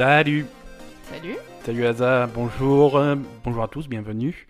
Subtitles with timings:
[0.00, 0.46] Salut
[1.12, 1.36] Salut.
[1.62, 4.48] Salut Aza, bonjour, euh, bonjour à tous, bienvenue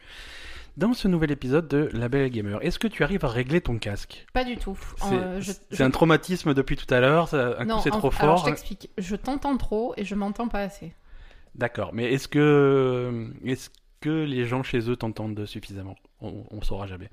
[0.76, 2.64] dans ce nouvel épisode de La Belle Gamer.
[2.64, 4.26] Est-ce que tu arrives à régler ton casque?
[4.32, 4.78] Pas du tout.
[4.98, 8.12] C'est Euh, je- un traumatisme depuis tout à l'heure, un non, coup c'est en- trop
[8.20, 8.44] Alors je fort.
[8.44, 8.90] t'explique.
[8.96, 10.94] Je t'entends trop et je m'entends pas assez.
[11.56, 13.70] D'accord, mais est-ce que, est-ce
[14.00, 15.96] que les gens chez eux t'entendent suffisamment?
[16.20, 17.10] On, on saura jamais.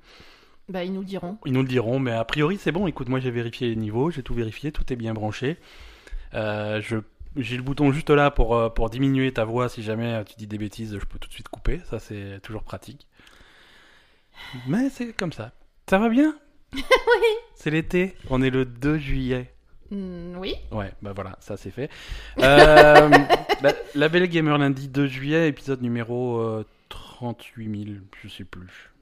[0.68, 1.38] Bah ils nous diront.
[1.44, 2.86] Ils nous le diront, mais a priori c'est bon.
[2.86, 5.56] Écoute, moi j'ai vérifié les niveaux, j'ai tout vérifié, tout est bien branché.
[6.34, 6.98] Euh, je,
[7.36, 10.34] j'ai le bouton juste là pour, euh, pour diminuer ta voix si jamais euh, tu
[10.36, 11.80] dis des bêtises, je peux tout de suite couper.
[11.90, 13.06] Ça c'est toujours pratique.
[14.66, 15.52] Mais c'est comme ça.
[15.88, 16.36] Ça va bien?
[16.74, 16.82] Oui.
[17.54, 19.52] C'est l'été, on est le 2 juillet.
[19.90, 20.54] Hmm, oui.
[20.70, 21.90] Ouais, bah voilà, ça c'est fait.
[22.38, 23.08] Euh,
[23.62, 28.92] bah, la Belle Gamer lundi 2 juillet, épisode numéro euh, 38 000, je sais plus.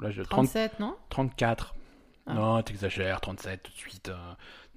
[0.00, 0.96] Là, je, 30 37, non?
[1.10, 1.74] 34.
[2.26, 2.34] Ah.
[2.34, 4.08] Non, t'exagères, 37 tout de suite.
[4.08, 4.14] euh,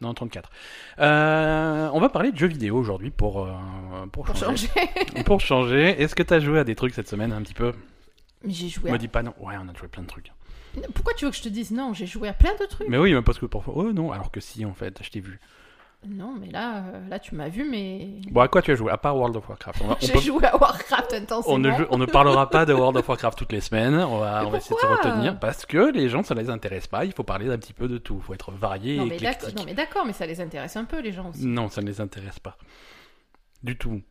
[0.01, 0.49] Non, 34.
[0.99, 3.51] Euh, on va parler de jeux vidéo aujourd'hui pour, euh,
[4.11, 4.67] pour, Pour changer.
[4.67, 5.23] changer.
[5.25, 6.01] pour changer.
[6.01, 7.73] Est-ce que t'as joué à des trucs cette semaine un petit peu?
[8.43, 8.89] Mais j'ai joué.
[8.89, 8.97] Me À...
[8.97, 9.33] dis pas non.
[9.39, 10.31] Ouais, on a joué plein de trucs.
[10.93, 11.93] Pourquoi tu veux que je te dise non?
[11.93, 12.89] J'ai joué à plein de trucs.
[12.89, 13.73] Mais oui, mais parce que parfois.
[13.77, 15.39] Oh non, alors que si en fait, je t'ai vu.
[16.07, 18.21] Non, mais là, euh, là tu m'as vu, mais.
[18.31, 18.91] Bon, à quoi tu as joué?
[18.91, 19.81] À part World of Warcraft.
[19.83, 21.55] On, va- on J'ai peut- joué à Warcraft intensément.
[21.55, 23.95] on ne, joue- on ne parlera pas de World of Warcraft toutes les semaines.
[23.95, 26.35] On va, Mais on va essayer de se pourquoi retenir parce que les gens, ça
[26.35, 27.05] les intéresse pas.
[27.05, 28.17] Il faut parler d'un petit peu de tout.
[28.19, 29.57] Il faut être varié Non et mais, éclectique.
[29.57, 31.45] non, mais d'accord, mais ça les intéresse un peu, les gens aussi.
[31.45, 32.57] Non, ça ne les intéresse pas.
[33.63, 34.01] Du tout.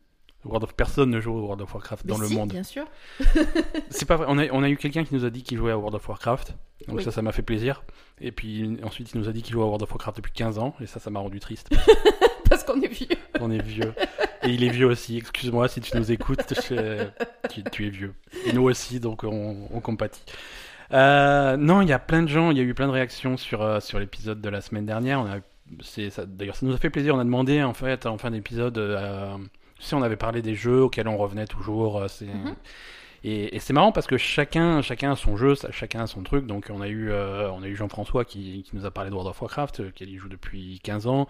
[0.45, 0.73] World of...
[0.75, 2.49] Personne ne joue au World of Warcraft dans le monde.
[2.49, 2.85] bien sûr.
[3.89, 4.25] C'est pas vrai.
[4.29, 6.07] On a, on a eu quelqu'un qui nous a dit qu'il jouait à World of
[6.07, 6.55] Warcraft.
[6.87, 7.03] Donc Oui.
[7.03, 7.83] ça, ça m'a fait plaisir.
[8.21, 10.59] Et puis ensuite, il nous a dit qu'il jouait à World of Warcraft depuis 15
[10.59, 10.75] ans.
[10.81, 11.69] Et ça, ça m'a rendu triste.
[12.49, 13.07] Parce qu'on est vieux.
[13.41, 13.93] On est vieux.
[14.43, 15.17] Et il est vieux aussi.
[15.17, 16.53] Excuse-moi si tu nous écoutes.
[16.69, 17.07] je-
[17.49, 18.13] Tu, tu es vieux.
[18.45, 20.21] Et nous aussi, donc on, on compatit.
[20.93, 22.51] Euh, non, il y a plein de gens.
[22.51, 25.19] Il y a eu plein de réactions sur, euh, sur l'épisode de la semaine dernière.
[25.19, 25.37] On a,
[25.81, 27.15] c'est, ça, d'ailleurs, ça nous a fait plaisir.
[27.15, 29.35] On a demandé, en fait, en fin d'épisode, euh,
[29.79, 31.97] si on avait parlé des jeux auxquels on revenait toujours.
[31.99, 32.25] euh, c'est...
[32.25, 32.55] Mhm.
[33.27, 36.45] Et, et c'est marrant parce que chacun, chacun a son jeu, chacun a son truc.
[36.45, 39.15] Donc on a eu, euh, on a eu Jean-François qui, qui nous a parlé de
[39.15, 41.27] World of Warcraft, euh, qu'il y joue depuis 15 ans.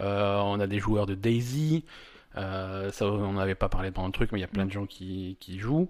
[0.00, 1.84] Euh, on a des joueurs de Daisy.
[2.36, 4.84] Ça, on n'avait pas parlé pendant le truc, mais il y a plein de gens
[4.86, 5.88] qui, qui jouent.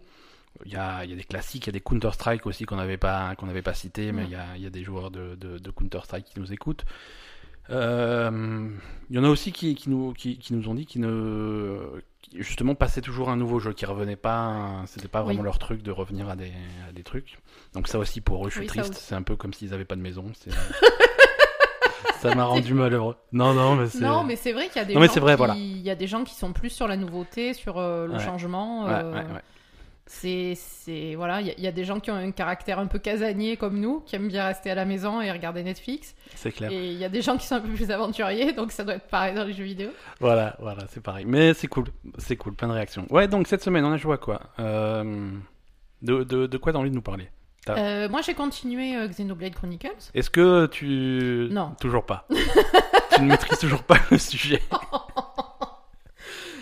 [0.66, 2.76] Il y, a, il y a des classiques, il y a des Counter-Strike aussi qu'on
[2.76, 4.26] n'avait pas, qu'on n'avait pas cité, mais Mm.
[4.26, 6.84] il y a, il y a des joueurs de, de, de Counter-Strike qui nous écoutent.
[7.70, 8.68] Euh,
[9.10, 11.78] il y en a aussi qui, qui, nous, qui, qui nous ont dit qu'ils ne,
[12.34, 15.44] justement passaient toujours un nouveau jeu, qui revenait pas, c'était pas vraiment Oui.
[15.44, 16.52] leur truc de revenir à des,
[16.88, 17.38] à des trucs.
[17.74, 18.94] Donc ça aussi pour eux, je suis Oui, triste.
[18.94, 20.26] C'est un peu comme s'ils avaient pas de maison.
[20.34, 20.50] c'est-
[22.20, 23.16] ça m'a rendu malheureux.
[23.32, 24.00] Non, non, mais c'est.
[24.00, 25.38] Non, mais c'est vrai qu'il y a des Non, mais gens c'est vrai, qui...
[25.38, 25.54] voilà.
[25.56, 28.20] il y a des gens qui sont plus sur la nouveauté, sur euh, le Ouais.
[28.24, 28.84] changement.
[28.86, 29.42] Ouais, euh, ouais, ouais.
[30.12, 32.80] C'est, c'est voilà, il y, a- il y a des gens qui ont un caractère
[32.80, 36.16] un peu casanier comme nous, qui aiment bien rester à la maison et regarder Netflix.
[36.34, 36.68] C'est clair.
[36.72, 38.94] Et il y a des gens qui sont un peu plus aventuriers, donc ça doit
[38.96, 39.90] être pareil dans les jeux vidéo.
[40.18, 41.26] Voilà, voilà, c'est pareil.
[41.28, 41.84] Mais c'est cool,
[42.18, 43.06] c'est cool, plein de réactions.
[43.08, 44.40] Ouais, donc cette semaine, on a joué à quoi?
[44.58, 45.30] Euh,
[46.02, 47.28] de, de, de quoi t'as envie de nous parler?
[47.68, 49.94] Euh, moi, j'ai continué euh, Xenoblade Chronicles.
[50.12, 51.46] Est-ce que tu...
[51.52, 51.76] Non.
[51.80, 52.26] Toujours pas.
[53.14, 54.60] tu ne maîtrises toujours pas le sujet.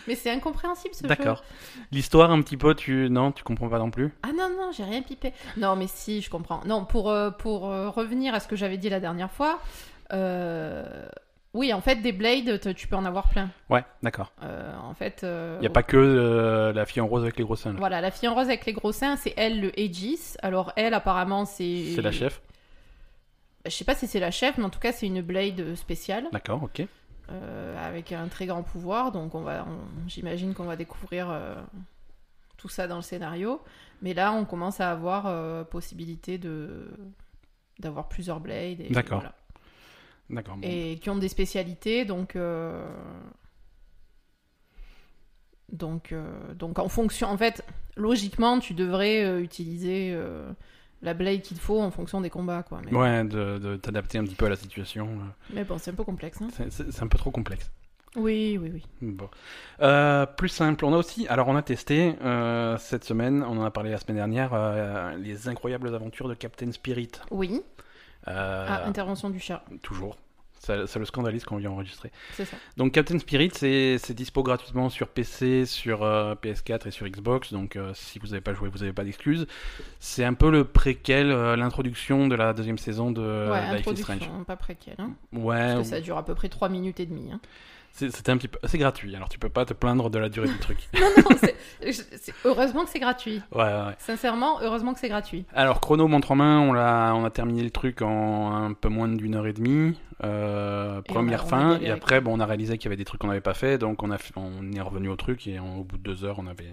[0.09, 1.09] Mais c'est incompréhensible ce jeu.
[1.09, 1.45] D'accord.
[1.93, 3.09] L'histoire, un petit peu, tu...
[3.11, 4.13] Non, tu comprends pas non plus?
[4.25, 5.33] Ah non, non, j'ai rien pipé.
[5.57, 6.63] Non, mais si, je comprends.
[6.65, 9.61] Non, pour, euh, pour euh, revenir à ce que j'avais dit la dernière fois,
[10.13, 11.07] euh,
[11.55, 13.51] oui, en fait, des blades, tu peux en avoir plein.
[13.69, 14.33] Ouais, d'accord.
[14.43, 17.37] Euh, en fait, euh, Il n'y a pas que euh, la fille en rose avec
[17.37, 17.73] les gros seins.
[17.73, 17.79] là.
[17.79, 20.35] Voilà, la fille en rose avec les gros seins, c'est elle le Aegis.
[20.43, 21.93] Alors elle, apparemment, c'est.
[21.95, 22.41] C'est la chef?
[23.67, 26.27] Je sais pas si c'est la chef, mais en tout cas, c'est une blade spéciale
[26.33, 26.87] D'accord, ok.
[27.31, 29.13] Euh, avec un très grand pouvoir.
[29.13, 29.67] Donc on va,
[30.07, 31.55] j'imagine qu'on va découvrir euh,
[32.57, 33.61] tout ça dans le scénario.
[34.01, 36.89] Mais là, on commence à avoir euh, possibilité de
[37.81, 38.81] d'avoir plusieurs blades.
[38.81, 39.19] et D'accord.
[39.19, 39.35] voilà.
[40.31, 40.57] D'accord.
[40.57, 40.67] bon.
[40.67, 42.37] Et qui ont des spécialités, donc.
[45.71, 46.15] Donc,
[46.55, 47.63] donc en fonction, en fait,
[47.95, 50.19] logiquement, tu devrais utiliser
[51.03, 52.81] la blade qu'il faut en fonction des combats, quoi.
[52.85, 55.07] Mais, Ouais, de, de t'adapter un petit peu à la situation.
[55.07, 56.41] euh, mais bon, c'est un peu complexe.
[56.43, 56.49] Hein.
[56.71, 57.71] C'est un peu trop complexe.
[58.17, 58.83] Oui, oui, oui.
[59.03, 59.29] Bon.
[59.83, 63.65] Euh, plus simple, on a aussi, alors on a testé euh, cette semaine, on en
[63.65, 67.13] a parlé la semaine dernière, euh, les incroyables aventures de Captain Spirit.
[67.31, 67.61] Oui.
[68.27, 70.17] Ah, intervention du chat, toujours.
[70.59, 72.11] Ça, ça le scandalise quand on vient enregistrer.
[72.33, 72.57] c'est ça.
[72.77, 77.53] Donc Captain Spirit, c'est dispo gratuitement sur PC, sur euh, PS4 et sur Xbox.
[77.53, 79.47] Donc euh, si vous n'avez pas joué, vous n'avez pas d'excuses.
[80.01, 84.03] C'est un peu le préquel, euh, l'introduction de la deuxième saison de ouais, Life is
[84.03, 84.31] Strange.
[84.47, 84.97] pas préquel.
[84.99, 87.31] Hein, Ouais, parce que ça dure à peu près 3 minutes et demie.
[87.33, 87.41] Hein.
[87.93, 88.59] C'est- C'était un petit peu.
[88.65, 90.79] C'est gratuit, alors tu peux pas te plaindre de la durée du truc.
[91.01, 91.57] Non, non, c'est-
[92.45, 93.41] heureusement que c'est gratuit.
[93.53, 93.95] Ouais.
[93.99, 95.45] Sincèrement, heureusement que c'est gratuit.
[95.55, 98.89] Alors, chrono montre en main, on a, on a terminé le truc en un peu
[98.89, 99.99] moins d'une heure et demie.
[100.25, 102.97] euh, Et première on a- fin, et après, bon, on a réalisé qu'il y avait
[102.97, 105.59] des trucs qu'on n'avait pas fait, donc on, a on est revenu au truc, et
[105.61, 106.73] au bout de deux heures, on avait,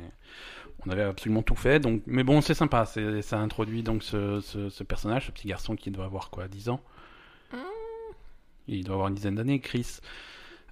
[0.85, 1.79] on avait absolument tout fait.
[1.79, 5.47] Donc, mais bon, c'est sympa, c'est, ça introduit donc ce, ce, ce personnage, ce petit
[5.47, 6.81] garçon qui doit avoir quoi, 10 ans?
[7.53, 7.57] Hmm.
[8.67, 9.99] Il doit avoir une dizaine d'années, Chris.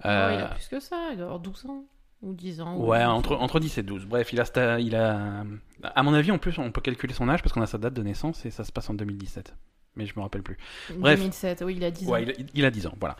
[0.02, 1.84] Ouais, Euh, il a plus que ça, il doit avoir 12 ans.
[2.22, 2.76] Ou 10 ans.
[2.76, 4.06] ou- Ouais, entre, entre 10 et 12.
[4.06, 5.44] Bref, il a, il a.
[5.82, 7.92] À mon avis, en plus, on peut calculer son âge parce qu'on a sa date
[7.94, 9.54] de naissance et ça se passe en 2017.
[9.96, 10.56] Mais je me rappelle plus.
[10.96, 11.18] bref.
[11.18, 12.24] 2007, oui, il a 10 Ouais, ans.
[12.26, 13.16] il a, il a 10 ans, voilà.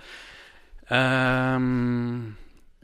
[0.93, 2.19] Euh,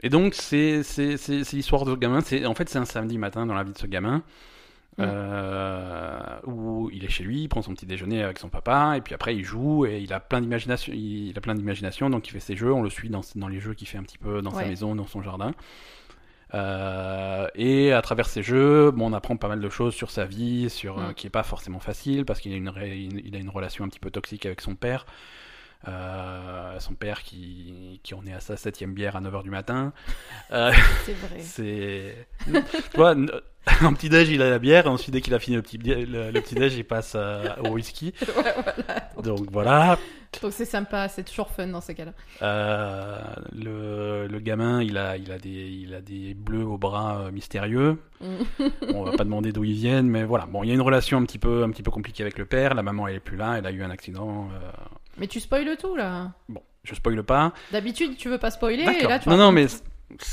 [0.03, 2.19] Et donc, c'est c'est- c'est- c'est l'histoire de ce gamin.
[2.47, 4.23] En fait, c'est un samedi matin dans la vie de ce gamin.
[4.97, 5.03] Mm.
[5.07, 9.01] euh, où il est chez lui, il prend son petit déjeuner avec son papa, et
[9.01, 10.91] puis après il joue et il a plein d'imagination.
[10.93, 12.73] Il a plein d'imagination, donc il fait ses jeux.
[12.73, 14.93] On le suit dans, dans les jeux qu'il fait un petit peu dans sa maison,
[14.95, 15.53] dans son jardin.
[16.53, 20.25] Euh, et à travers ces jeux, bon, on apprend pas mal de choses sur sa
[20.25, 21.13] vie, sur euh, Mm.
[21.13, 23.99] qui est pas forcément facile parce qu'il a une- il a une relation un petit
[23.99, 25.05] peu toxique avec son père.
[25.87, 29.93] Euh, son père qui, qui en est à sa septième bière à 9h du matin.
[30.51, 30.71] Euh,
[31.05, 31.39] C'est vrai.
[31.39, 32.27] c'est.
[32.45, 33.31] tu vois, n-
[33.83, 35.77] en petit déj, il a la bière, et ensuite, dès qu'il a fini le petit,
[35.79, 38.13] le, le petit déj, il passe euh, au whisky.
[38.21, 39.09] Ouais, voilà.
[39.23, 39.97] Donc voilà.
[40.41, 42.13] Donc c'est sympa, c'est toujours fun dans ces cas-là.
[42.41, 43.19] Euh,
[43.53, 47.97] le, le gamin, il a, il, a des, il a des bleus au bras mystérieux.
[48.21, 48.25] Mm.
[48.91, 50.45] Bon, on va pas demander d'où ils viennent, mais voilà.
[50.45, 52.45] Bon, il y a une relation un petit peu, un petit peu compliquée avec le
[52.45, 52.73] père.
[52.75, 53.57] La maman, elle est plus là.
[53.57, 54.47] Elle a eu un accident.
[55.17, 56.31] Mais tu spoiles tout là.
[56.49, 57.53] Bon, je spoile pas.
[57.71, 59.67] D'habitude, tu veux pas spoiler et là tu non, non, mais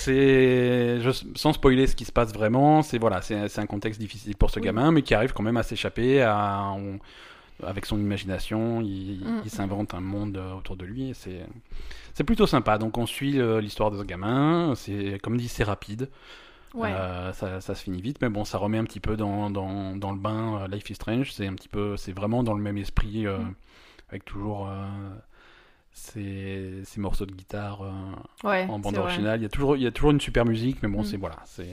[0.02, 2.82] c'est je- sans spoiler ce qui se passe vraiment.
[2.82, 4.66] C'est voilà, c'est un contexte difficile pour ce Oui.
[4.66, 6.22] gamin, mais qui arrive quand même à s'échapper.
[6.22, 6.98] À, on-
[7.66, 9.42] avec son imagination, il, Mm.
[9.44, 11.10] il s'invente un monde euh, autour de lui.
[11.14, 11.44] C'est
[12.14, 12.78] c'est plutôt sympa.
[12.78, 14.74] Donc on suit euh, l'histoire de ce gamin.
[14.76, 16.08] C'est comme dit, c'est rapide.
[16.74, 16.90] Ouais.
[16.92, 19.96] Euh, ça, ça se finit vite, mais bon, ça remet un petit peu dans, dans,
[19.96, 21.32] dans le bain euh, Life is Strange.
[21.32, 23.54] C'est un petit peu, c'est vraiment dans le même esprit, euh, Mm.
[24.10, 24.86] Avec toujours euh,
[25.92, 27.92] ces, ces morceaux de guitare euh,
[28.48, 29.40] ouais, en bande originale.
[29.40, 31.04] Il y a toujours, il y a toujours une super musique, mais bon, Mm.
[31.04, 31.68] c'est voilà, c'est.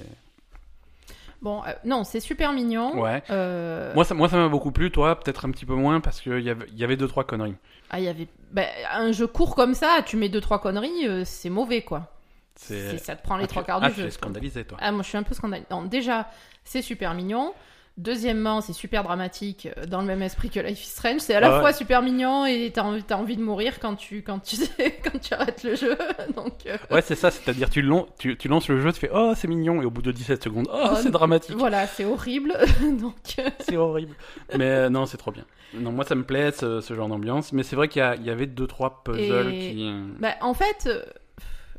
[1.42, 3.00] Bon, euh, non, c'est super mignon.
[3.02, 3.22] Ouais.
[3.30, 4.90] Euh, Moi, ça, moi, ça m'a beaucoup plu.
[4.90, 7.56] Toi, peut-être un petit peu moins parce qu'il y avait, y avait deux trois conneries.
[7.92, 8.28] Ah, il y avait.
[8.52, 12.12] bah, un jeu court comme ça, tu mets deux trois conneries, euh, c'est mauvais quoi.
[12.56, 14.08] C'est- Ça te prend les Ah, trois tu- quarts ah, du tu jeu.
[14.08, 14.78] es scandalisé, toi.
[14.82, 15.68] Ah, moi je suis un peu scandalisée.
[15.70, 16.30] Non, déjà,
[16.64, 17.54] c'est super mignon.
[17.98, 21.20] Deuxièmement, c'est super dramatique, euh, dans le même esprit que Life is Strange.
[21.22, 21.60] C'est à la Ah ouais.
[21.62, 24.58] fois super mignon et t'as envie, de mourir quand tu, quand tu,
[25.04, 25.98] quand tu arrêtes le jeu.
[26.36, 27.32] Donc, euh, Ouais, c'est ça.
[27.32, 29.92] C'est-à-dire, tu, lon- tu, tu lances le jeu, tu fais oh c'est mignon, et au
[29.92, 31.56] bout de 17 secondes, oh, Oh, c'est dramatique.
[31.56, 32.54] voilà, c'est horrible.
[33.00, 34.14] Donc, euh, C'est horrible.
[34.58, 35.46] Mais euh, non, c'est trop bien.
[35.74, 37.54] Non, moi ça me plaît ce, ce genre d'ambiance.
[37.54, 39.92] Mais c'est vrai qu'il y, avait deux trois puzzles Et- qui.
[40.20, 40.90] bah, en fait,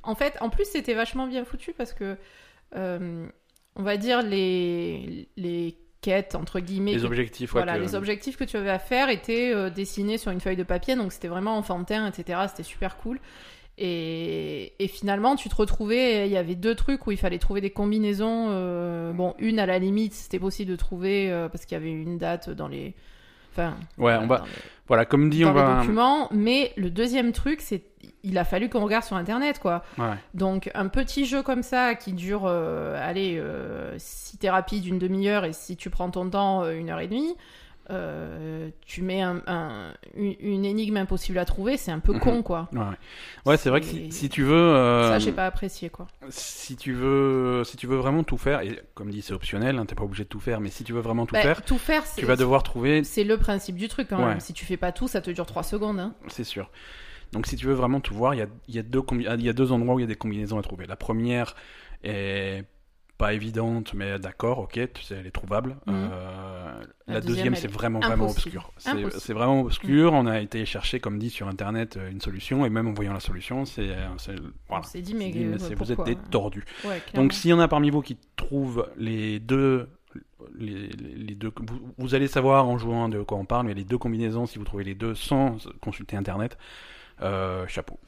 [0.03, 2.17] en fait, en plus, c'était vachement bien foutu parce que,
[2.75, 8.37] on va dire, les, les quêtes, entre guillemets, les que- objectifs, Voilà, que- les objectifs
[8.37, 11.29] que tu avais à faire étaient euh, dessinés sur une feuille de papier, donc c'était
[11.29, 12.41] vraiment enfantin, etc.
[12.49, 13.19] C'était super cool.
[13.79, 17.61] Et, et finalement, tu te retrouvais, il y avait deux trucs où il fallait trouver
[17.61, 18.47] des combinaisons.
[18.51, 21.91] euh, bon, une à la limite, c'était possible de trouver euh, parce qu'il y avait
[21.93, 22.95] une date dans les.
[23.53, 24.45] Enfin, Ouais, on va.
[24.47, 24.51] les-
[24.87, 25.81] Voilà, comme dit, dans on les va.
[25.81, 26.29] documents.
[26.33, 27.83] Mais le deuxième truc, c'est
[28.29, 29.83] il a fallu qu'on regarde sur internet, quoi.
[29.99, 30.15] Ouais.
[30.35, 34.99] Donc un petit jeu comme ça qui dure, euh, allez, euh, si t'es rapide une
[34.99, 37.35] demi-heure et si tu prends ton temps euh, une heure et demie,
[37.91, 42.19] euh, tu mets un- un- une, énigme impossible à trouver, c'est un peu Mhm.
[42.21, 42.69] con quoi.
[43.45, 44.57] Ouais, c'est vrai que si, tu veux.
[44.57, 46.09] euh, Ça j'ai pas apprécié quoi.
[46.29, 49.87] Si tu veux, si tu veux vraiment tout faire, et comme dit, c'est optionnel, hein,
[49.87, 51.79] t'es pas obligé de tout faire, mais si tu veux vraiment tout Bah, faire, tout
[51.79, 54.27] faire, tu vas devoir trouver, c'est le principe du truc quand Ouais.
[54.27, 54.41] même.
[54.41, 56.01] Si tu fais pas tout, ça te dure 3 secondes.
[56.01, 56.13] hein.
[56.27, 56.69] c'est sûr.
[57.33, 59.27] Donc si tu veux vraiment tout voir, il y a, il y, a deux combi-
[59.39, 60.87] il y a deux endroits où il y a des combinaisons à trouver.
[60.87, 61.55] La première
[62.03, 62.65] est
[63.19, 65.77] pas évidente, mais d'accord, ok, tu sais, elle est trouvable.
[65.87, 65.95] Mhm.
[66.13, 68.71] Euh, La la, deuxième, c'est est vraiment, vraiment obscur.
[68.77, 70.13] C'est vraiment obscur.
[70.13, 73.15] On a été chercher, comme dit, sur Internet, euh, une solution, et même en voyant
[73.15, 73.89] la solution, c'est...
[73.89, 74.35] euh, c'est-
[74.69, 74.85] Voilà.
[74.95, 76.65] On dit mais, dit, vous êtes des tordus.
[76.85, 77.23] Ouais, clairement.
[77.25, 79.89] Donc s'il y en a parmi vous qui trouvent les deux,
[80.59, 83.75] les, les- les deux, vous, vous allez savoir en jouant de quoi on parle, mais
[83.75, 86.59] les deux combinaisons, si vous trouvez les deux sans consulter Internet,
[87.23, 87.99] euh, chapeau.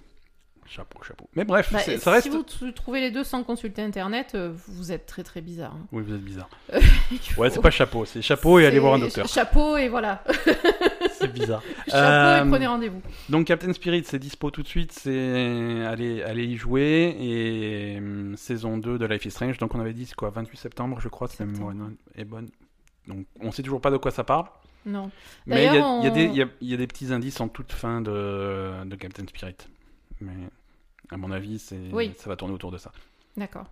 [0.70, 1.30] Chapeau, chapeau.
[1.34, 2.28] Mais bref, Bah, c'est- si ça reste...
[2.28, 5.72] vous t- trouvez les deux sans consulter internet, euh, vous êtes très très bizarre.
[5.72, 5.86] hein.
[5.92, 6.50] Oui, vous êtes bizarre.
[7.38, 9.26] Ouais, c'est pas chapeau, c'est chapeau et aller c'est voir un docteur.
[9.28, 10.22] Chapeau et voilà.
[11.12, 11.62] c'est bizarre.
[11.86, 13.00] Chapeau Euh, et prenez rendez-vous.
[13.30, 18.36] Donc Captain Spirit, c'est dispo tout de suite, c'est allez, allez y jouer et hum,
[18.36, 19.56] saison 2 de Life is Strange.
[19.56, 21.72] Donc on avait dit c'est quoi 28 septembre, je crois, si la mémoire
[22.14, 22.50] est bonne.
[23.06, 24.44] Donc on sait toujours pas de quoi ça parle.
[24.86, 25.10] Non.
[25.46, 28.84] Mais il y, a- y des- y y a petits indices en toute fin de,
[28.84, 29.56] de Captain Spirit.
[30.20, 30.32] Mais
[31.10, 32.12] À mon avis, c'est Oui.
[32.18, 32.92] ça va tourner autour de ça.
[33.36, 33.66] D'accord.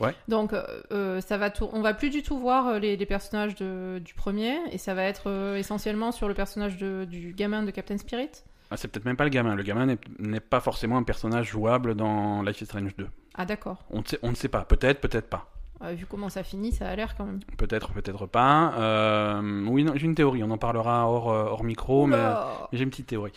[0.00, 0.12] Ouais.
[0.26, 3.54] Donc, euh, euh, ça va on va plus du tout voir euh, les, les personnages
[3.54, 7.62] de- du premier, et ça va être euh, essentiellement sur le personnage de- du gamin
[7.62, 8.30] de Captain Spirit.
[8.72, 9.54] Ah, c'est peut-être même pas le gamin.
[9.54, 9.86] Le gamin
[10.18, 13.06] n'est- pas forcément un personnage jouable dans Life is Strange 2.
[13.36, 13.84] Ah, d'accord.
[13.90, 14.64] On ne sait pas.
[14.64, 15.48] Peut-être, peut-être pas.
[15.82, 17.40] Euh, vu comment ça finit, ça a l'air quand même.
[17.58, 18.74] Peut-être, peut-être pas.
[18.78, 20.42] Euh, oui, j'ai une théorie.
[20.44, 23.32] On en parlera hors, euh, hors micro, mais Oula j'ai une petite théorie.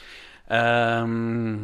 [0.51, 1.58] Euh,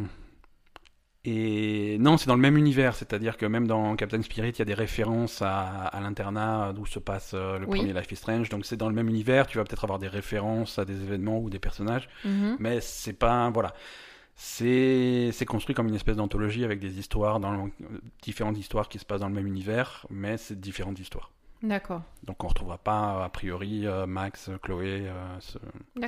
[1.26, 4.62] Et non, c'est dans le même univers, c'est-à-dire que même dans Captain Spirit, il y
[4.62, 7.78] a des références à, à l'internat d'où se passe euh, le Oui.
[7.78, 8.50] premier Life is Strange.
[8.50, 11.38] Donc c'est dans le même univers, tu vas peut-être avoir des références à des événements
[11.38, 12.56] ou des personnages, Mhm.
[12.58, 13.72] mais c'est pas voilà.
[14.36, 17.70] C'est construit comme une espèce d'anthologie avec des histoires dans le-
[18.22, 21.30] différentes histoires qui se passent dans le même univers, mais c'est différentes histoires.
[21.62, 22.02] D'accord.
[22.24, 25.58] Donc on retrouvera pas a priori euh, Max, Chloé, euh, ce,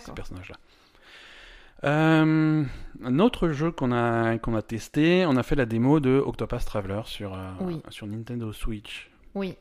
[0.01, 0.57] ces personnages-là.
[1.85, 2.65] Euh,
[3.05, 6.65] un autre jeu qu'on a, qu'on a testé, on a fait la démo de Octopus
[6.65, 7.81] Traveler sur, euh, Oui.
[7.91, 9.11] sur Nintendo Switch.
[9.35, 9.55] Oui.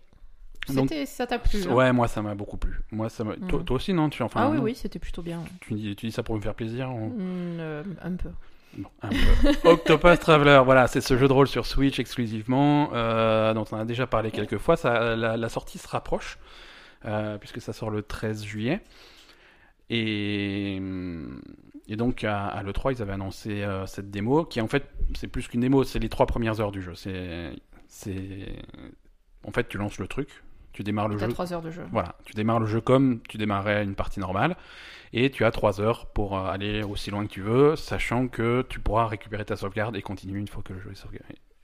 [0.73, 2.79] Donc- ça t'a plu hein Ouais, moi ça m'a beaucoup plu.
[2.91, 5.21] Moi, ça m'a- toi, toi aussi, non tu, enfin, Ah oui, non oui, c'était plutôt
[5.21, 5.43] bien.
[5.59, 7.11] Tu, dis, tu dis ça pour me faire plaisir Mm,
[7.59, 8.29] euh, un peu.
[8.77, 9.15] Bon, un peu.
[9.69, 13.85] Octopus Traveler, voilà, c'est ce jeu de rôle sur Switch exclusivement, euh, dont on a
[13.85, 14.75] déjà parlé quelques fois.
[14.75, 16.37] Ça, la, la sortie se rapproche,
[17.05, 18.81] euh, puisque ça sort le 13 juillet.
[19.89, 20.81] Et,
[21.87, 25.27] et donc à, à l'E3, ils avaient annoncé euh, cette démo, qui en fait, c'est
[25.27, 26.95] plus qu'une démo, c'est les trois premières heures du jeu.
[26.95, 27.51] C'est,
[27.87, 28.55] c'est...
[29.43, 30.43] En fait, tu lances le truc,
[30.75, 31.27] tu démarres le jeu.
[31.27, 31.83] 3 heures de jeu.
[31.91, 34.55] Voilà, tu démarres le jeu comme tu démarrais une partie normale,
[35.13, 38.65] et tu as 3 heures pour euh, aller aussi loin que tu veux, sachant que
[38.67, 40.91] tu pourras récupérer ta sauvegarde et continuer une fois que le jeu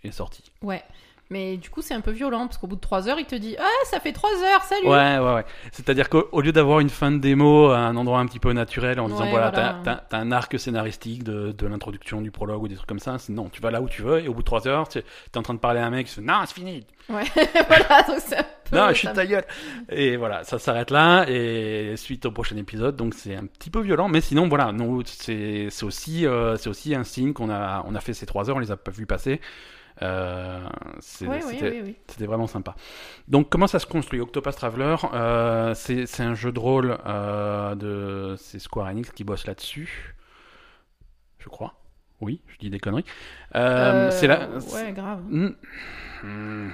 [0.04, 0.44] est sorti.
[0.62, 0.82] Ouais.
[1.32, 3.36] Mais du coup, c'est un peu violent parce qu'au bout de 3 heures, il te
[3.36, 5.46] dit Ah, ça fait 3 heures, salut Ouais, ouais, ouais.
[5.72, 8.52] C'est-à-dire qu'au au lieu d'avoir une fin de démo à un endroit un petit peu
[8.52, 9.80] naturel en disant voilà, voilà.
[10.10, 13.48] t'as- un arc scénaristique de, de l'introduction, du prologue ou des trucs comme ça, non,
[13.50, 15.42] tu vas là où tu veux et au bout de 3 heures, tu es en
[15.42, 17.24] train de parler à un mec, il fait non, c'est fini, Ouais,
[17.68, 18.78] voilà, donc c'est un peu.
[18.78, 19.46] Non, je suis de ta gueule.
[19.90, 21.26] Et voilà, ça s'arrête là.
[21.30, 24.74] Et suite au prochain épisode, donc c'est un petit peu violent, mais sinon voilà,
[25.06, 28.58] c'est aussi euh, c'est aussi un signe qu'on a on a fait ces trois heures,
[28.58, 29.40] on les a pas vu passer.
[30.02, 30.68] Euh,
[31.00, 31.82] c'est- Oui, oui, c'était
[32.22, 32.76] oui, vraiment sympa.
[33.28, 38.36] Donc comment ça se construit Octopus Traveler, euh, c'est un jeu de rôle euh, de
[38.38, 40.16] c'est Square Enix qui bosse là-dessus,
[41.40, 41.76] je crois.
[42.20, 43.06] Oui, je dis des conneries.
[43.54, 44.48] C'est là.
[44.74, 45.22] Ouais, grave.
[45.30, 45.50] Hmm.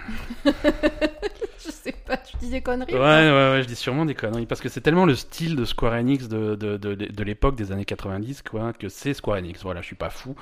[1.59, 4.13] Je sais pas, tu dis des conneries Ouais, ou ouais, ouais, je dis sûrement des
[4.13, 4.45] conneries.
[4.45, 7.71] Parce que c'est tellement le style de Square Enix de, de, de, de l'époque des
[7.71, 9.63] années 90, quoi, que c'est Square Enix.
[9.63, 10.35] Voilà, je suis pas fou.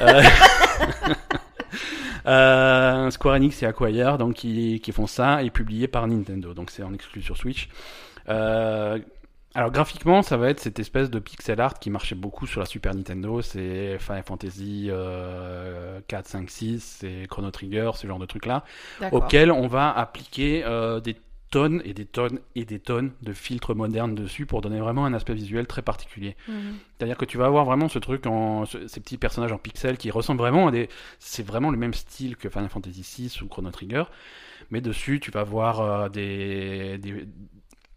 [0.00, 0.22] Euh,
[2.26, 6.54] euh, Square Enix et Acquire, donc, qui, qui font ça, et publié par Nintendo.
[6.54, 7.68] Donc c'est en exclu sur Switch.
[8.28, 8.98] Euh,
[9.54, 12.66] alors graphiquement, ça va être cette espèce de pixel art qui marchait beaucoup sur la
[12.66, 13.42] Super Nintendo.
[13.42, 18.64] C'est Final Fantasy euh, 4, 5, 6, c'est Chrono Trigger, ce genre de trucs-là
[19.00, 19.24] D'accord.
[19.24, 21.16] auquel on va appliquer euh, des
[21.52, 25.12] tonnes et des tonnes et des tonnes de filtres modernes dessus pour donner vraiment un
[25.14, 26.34] aspect visuel très particulier.
[26.48, 26.74] Mhm.
[26.98, 29.98] C'est-à-dire que tu vas avoir vraiment ce truc en ce- ces petits personnages en pixels
[29.98, 30.88] qui ressemblent vraiment à des
[31.20, 34.04] c'est vraiment le même style que Final Fantasy VI ou Chrono Trigger,
[34.70, 37.26] mais dessus tu vas voir euh, des, des-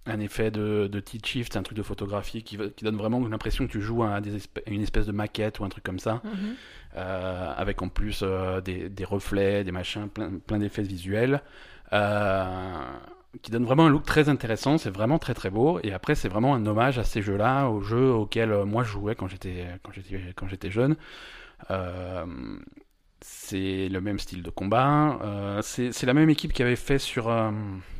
[0.07, 3.65] un effet de, de tilt shift, un truc de photographie qui, qui donne vraiment l'impression
[3.65, 6.21] que tu joues à, des espè- une espèce de maquette ou un truc comme ça.
[6.23, 6.55] Mhm.
[6.97, 11.41] Euh, avec en plus euh, des, des reflets, des machins, plein, plein d'effets visuels,
[11.91, 12.83] euh,
[13.41, 14.77] qui donnent vraiment un look très intéressant.
[14.77, 15.79] C'est vraiment très très beau.
[15.83, 18.89] Et après, c'est vraiment un hommage à ces jeux-là, aux jeux auxquels euh, moi je
[18.91, 20.95] jouais quand j'étais quand j'étais quand j'étais jeune.
[21.71, 22.25] Euh,
[23.21, 25.19] c'est le même style de combat.
[25.23, 27.51] Euh, c'est la même équipe qui avait fait sur euh,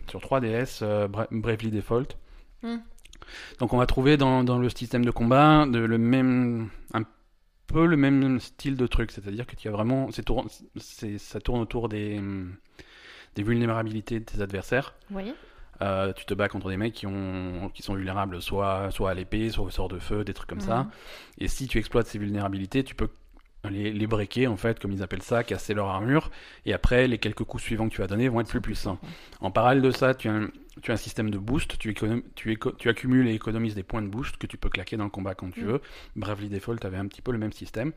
[0.09, 2.17] sur 3DS euh, Bra- Bravely Default.
[2.61, 2.77] Hmm.
[3.59, 7.03] Donc on va trouver dans, dans le système de combat de, le même un
[7.67, 11.89] peu le même style de truc, c'est-à-dire que tu as vraiment c'est- ça tourne autour
[11.89, 12.19] des
[13.35, 14.95] des vulnérabilités de tes adversaires.
[15.11, 15.33] Oui.
[15.81, 19.13] Euh, tu te bats contre des mecs qui, ont, qui sont vulnérables soit, soit à
[19.13, 20.83] l'épée, soit au sort de feu, des trucs comme ça.
[20.83, 20.89] Mhm.
[21.39, 23.09] Et si tu exploites ces vulnérabilités, tu peux
[23.69, 26.29] les, les breaker, en fait, comme ils appellent ça, casser leur armure.
[26.65, 28.99] Et après, les quelques coups suivants que tu vas donner vont être plus puissants.
[29.41, 30.49] En parallèle de ça, tu as un,
[30.81, 31.77] tu as un système de boost.
[31.79, 31.93] Tu,
[32.85, 35.49] accumules et économises des points de boost que tu peux claquer dans le combat quand
[35.51, 35.67] tu Mm.
[35.67, 35.81] veux.
[36.15, 37.91] Bravely Default avait un petit peu le même système.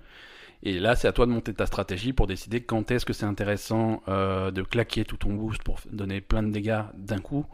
[0.63, 3.27] Et là, c'est à toi de monter ta stratégie pour décider quand est-ce que c'est
[3.27, 7.47] intéressant euh, de claquer tout ton boost pour donner plein de dégâts d'un coup,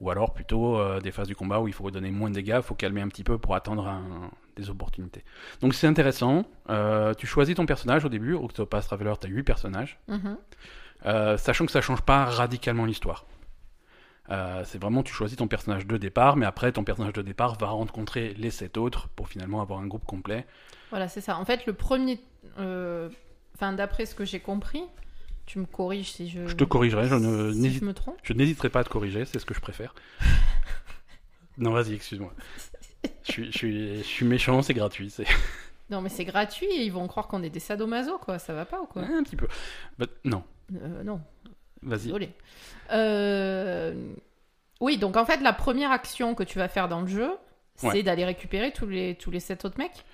[0.00, 2.54] ou alors plutôt euh, des phases du combat où il faut donner moins de dégâts,
[2.56, 5.22] il faut calmer un petit peu pour attendre un- des opportunités.
[5.60, 6.46] Donc c'est intéressant.
[6.70, 8.32] Euh, tu choisis ton personnage au début.
[8.32, 10.38] Octopus Traveler, tu as 8 personnages, Mhm.
[11.04, 13.26] euh, sachant que ça change pas radicalement l'histoire.
[14.30, 17.56] Euh, c'est vraiment, tu choisis ton personnage de départ, mais après ton personnage de départ
[17.58, 20.44] va rencontrer les 7 autres pour finalement avoir un groupe complet.
[20.90, 21.36] Voilà, c'est ça.
[21.38, 22.20] En fait, le premier.
[22.58, 23.08] euh,
[23.54, 24.82] enfin, d'après ce que j'ai compris,
[25.46, 26.46] tu me corriges si je.
[26.48, 28.16] Je te corrigerai, je ne- si je me trompe.
[28.24, 29.94] Je n'hésiterai pas à te corriger, c'est ce que je préfère.
[31.58, 32.32] non, vas-y, excuse-moi.
[33.24, 35.10] Je suis, je, suis, je suis méchant, c'est gratuit.
[35.10, 35.26] C'est
[35.90, 38.40] Non, mais c'est gratuit et ils vont croire qu'on est des sadomaso, quoi.
[38.40, 39.02] Ça va pas ou quoi?
[39.02, 39.46] Un petit peu.
[39.98, 40.42] Bah, non,
[40.74, 41.20] Euh, Non,
[41.86, 42.28] vas-y.
[42.92, 43.94] Euh,
[44.80, 47.30] Oui, donc en fait, la première action que tu vas faire dans le jeu,
[47.76, 48.02] c'est Ouais.
[48.02, 50.04] d'aller récupérer tous les, tous les sept autres mecs?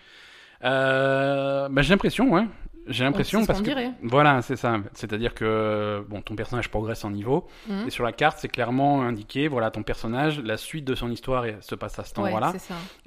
[0.65, 2.45] Euh, bah, j'ai l'impression, ouais.
[2.89, 3.93] J'ai l'impression ce parce que dirait.
[4.03, 4.79] voilà, c'est ça.
[4.93, 7.87] C'est-à-dire que bon, ton personnage progresse en niveau Mhm.
[7.87, 9.47] et sur la carte, c'est clairement indiqué.
[9.49, 12.53] Voilà, ton personnage, la suite de son histoire se passe à cet Ouais, endroit-là.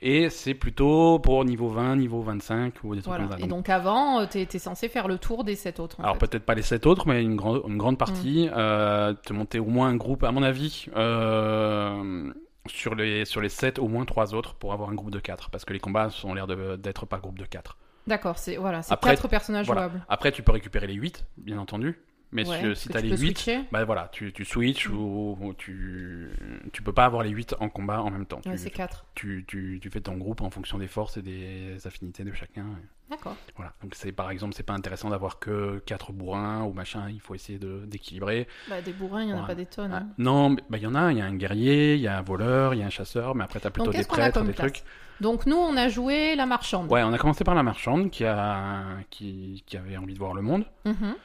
[0.02, 3.28] et c'est plutôt pour niveau 20, niveau 25 ou des trucs Voilà.
[3.28, 3.46] comme ça.
[3.46, 6.00] Et Donc, avant, euh, t'es t'es censé faire le tour des sept autres.
[6.00, 8.50] en alors peut-être pas les sept autres, mais une, grande une grande partie.
[8.56, 10.86] euh, te monter au moins un groupe, à mon avis.
[10.96, 12.32] euh,
[12.68, 15.50] sur les, sur les 7, au moins 3 autres pour avoir un groupe de 4.
[15.52, 17.78] Parce que les combats ont l'air d'être pas groupe de 4.
[18.08, 19.84] D'accord, c'est voilà, c'est quatre personnages voilà.
[19.84, 20.06] jouables.
[20.10, 22.00] Après, tu peux récupérer les 8, bien entendu.
[22.32, 23.62] Mais Ouais, si- parce si tu as tu les peux 8, switcher.
[23.72, 24.98] bah voilà, tu, tu switches Mm.
[24.98, 26.30] ou, ou tu,
[26.74, 28.42] tu peux pas avoir les 8 en combat en même temps.
[28.46, 29.06] Ouais, tu, c'est quatre.
[29.16, 32.66] tu, tu, tu fais ton groupe en fonction des forces et des affinités de chacun.
[33.10, 33.38] D'accord.
[33.56, 33.74] Voilà.
[33.82, 37.36] Donc c'est par exemple, c'est pas intéressant d'avoir que 4 bourrins ou machin, il faut
[37.36, 38.48] essayer de- d'équilibrer.
[38.70, 39.92] Bah, des bourrins, il y en a pas des tonnes.
[39.94, 40.08] Ah, hein.
[40.18, 42.18] non, mais bah, il y en a, il y a un guerrier, il y a
[42.18, 44.52] un voleur, il y a un chasseur, mais après t'as plutôt Donc des prêtres, des
[44.52, 44.84] classe trucs.
[45.22, 46.92] Donc nous, on a joué la marchande.
[46.92, 50.34] Ouais, on a commencé par la marchande qui, a, qui, qui avait envie de voir
[50.34, 50.66] le monde.
[50.86, 51.16] Mhm.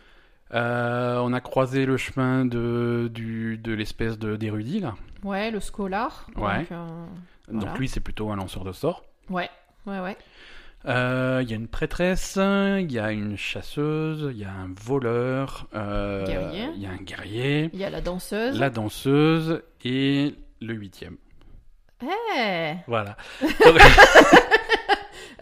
[0.52, 4.94] Euh, on a croisé le chemin de, du, de l'espèce de d'érudit là.
[5.22, 6.26] Ouais, le scolar.
[6.36, 6.58] Ouais.
[6.60, 7.06] Donc, euh,
[7.52, 9.04] Donc lui c'est plutôt un lanceur de sorts.
[9.28, 9.48] Ouais,
[9.86, 10.16] ouais, ouais.
[10.86, 14.70] Euh, Il y a une prêtresse, il y a une chasseuse, il y a un
[14.82, 18.58] voleur, il y a un guerrier, Il y a la danseuse.
[18.58, 21.16] la danseuse et le huitième.
[22.02, 23.16] Eh Voilà.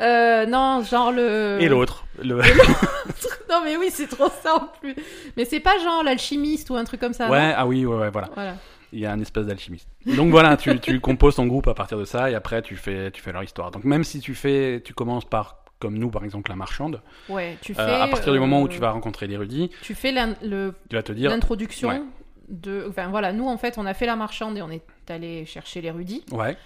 [0.01, 1.59] Euh, non, genre le.
[1.61, 2.05] Et l'autre.
[2.23, 2.37] Le...
[3.51, 4.95] Non, mais oui, c'est trop ça en plus.
[5.37, 7.29] Mais c'est pas genre l'alchimiste ou un truc comme ça.
[7.31, 8.29] Ouais, ah oui, ouais, ouais, voilà.
[8.35, 8.55] Voilà.
[8.93, 9.89] Il y a un espèce d'alchimiste.
[10.07, 13.11] Donc voilà, tu, tu composes ton groupe à partir de ça et après tu fais,
[13.11, 13.71] tu fais leur histoire.
[13.71, 17.57] Donc même si tu fais, tu commences par, comme nous par exemple, la marchande, Ouais,
[17.61, 17.81] tu fais.
[17.81, 20.95] euh, à partir du moment où euh, tu vas rencontrer l'érudit, Tu fais le- tu
[20.97, 22.03] vas te dire, l'introduction Ouais.
[22.49, 22.87] De.
[22.89, 25.81] Enfin voilà, nous en fait, on a fait la marchande et on est allé chercher
[25.81, 26.25] l'érudit.
[26.33, 26.57] ouais,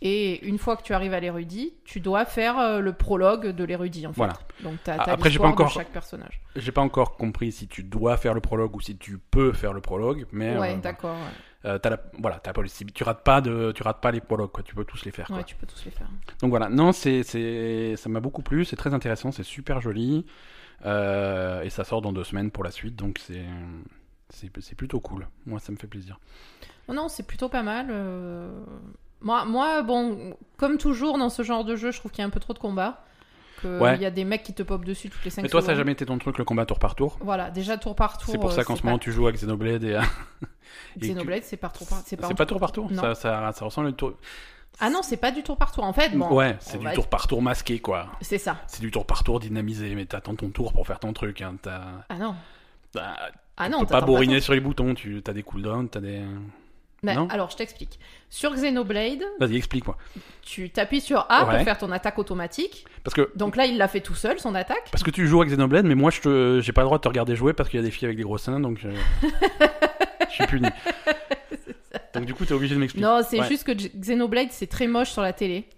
[0.00, 3.64] Et une fois que tu arrives à l'érudit, tu dois faire euh, le prologue de
[3.64, 4.18] l'érudit en fait.
[4.18, 4.34] Voilà.
[4.62, 6.40] Donc t'as t'as après, j'ai pas encore- de chaque personnage.
[6.56, 9.72] j'ai pas encore compris si tu dois faire le prologue ou si tu peux faire
[9.72, 11.16] le prologue, mais ouais, euh, d'accord.
[11.16, 11.70] ouais.
[11.70, 12.96] euh, t'as la- voilà, t'as la possibilité.
[12.96, 14.62] Tu rates pas de, tu rates pas les prologues, quoi.
[14.62, 15.26] Tu peux tous les faire.
[15.26, 15.38] quoi.
[15.38, 16.08] Ouais, tu peux tous les faire.
[16.40, 20.24] Donc voilà, non, c'est, c'est, ça m'a beaucoup plu, c'est très intéressant, c'est super joli,
[20.86, 23.44] euh, et ça sort dans deux semaines pour la suite, donc c'est,
[24.30, 25.26] c'est, c'est plutôt cool.
[25.46, 26.18] Moi, ça me fait plaisir.
[26.88, 27.88] Non, non, c'est plutôt pas mal.
[27.90, 28.50] euh.
[29.20, 32.26] Moi, moi, bon, comme toujours dans ce genre de jeu, je trouve qu'il y a
[32.26, 33.04] un peu trop de combats.
[33.60, 33.98] Qu'il Ouais.
[33.98, 35.66] y a des mecs qui te popent dessus toutes les 5 Mais toi, secondes.
[35.66, 37.18] ça n'a jamais été ton truc, le combat tour par tour?
[37.20, 38.30] Voilà, déjà tour par tour.
[38.30, 40.02] C'est pour ça euh, qu'en c'est ce moment, pas- tu joues à Xenoblade et à-
[40.96, 43.64] Xenoblade, c'est par tour par C'est pas, C'est pas tour par tour ça, ça, ça
[43.64, 44.12] ressemble à tour.
[44.78, 45.82] Ah non, c'est pas du tour par tour.
[45.82, 46.32] En fait, bon.
[46.32, 48.12] ouais, c'est du va- tour par tour masqué, quoi.
[48.20, 48.58] C'est ça.
[48.68, 51.42] C'est du tour par tour dynamisé, mais t'attends ton tour pour faire ton truc.
[51.42, 51.56] Hein.
[51.60, 52.36] T'as, Ah non.
[52.92, 53.16] t'as-
[53.58, 56.20] Ah tu non, peux pas bourriner sur les boutons, tu as des cooldowns, t'as des.
[57.02, 58.00] Ben, Non alors, je t'explique.
[58.28, 59.96] Sur Xenoblade, Vas-y, explique-moi.
[60.42, 61.54] tu t'appuies sur A Ouais.
[61.56, 62.84] pour faire ton attaque automatique.
[63.04, 64.88] Parce que Donc là, il l'a fait tout seul, son attaque.
[64.90, 67.08] Parce que tu joues à Xenoblade, mais moi je j'ai pas le droit de te
[67.08, 68.88] regarder jouer parce qu'il y a des filles avec des gros seins, donc je,
[70.28, 70.68] je suis puni.
[72.14, 73.06] Donc du coup, t'es obligé de m'expliquer.
[73.06, 73.46] Non, c'est Ouais.
[73.48, 75.68] juste que Xenoblade, c'est très moche sur la télé.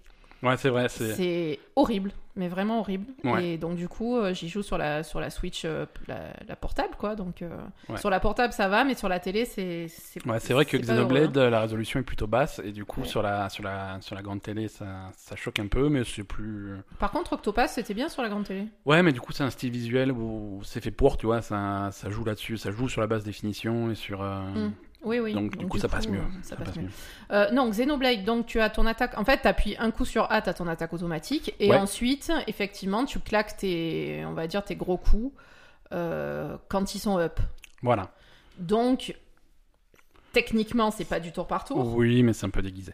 [0.41, 0.87] Ouais, c'est vrai.
[0.89, 3.05] C'est horrible, mais vraiment horrible.
[3.23, 3.45] Ouais.
[3.45, 6.55] Et donc du coup, euh, j'y joue sur la sur la Switch, euh, la, la
[6.55, 7.15] portable, quoi.
[7.15, 7.49] Donc euh,
[7.89, 7.97] Ouais.
[7.97, 10.77] sur la portable, ça va, mais sur la télé, c'est c'est Ouais, c'est vrai que
[10.77, 11.49] heureux, Xenoblade, hein.
[11.49, 14.41] la résolution est plutôt basse et du coup sur la sur la sur la grande
[14.41, 16.75] télé, ça, ça choque un peu, mais c'est plus.
[16.99, 18.67] Par contre, Octopath, c'était bien sur la grande télé.
[18.85, 21.89] Ouais, mais du coup c'est un style visuel où c'est fait pour, tu vois, ça,
[21.91, 24.21] ça joue là-dessus, ça joue sur la basse définition et sur.
[24.23, 24.71] Mm.
[25.03, 25.33] Oui, oui.
[25.33, 26.19] Donc, du coup, ça passe mieux.
[26.19, 26.89] euh, ça passe mieux.
[27.31, 29.17] Euh, non, Xenoblade, donc tu as ton attaque.
[29.17, 31.55] En fait, tu appuies un coup sur A, tu as ton attaque automatique.
[31.59, 31.77] Et Ouais.
[31.77, 35.33] ensuite, effectivement, tu claques tes, on va dire, tes gros coups
[35.91, 37.39] euh, quand ils sont up.
[37.81, 38.11] Voilà.
[38.59, 39.15] Donc,
[40.33, 41.95] techniquement, c'est pas du tour par tour.
[41.95, 42.93] Oui, mais c'est un peu déguisé.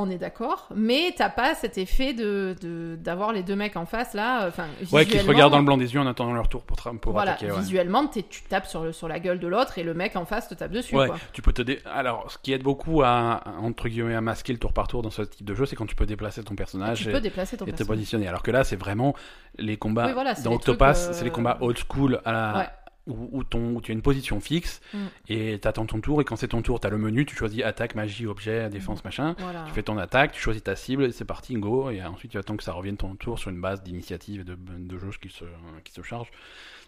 [0.00, 0.68] On est d'accord.
[0.74, 2.54] Mais t'as pas cet effet de
[3.00, 4.46] d'avoir les deux mecs en face là.
[4.46, 6.76] Enfin, Ouais, qui se regardent dans le blanc des yeux en attendant leur tour pour,
[7.00, 7.50] pour Voilà, attaquer.
[7.50, 7.58] ouais.
[7.58, 10.24] visuellement, t'es- tu tapes sur, le, sur la gueule de l'autre et le mec en
[10.24, 10.94] face te tape dessus.
[10.96, 11.16] Ouais, Quoi.
[11.32, 11.80] tu peux te dé...
[11.92, 15.10] Alors, ce qui aide beaucoup à, entre guillemets, à masquer le tour par tour dans
[15.10, 17.56] ce type de jeu, c'est quand tu peux déplacer ton personnage Tu et, peux déplacer
[17.56, 17.96] ton et te personnage.
[17.96, 18.28] positionner.
[18.28, 19.14] Alors que là, c'est vraiment
[19.58, 20.06] les combats.
[20.06, 22.56] Oui, voilà, c'est dans euh, c'est les combats old school à la...
[22.58, 22.68] Ouais.
[23.08, 24.98] Où, où ton, où tu as une position fixe Mm.
[25.28, 26.20] et t'attends ton tour.
[26.20, 29.34] Et quand c'est ton tour, t'as le menu, tu choisis attaque, magie, objet, défense, machin.
[29.38, 29.64] Voilà.
[29.66, 31.90] Tu fais ton attaque, tu choisis ta cible, et c'est parti, go.
[31.90, 34.54] Et ensuite, tu attends que ça revienne ton tour sur une base d'initiative et de,
[34.56, 35.44] de jauge qui se,
[35.84, 36.28] qui se charge.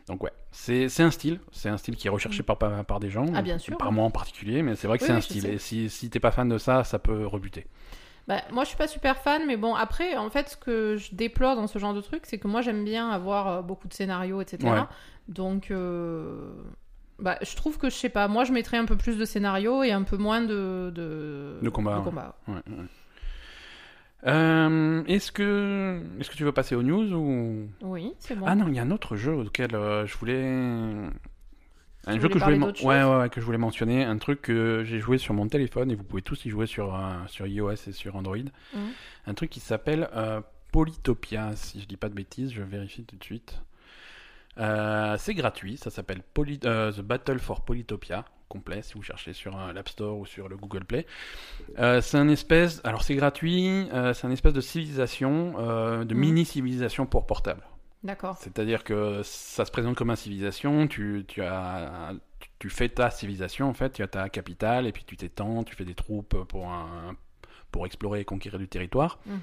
[0.06, 3.00] Donc ouais, c'est c'est un style, c'est un style qui est recherché par, par, par
[3.00, 3.34] des gens, Mm.
[3.36, 5.46] Ah, bien sûr, par moi en particulier, mais c'est vrai que Oui, c'est un style.
[5.46, 7.66] Et si, si t'es pas fan de ça, ça peut rebuter.
[8.28, 11.14] Bah, moi, je suis pas super fan, mais bon, après, en fait, ce que je
[11.14, 13.92] déplore dans ce genre de truc, c'est que moi, j'aime bien avoir euh, beaucoup de
[13.94, 14.58] scénarios, etc.
[14.62, 14.80] Ouais.
[15.30, 16.50] Donc, euh,
[17.20, 19.82] bah, je trouve que, je sais pas, moi, je mettrais un peu plus de scénarios
[19.82, 22.04] et un peu moins de, de, De combat, ouais.
[22.04, 22.36] combat.
[22.48, 22.84] Ouais, ouais.
[24.26, 27.68] Euh, est-ce que est-ce que tu veux passer aux news ou?
[27.80, 28.44] Oui, c'est bon.
[28.46, 30.44] Ah non, il y a un autre jeu auquel euh, je voulais.
[32.06, 34.42] Un Tu jeu que je voulais, ouais, ouais, ouais, que je voulais mentionner, un truc
[34.42, 37.46] que j'ai joué sur mon téléphone et vous pouvez tous y jouer sur, euh, sur
[37.46, 38.36] iOS et sur Android.
[38.74, 38.80] Mhm.
[39.26, 40.08] Un truc qui s'appelle
[40.72, 43.60] Polytopia, si je dis pas de bêtises, je vérifie tout de suite.
[44.60, 49.32] Euh, c'est gratuit, ça s'appelle Poly- euh, The Battle for Polytopia, complet si vous cherchez
[49.32, 51.06] sur euh, l'App Store ou sur le Google Play.
[51.78, 55.52] Euh, c'est un espèce, alors c'est gratuit, c'est un espèce de civilisation,
[56.04, 56.20] de Mhm.
[56.20, 57.62] mini-civilisation pour portable.
[58.02, 58.36] D'accord.
[58.38, 63.10] C'est-à-dire que ça se présente comme une civilisation, tu, tu, as, tu, tu fais ta
[63.10, 66.44] civilisation en fait, tu as ta capitale et puis tu t'étends, tu fais des troupes
[66.44, 67.14] pour, un,
[67.70, 69.18] pour explorer et conquérir du territoire.
[69.26, 69.38] Mhm.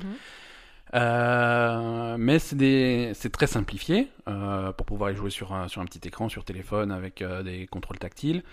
[0.93, 6.07] Euh, mais c'est très simplifié euh, pour pouvoir y jouer sur un, sur un petit
[6.07, 8.43] écran, sur téléphone avec euh, des contrôles tactiles.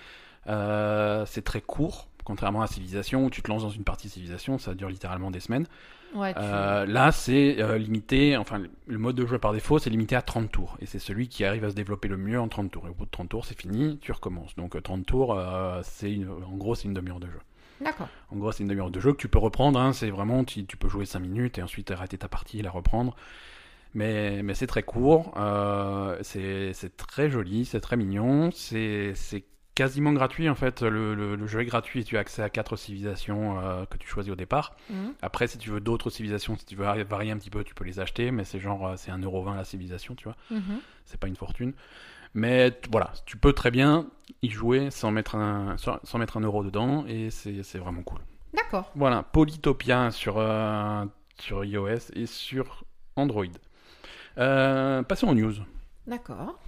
[0.47, 4.75] C'est très court, contrairement à Civilisation où tu te lances dans une partie Civilisation, ça
[4.75, 5.67] dure littéralement des semaines.
[6.15, 6.41] Ouais, tu...
[6.41, 10.77] Là, c'est limité, enfin, le mode de jeu par défaut, c'est limité à 30 tours.
[10.81, 12.87] Et c'est celui qui arrive à se développer le mieux en 30 tours.
[12.87, 14.55] Et au bout de 30 tours, c'est fini, tu recommences.
[14.55, 15.41] Donc, euh, 30 tours,
[15.83, 16.17] c'est
[16.47, 17.41] en gros, c'est une demi-heure de jeu.
[17.81, 18.09] D'accord.
[18.31, 19.79] En gros, c'est une demi-heure de jeu que tu peux reprendre.
[19.81, 22.63] Hein, c'est vraiment, tu, tu peux jouer 5 minutes et ensuite arrêter ta partie et
[22.63, 23.15] la reprendre.
[23.95, 29.15] Mais, mais c'est très court, euh, c'est très joli, c'est très mignon, c'est
[29.77, 30.83] quasiment gratuit en fait.
[30.83, 33.97] Le, le- le jeu est gratuit et tu as accès à quatre civilisations euh, que
[33.97, 34.75] tu choisis au départ.
[34.91, 35.15] Mhm.
[35.23, 37.85] Après, si tu veux d'autres civilisations, si tu veux varier un petit peu, tu peux
[37.85, 40.37] les acheter, mais c'est genre, euh, c'est 1,20€ la civilisation, tu vois.
[40.51, 40.81] Mhm.
[41.05, 41.73] C'est pas une fortune.
[42.35, 44.07] Mais voilà, tu peux très bien
[44.43, 48.19] y jouer sans mettre un, sans, mettre un euro dedans, et c'est c'est vraiment cool.
[48.53, 48.91] D'accord.
[48.97, 51.05] Voilà, Polytopia sur, euh,
[51.41, 52.85] sur iOS et sur
[53.17, 53.45] Android.
[54.39, 55.55] Euh, passons aux news.
[56.07, 56.59] D'accord.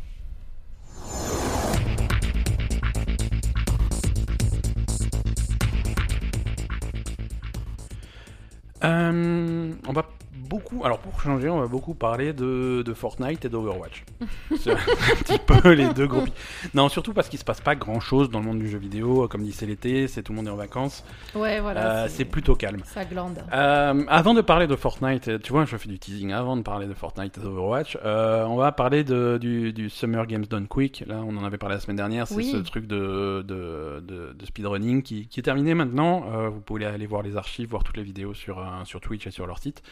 [8.84, 10.02] Euh, on va
[10.36, 14.04] beaucoup, alors pour changer, on va beaucoup parler de, de Fortnite et d'Overwatch.
[14.58, 16.30] C'est un petit peu les deux groupes.
[16.74, 19.28] Non, surtout parce qu'il se passe pas grand chose dans le monde du jeu vidéo.
[19.28, 21.04] Comme dit, c'est l'été, c'est tout le monde est en vacances.
[21.34, 22.04] Ouais, voilà.
[22.04, 22.80] Euh, c'est plutôt calme.
[22.84, 23.38] Ça glande.
[23.52, 26.86] Euh, avant de parler de Fortnite, tu vois, je fais du teasing avant de parler
[26.86, 27.98] de Fortnite et d'Overwatch.
[28.04, 31.04] Euh, on va parler de, du, du Summer Games Done Quick.
[31.06, 32.26] Là, on en avait parlé la semaine dernière.
[32.26, 32.50] C'est Oui.
[32.52, 36.24] ce truc de, de, de, de speedrunning qui, qui est terminé maintenant.
[36.32, 39.26] Euh, vous pouvez aller voir les archives, voir toutes les vidéos sur, euh, sur Twitch
[39.26, 39.82] et sur leur site.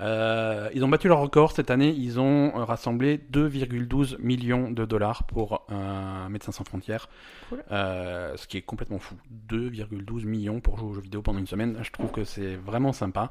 [0.00, 1.90] Euh, ils ont battu leur record cette année.
[1.90, 7.08] Ils ont euh, rassemblé 2,12 millions de dollars pour un Médecins sans frontières.
[7.48, 7.62] Cool.
[7.70, 9.14] Euh, ce qui est complètement fou.
[9.48, 11.78] 2,12 millions pour jouer aux jeux vidéo pendant une semaine.
[11.82, 13.30] Je trouve que c'est vraiment sympa.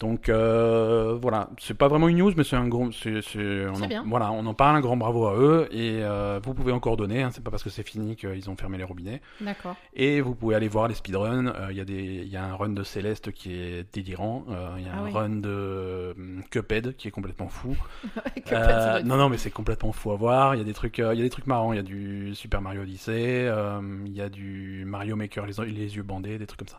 [0.00, 3.74] Donc euh, voilà, c'est pas vraiment une news, mais c'est un gros, c'est, c'est- on
[3.74, 4.04] C'est en, bien.
[4.06, 7.22] voilà, on en parle, un grand bravo à eux et euh, vous pouvez encore donner.
[7.24, 9.20] Hein, c'est pas parce que c'est fini qu'ils ont fermé les robinets.
[9.40, 9.74] D'accord.
[9.94, 11.48] Et vous pouvez aller voir les speedruns.
[11.48, 14.44] Euh, Il y a des, il y a un run de Céleste qui est délirant.
[14.50, 15.10] Euh, Il y a Ah un oui.
[15.12, 17.76] run de hum, Cuphead qui est complètement fou.
[18.46, 20.54] Que Euh, non, non, mais c'est complètement fou à voir.
[20.54, 21.72] Il y a des trucs, euh, il y a des trucs marrants.
[21.72, 23.46] Il y a du Super Mario Odyssey.
[23.48, 26.78] euh, il y a du Mario Maker les, les yeux bandés, des trucs comme ça.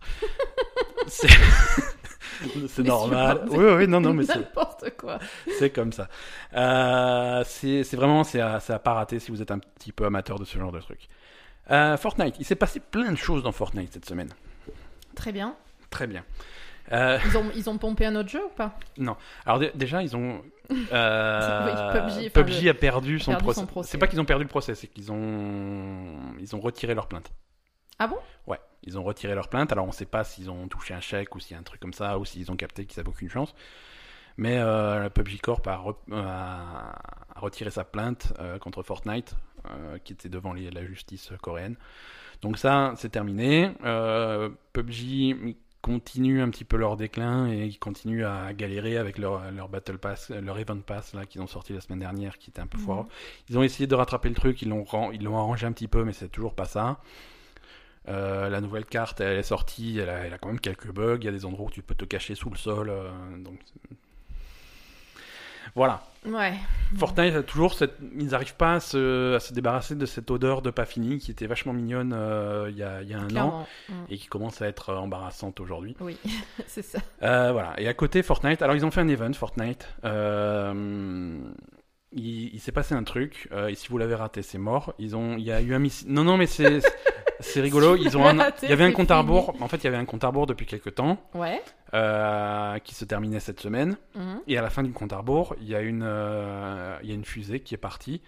[1.07, 1.27] c'est
[2.67, 3.45] c'est normal.
[3.49, 5.19] Oui, oui, non, non, mais c'est N'importe quoi.
[5.57, 6.07] c'est comme ça.
[6.53, 10.39] Euh, c'est vraiment, c'est à, à pas rater si vous êtes un petit peu amateur
[10.39, 11.07] de ce genre de trucs.
[11.71, 14.29] Euh, Fortnite, il s'est passé plein de choses dans Fortnite cette semaine.
[15.15, 15.55] Très bien.
[15.89, 16.23] Très bien.
[16.91, 18.73] Euh, Ils ont, ils ont pompé un autre jeu ou pas?
[19.45, 20.41] Alors dé- déjà, ils ont.
[20.91, 23.59] euh, Oui, PUBG, enfin, PUBG le- a perdu son perdu procès.
[23.61, 26.95] son procès, C'est pas qu'ils ont perdu le procès, c'est qu'ils ont ils ont retiré
[26.95, 27.31] leur plainte.
[27.99, 28.17] Ah bon?
[28.47, 29.71] Ouais, ils ont retiré leur plainte.
[29.71, 31.79] Alors on sait pas s'ils ont touché un chèque ou s'il y a un truc
[31.81, 33.53] comme ça ou s'ils ont capté qu'ils avaient aucune chance.
[34.37, 36.95] Mais euh, PUBG Corp a, re- a-
[37.35, 39.35] retiré sa plainte euh, contre Fortnite,
[39.69, 41.75] euh, qui était devant les- la justice coréenne.
[42.41, 43.71] Donc ça, c'est terminé.
[43.83, 49.49] Euh, PUBG continue un petit peu leur déclin et ils continuent à galérer avec leur,
[49.51, 52.61] leur Battle Pass, leur Event Pass là qu'ils ont sorti la semaine dernière, qui était
[52.61, 52.83] un peu Mhm.
[52.85, 53.05] foireux.
[53.49, 56.03] Ils ont essayé de rattraper le truc, ils l'ont ils l'ont arrangé un petit peu,
[56.05, 56.99] mais c'est toujours pas ça.
[58.07, 61.17] Euh, la nouvelle carte, elle est sortie, elle a, elle a quand même quelques bugs.
[61.19, 62.89] Il y a des endroits où tu peux te cacher sous le sol.
[62.89, 63.59] euh, donc
[65.75, 66.01] voilà.
[66.25, 66.53] Ouais.
[66.97, 70.63] Fortnite a toujours cette, ils n'arrivent pas à se, à se débarrasser de cette odeur
[70.63, 73.35] de pas fini qui était vachement mignonne euh, il y, a, il y a un
[73.35, 73.67] an.
[73.87, 73.93] Mm.
[74.09, 75.95] et qui commence à être embarrassante aujourd'hui.
[75.99, 76.17] Oui,
[76.67, 76.99] c'est ça.
[77.21, 77.79] Voilà.
[77.79, 79.87] Et à côté Fortnite, alors ils ont fait un event Fortnite.
[82.13, 83.47] Il, il s'est passé un truc.
[83.51, 84.93] euh, et si vous l'avez raté, c'est mort.
[84.99, 86.11] Ils ont, il y a eu un missile.
[86.11, 86.79] Non, non, mais c'est,
[87.39, 87.95] c'est rigolo.
[87.99, 89.53] Ils ont un- il y avait un compte à rebours.
[89.61, 91.61] En fait, il y avait un compte à rebours depuis quelques temps Ouais.
[91.93, 93.95] euh, qui se terminait cette semaine.
[94.15, 94.41] Mhm.
[94.47, 97.11] Et à la fin du compte à rebours, il y a une, euh, il y
[97.11, 98.21] a une fusée qui est partie.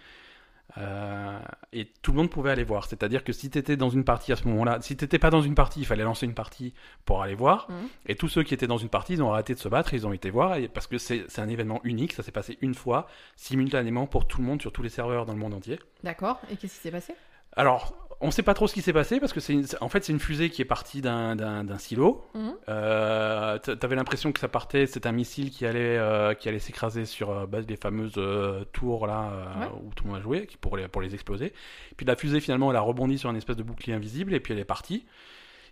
[0.78, 1.40] Euh,
[1.74, 2.86] et tout le monde pouvait aller voir.
[2.86, 5.42] C'est-à-dire que si tu étais dans une partie à ce moment-là, si tu pas dans
[5.42, 6.74] une partie, il fallait lancer une partie
[7.06, 7.68] pour aller voir.
[7.70, 7.88] Mhm.
[8.08, 10.08] Et tous ceux qui étaient dans une partie, ils ont arrêté de se battre, ils
[10.08, 12.74] ont été voir, et- parce que c'est c'est un événement unique, ça s'est passé une
[12.74, 15.80] fois, simultanément pour tout le monde, sur tous les serveurs dans le monde entier.
[16.04, 16.40] D'accord.
[16.50, 17.14] Et qu'est-ce qui s'est passé?
[17.56, 20.04] Alors, on sait pas trop ce qui s'est passé, parce que c'est une- en fait
[20.04, 22.26] c'est une fusée qui est partie d'un- d'un d'un silo.
[22.70, 26.60] Euh, t- T'avais l'impression que ça partait, c'est un missile qui allait, euh, qui allait
[26.60, 29.68] s'écraser sur euh, base des fameuses euh, tours là Ouais.
[29.84, 31.54] où tout le monde a joué, qui- pour les, pour les exploser.
[31.98, 34.54] Puis la fusée finalement elle a rebondi sur une espèce de bouclier invisible et puis
[34.54, 35.06] elle est partie.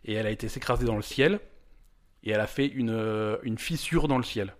[0.05, 1.39] Et elle a été s'écraser dans le ciel
[2.23, 4.53] et elle a fait une, une fissure dans le ciel.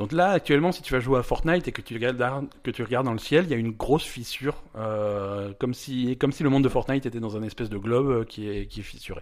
[0.00, 2.82] Donc là, actuellement, si tu vas jouer à Fortnite et que tu regardes, que tu
[2.82, 6.42] regardes dans le ciel, il y a une grosse fissure, euh, comme, si, comme si
[6.42, 8.82] le monde de Fortnite était dans un espèce de globe euh, qui est, qui est
[8.82, 9.20] fissuré.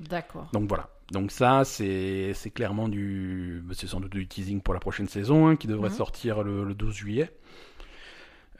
[0.00, 0.48] D'accord.
[0.54, 0.88] Donc voilà.
[1.12, 3.62] Donc ça, c'est c'est clairement du...
[3.72, 5.96] C'est sans doute du teasing pour la prochaine saison, hein, qui devrait Mhm.
[5.96, 7.30] sortir le, le 12 juillet.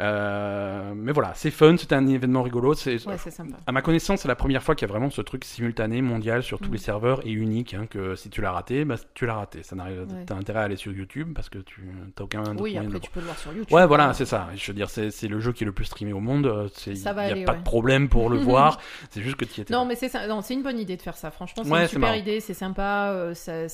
[0.01, 2.75] Euh, mais voilà, c'est fun, c'est un événement rigolo.
[2.75, 3.57] C'est, Ouais, c'est sympa.
[3.67, 6.43] à ma connaissance, c'est la première fois qu'il y a vraiment ce truc simultané, mondial,
[6.45, 6.73] sur tous Mhm.
[6.73, 7.75] les serveurs et unique.
[7.75, 9.63] hein, que si tu l'as raté, bah, tu l'as raté.
[9.65, 10.25] Ça n'arrive, Ouais.
[10.25, 13.11] T'as intérêt à aller sur YouTube parce que tu n'as aucun Oui, de après tu
[13.11, 13.73] peux le voir sur YouTube.
[13.75, 14.49] Ouais, voilà, c'est ça.
[14.55, 16.47] Je veux dire, c'est c'est le jeu qui est le plus streamé au monde.
[16.47, 17.59] euh, Il Ça n'y a aller, pas ouais.
[17.59, 18.79] de problème pour le voir.
[19.11, 19.75] C'est juste que tu y étais.
[19.75, 21.31] Non, mais c'est non, c'est une bonne idée de faire ça.
[21.31, 23.67] Franchement, c'est une super idée, c'est sympa, euh, ça-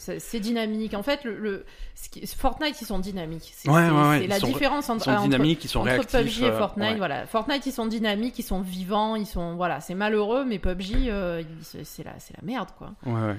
[0.00, 0.94] c'est dynamique.
[0.94, 3.52] En fait, le, le- ce qui- Fortnite, ils sont dynamiques.
[3.54, 6.20] C'est Ouais, ouais, la sont- différence entre, Ils sont entre- dynamiques, ils sont entre réactifs.
[6.38, 6.90] PUBG et euh, Fortnite.
[6.92, 6.96] ouais.
[6.96, 11.10] Voilà, Fortnite, ils sont dynamiques, ils sont vivants, ils sont voilà, c'est malheureux, mais PUBG,
[11.10, 12.92] euh, c'est la, c'est la merde, quoi.
[13.06, 13.36] Ouais.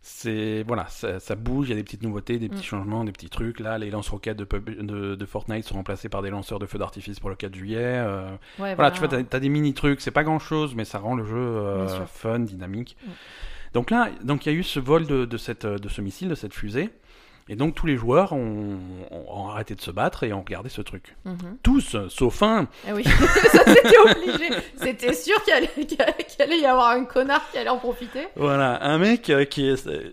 [0.00, 2.62] C'est voilà, ça, ça bouge, il y a des petites nouveautés, des petits Mm.
[2.62, 3.58] changements, des petits trucs.
[3.60, 6.78] Là, les lance-roquettes de, pub- de, de Fortnite sont remplacés par des lanceurs de feux
[6.78, 7.76] d'artifice pour le 4 juillet.
[7.80, 10.84] euh, Ouais, Voilà, tu vois, t'as as des mini trucs, c'est pas grand chose, mais
[10.84, 12.96] ça rend le jeu euh, fun, dynamique.
[13.04, 13.10] Mm.
[13.74, 16.28] Donc là, donc il y a eu ce vol de, de cette, de ce missile,
[16.28, 16.90] de cette fusée,
[17.50, 18.78] et donc tous les joueurs ont,
[19.50, 21.16] arrêté de se battre et ont regardé ce truc.
[21.24, 21.56] Mhm.
[21.62, 22.68] Tous, sauf un.
[22.86, 23.04] Ah oui,
[23.52, 24.50] ça c'était obligé.
[24.76, 28.28] C'était sûr qu'il allait, y avoir un connard qui allait en profiter.
[28.36, 30.12] Voilà, un mec euh, qui est euh,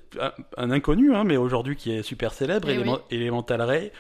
[0.58, 3.92] un, inconnu, hein, mais aujourd'hui qui est super célèbre, Eh Elemen- Elemental Ray,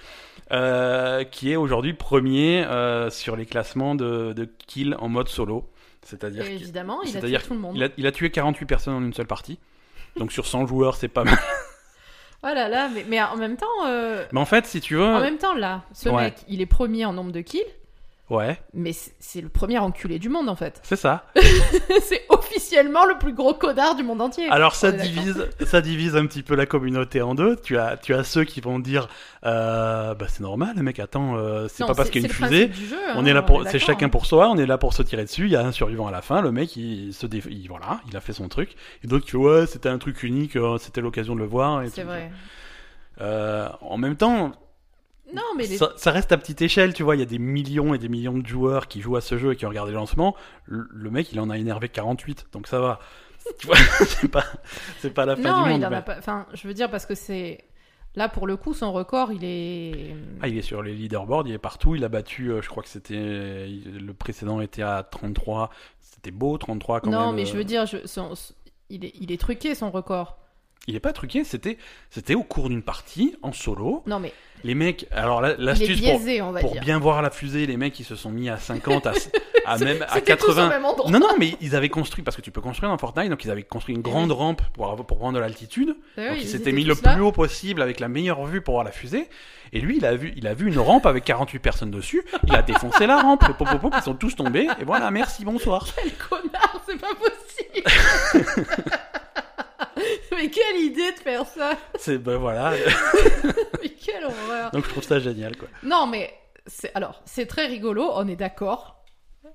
[0.52, 5.68] euh, qui est aujourd'hui premier euh, sur les classements de, de kills en mode solo.
[6.06, 7.76] C'est-à-dire évidemment, il a tué tout le monde.
[7.76, 9.60] il a, il a tué 48 personnes en une seule partie.
[10.16, 11.38] Donc sur 100 joueurs, c'est pas mal.
[12.44, 15.04] Oh là là, mais, mais en même temps, euh, Mais en fait, si tu veux...
[15.04, 16.26] en même temps là, ce Ouais.
[16.26, 17.64] mec, il est premier en nombre de kills,
[18.28, 20.80] Ouais, mais c'est le premier enculé du monde en fait.
[20.82, 21.26] c'est ça.
[22.02, 24.50] c'est officiellement le plus gros connard du monde entier.
[24.50, 27.56] Alors ça divise, ça divise un petit peu la communauté en deux.
[27.58, 29.10] Tu as, tu as ceux qui vont dire,
[29.46, 32.34] euh, bah c'est normal, le mec, attends, euh, c'est pas parce qu'il y a une
[32.34, 32.72] fusée.
[33.16, 34.10] On hein, est là pour, c'est chacun hein.
[34.10, 34.50] pour soi.
[34.50, 35.46] On est là pour se tirer dessus.
[35.46, 36.42] Il y a un survivant à la fin.
[36.42, 37.44] Le mec, il se dé...
[37.48, 38.76] il- voilà, il a fait son truc.
[39.04, 40.56] Et d'autres qui ouais, c'était un truc unique.
[40.56, 41.84] euh, C'était l'occasion de le voir.
[41.94, 42.32] C'est vrai.
[43.22, 44.52] Euh, en même temps,
[45.36, 45.78] Non, mais les...
[45.78, 46.94] ça, ça reste à petite échelle.
[46.94, 49.22] Tu vois, il y a des millions et des millions de joueurs qui jouent à
[49.22, 50.36] ce jeu et qui ont regardé le lancement.
[50.66, 52.48] Le, le mec, il en a énervé 48.
[52.52, 53.00] Donc ça va.
[53.60, 53.76] Tu vois,
[54.08, 54.44] c'est pas,
[55.00, 55.82] c'est pas la fin non, du monde.
[55.82, 56.18] il en a pas.
[56.18, 57.64] Enfin, je veux dire parce que c'est
[58.16, 60.16] là pour le coup son record, il est.
[60.42, 61.94] Ah, il est sur les leaderboards, il est partout.
[61.96, 63.14] Il a battu, euh, je crois que c'était.
[63.68, 65.70] Le précédent était à 33.
[66.02, 67.20] C'était beau, 33 quand même.
[67.20, 67.46] non, mais euh.
[67.46, 67.98] je veux dire, je...
[68.06, 68.54] son- son-
[68.90, 70.38] il est, il est truqué son record.
[70.88, 71.78] Il est pas truqué, c'était
[72.10, 74.02] c'était au cours d'une partie, en solo.
[74.08, 74.34] Non, mais
[74.66, 76.42] Les mecs, alors l'astuce pour, biaisé,
[76.82, 79.14] bien voir la fusée, les mecs ils se sont mis à 50, à,
[79.68, 80.70] à même à C'était tous au 80.
[80.70, 81.12] même endroit.
[81.12, 83.52] Non, non, mais ils avaient construit, parce que tu peux construire dans Fortnite, donc ils
[83.52, 85.96] avaient construit une grande rampe pour, pour prendre de l'altitude.
[86.18, 87.14] Ah oui, donc ils il s'était étaient mis le là.
[87.14, 89.30] plus haut possible avec la meilleure vue pour voir la fusée.
[89.72, 92.24] Et lui, il a vu, il a vu une rampe avec 48 personnes dessus.
[92.48, 93.46] Il a défoncé la rampe.
[93.46, 94.68] Pop, pop, pop, ils sont tous tombés.
[94.80, 95.86] Et voilà, merci, bonsoir.
[95.96, 97.84] Quel connard, c'est pas possible.
[100.42, 101.72] mais quelle idée de faire ça.
[101.96, 102.74] C'est, ben voilà.
[103.82, 104.72] Mais quelle horreur.
[104.72, 105.68] Donc je trouve ça génial, quoi.
[105.84, 106.34] Non, mais
[106.68, 109.04] c'est alors c'est très rigolo, on est d'accord.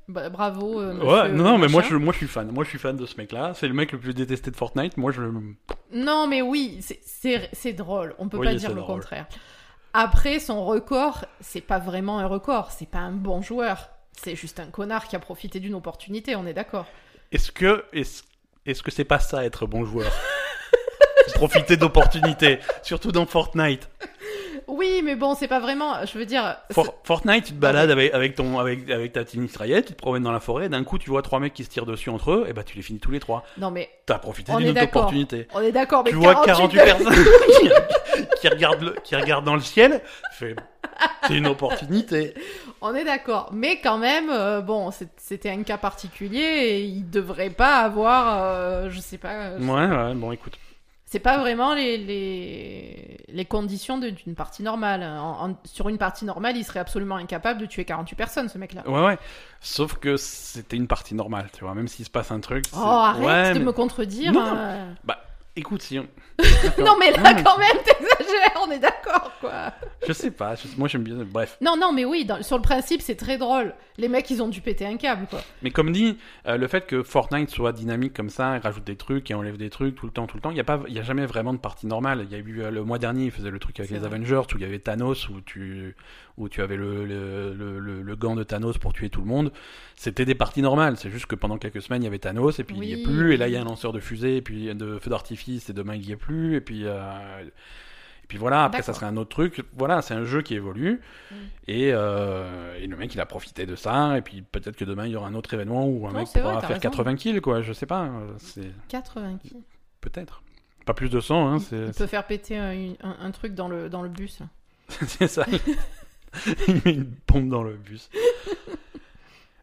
[0.09, 0.81] Bah, bravo.
[0.81, 2.51] euh, Ouais, non, mais moi je, moi je suis fan.
[2.51, 3.53] Moi je suis fan de ce mec-là.
[3.55, 4.97] C'est le mec le plus détesté de Fortnite.
[4.97, 5.23] Moi je.
[5.93, 8.15] Non, mais oui, c'est- drôle.
[8.19, 8.97] On peut Oui, pas dire le drôle.
[9.01, 9.27] contraire.
[9.93, 12.71] Après, son record, c'est pas vraiment un record.
[12.71, 13.91] C'est pas un bon joueur.
[14.13, 16.35] C'est juste un connard qui a profité d'une opportunité.
[16.37, 16.87] On est d'accord.
[17.33, 17.85] Est-ce que.
[17.93, 18.23] Est-ce
[18.67, 20.13] est-ce que c'est pas ça être bon joueur?
[21.49, 22.59] Profiter d'opportunités.
[22.83, 23.89] Surtout dans Fortnite.
[24.67, 25.95] Oui, mais bon, c'est pas vraiment.
[26.05, 26.57] Je veux dire.
[26.71, 29.99] For- Fortnite, tu te balades avec, avec, ton, avec, avec ta petite mitraillette, tu te
[29.99, 32.31] promènes dans la forêt, d'un coup tu vois trois mecs qui se tirent dessus entre
[32.31, 33.43] eux, et bah tu les finis tous les trois.
[33.59, 35.49] Non, mais T'as profité d'une opportunité.
[35.55, 36.03] on est d'accord.
[36.05, 37.25] Mais Tu vois 48 48 personnes
[37.61, 37.71] qui,
[38.41, 40.55] qui regardent le- qui regardent dans le ciel, fait
[41.27, 42.35] C'est une opportunité.
[42.81, 43.49] On est d'accord.
[43.53, 48.89] Mais quand même, euh, bon, c'était un cas particulier et il devrait pas avoir, euh,
[48.91, 50.53] je sais pas, euh, Ouais, ouais, bon, écoute.
[51.13, 55.03] C'est pas vraiment les, les, les conditions d'une partie normale.
[55.03, 58.59] En- en- sur une partie normale, il serait absolument incapable de tuer 48 personnes, ce
[58.59, 58.89] mec-là.
[58.89, 59.19] Ouais, ouais.
[59.61, 61.75] Sauf que c'était une partie normale, tu vois.
[61.75, 62.65] Même s'il se passe un truc.
[62.73, 64.33] Oh, arrête Ouais, de mais- me contredire.
[64.33, 64.55] Non.
[64.57, 64.93] euh.
[65.57, 65.99] Écoute, si.
[65.99, 66.07] on-
[66.83, 69.73] Non, mais là, quand même, t'exagères, on est d'accord, quoi.
[70.07, 70.55] Je sais pas.
[70.55, 71.17] je- Moi, j'aime bien.
[71.25, 71.59] Bref.
[71.61, 73.75] Non, non, mais oui, dans- sur le principe, c'est très drôle.
[73.99, 75.41] Les mecs, ils ont dû péter un câble, quoi.
[75.63, 78.97] Mais comme dit, euh, le fait que Fortnite soit dynamique comme ça, il rajoute des
[78.97, 80.81] trucs et enlève des trucs tout le temps, tout le temps, il n'y a, pas-
[80.89, 82.27] y a jamais vraiment de partie normale.
[82.31, 84.07] Il y a eu euh, le mois dernier, il faisait le truc avec les vrai.
[84.07, 85.95] Avengers où il y avait Thanos, où tu,
[86.41, 89.53] où tu avais le, le, le, gant de Thanos pour tuer tout le monde.
[89.97, 90.97] C'était des parties normales.
[90.97, 93.03] C'est juste que pendant quelques semaines, il y avait Thanos et puis il n'y est
[93.03, 93.35] plus.
[93.35, 95.73] Et là, il y a un lanceur de fusée et puis de feu d'artifice et
[95.73, 96.57] demain, il n'y est plus.
[96.57, 96.83] Et puis.
[96.85, 97.45] euh,
[98.23, 99.61] et puis voilà, après ça serait un autre truc.
[99.77, 101.01] Voilà, c'est un jeu qui évolue.
[101.33, 101.35] Mm.
[101.67, 104.17] Et, euh, et le mec, il a profité de ça.
[104.19, 106.29] Et puis peut-être que demain, il y aura un autre événement où un Non, mec
[106.29, 106.81] pourra vrai, faire raison.
[106.81, 107.61] 80 kills, quoi.
[107.63, 108.05] Je sais pas.
[108.05, 109.57] euh, C'est 80 qui
[110.01, 110.43] peut-être.
[110.87, 111.59] Pas plus de 100, hein.
[111.73, 114.39] Il peut faire péter un, un- un truc dans le, dans le bus.
[114.89, 115.45] c'est ça.
[116.69, 118.09] il met une pompe dans le bus.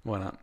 [0.06, 0.34] voilà.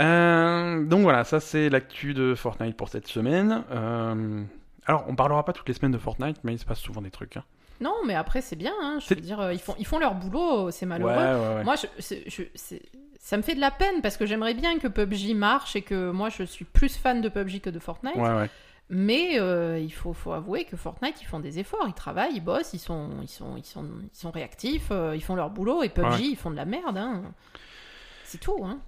[0.00, 3.62] Euh, donc voilà, ça c'est l'actu de Fortnite pour cette semaine.
[3.70, 4.42] Euh,
[4.86, 7.10] alors, on parlera pas toutes les semaines de Fortnite, mais il se passe souvent des
[7.10, 7.36] trucs.
[7.36, 7.44] hein.
[7.80, 8.72] Non, mais après, c'est bien.
[8.80, 11.10] hein, je veux dire, euh, ils font, ils font leur boulot, c'est malheureux.
[11.12, 11.16] Ouais,
[11.48, 11.64] ouais, ouais.
[11.64, 12.74] Moi, je, je-
[13.18, 16.10] ça me fait de la peine parce que j'aimerais bien que PUBG marche et que
[16.10, 18.16] moi, je suis plus fan de PUBG que de Fortnite.
[18.16, 18.50] Ouais, ouais.
[18.94, 22.44] Mais euh, il faut, faut avouer que Fortnite, ils font des efforts, ils travaillent, ils
[22.44, 25.82] bossent, ils sont, ils sont, ils sont, ils sont réactifs, euh, ils font leur boulot.
[25.82, 26.20] Et PUBG, Ouais.
[26.28, 26.98] ils font de la merde.
[26.98, 27.22] hein.
[28.24, 28.62] C'est tout.
[28.64, 28.80] Hein.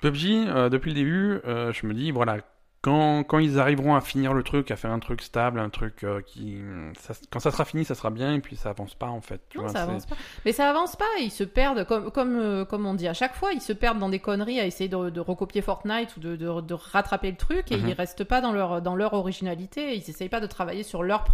[0.00, 2.38] PUBG, euh, depuis le début, je me dis, voilà,
[2.80, 6.04] quand, quand ils arriveront à finir le truc, à faire un truc stable, un truc
[6.04, 6.58] euh, qui.
[6.98, 9.40] ça- quand ça sera fini, ça sera bien, et puis ça avance pas en fait.
[9.50, 10.16] Tu Non, vois, ça avance pas.
[10.44, 13.34] Mais ça avance pas, ils se perdent, comme, comme, euh, comme on dit à chaque
[13.34, 16.36] fois, ils se perdent dans des conneries à essayer de, de recopier Fortnite ou de,
[16.36, 17.88] de, de rattraper le truc et Mhm.
[17.88, 21.24] ils restent pas dans leur, dans leur originalité, ils essayent pas de travailler sur leur,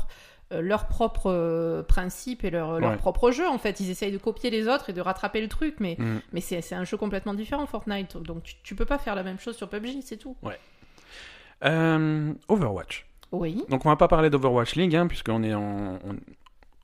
[0.52, 2.96] euh, leur propre euh, principe et leur, leur Ouais.
[2.96, 3.80] propre jeu en fait.
[3.80, 6.20] Ils essayent de copier les autres et de rattraper le truc, mais, Mm.
[6.32, 9.38] mais c'est un jeu complètement différent Fortnite, donc tu, tu peux pas faire la même
[9.38, 10.36] chose sur PUBG, c'est tout.
[11.64, 13.06] Euh, Overwatch.
[13.32, 13.64] Oui.
[13.68, 15.98] Donc on va pas parler d'Overwatch League, hein, puisqu'on est en.
[16.04, 16.16] On...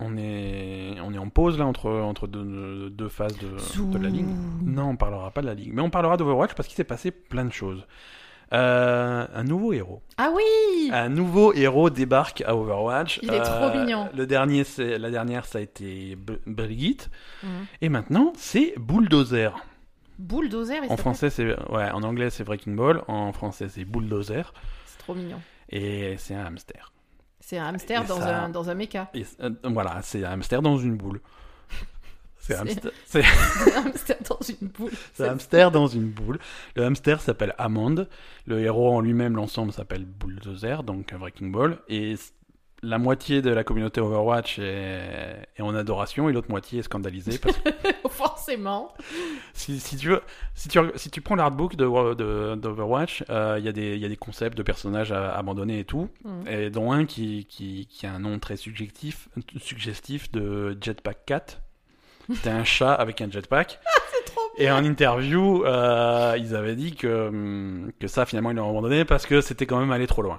[0.00, 4.08] on est, on est en pause là entre, entre deux, deux phases de, de la
[4.08, 4.26] ligue.
[4.64, 7.10] Non, on parlera pas de la ligue, mais on parlera d'Overwatch parce qu'il s'est passé
[7.10, 7.86] plein de choses.
[8.52, 10.02] Euh, un nouveau héros.
[10.18, 13.20] Ah oui Un nouveau héros débarque à Overwatch.
[13.22, 14.08] Il est trop mignon.
[14.12, 17.10] Le dernier, c'est la dernière, ça a été B- Brigitte,
[17.44, 17.48] Mhm.
[17.80, 19.52] et maintenant c'est Bulldozer.
[20.20, 24.52] Bulldozer, En français, c'est ouais, en anglais c'est Breaking Ball, en français c'est Bulldozer,
[24.86, 25.40] C'est trop mignon.
[25.70, 26.92] et c'est un hamster.
[27.40, 29.10] C'est un hamster Et dans, ça- un, dans un méca.
[29.14, 31.20] Et, euh, voilà, c'est un hamster dans une boule.
[32.40, 34.90] C'est un hamster, dans une boule.
[35.12, 36.38] c'est un hamster dans une boule.
[36.74, 38.08] Le hamster s'appelle Amande.
[38.46, 41.78] Le héros en lui-même, l'ensemble s'appelle Bulldozer, donc un Breaking Ball.
[41.88, 42.14] Et
[42.82, 47.38] la moitié de la communauté Overwatch est, est en adoration et l'autre moitié est scandalisée.
[47.38, 47.58] Parce
[48.50, 48.92] Forcément.
[49.54, 50.22] si, si tu veux,
[50.54, 54.00] si tu, si tu prends l'artbook de, de, d'Overwatch, euh, il y, a des- il
[54.00, 56.08] y a des concepts de personnages à- abandonnés et tout.
[56.24, 56.48] Mhm.
[56.48, 59.28] Et dont un qui, qui, qui a un nom très subjectif,
[59.60, 61.46] suggestif de Jetpack Cat.
[62.32, 63.80] C'était un chat avec un jetpack.
[64.26, 69.04] trop Et en interview, euh, ils avaient dit que, que ça, finalement, ils l'ont abandonné
[69.04, 70.38] parce que c'était quand même allé trop loin.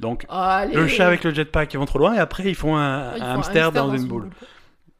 [0.00, 0.74] Donc, Allez.
[0.74, 3.22] le chat avec le jetpack, ils vont trop loin et après, ils font un, Ils
[3.22, 4.30] un font un hamster, dans, une boule.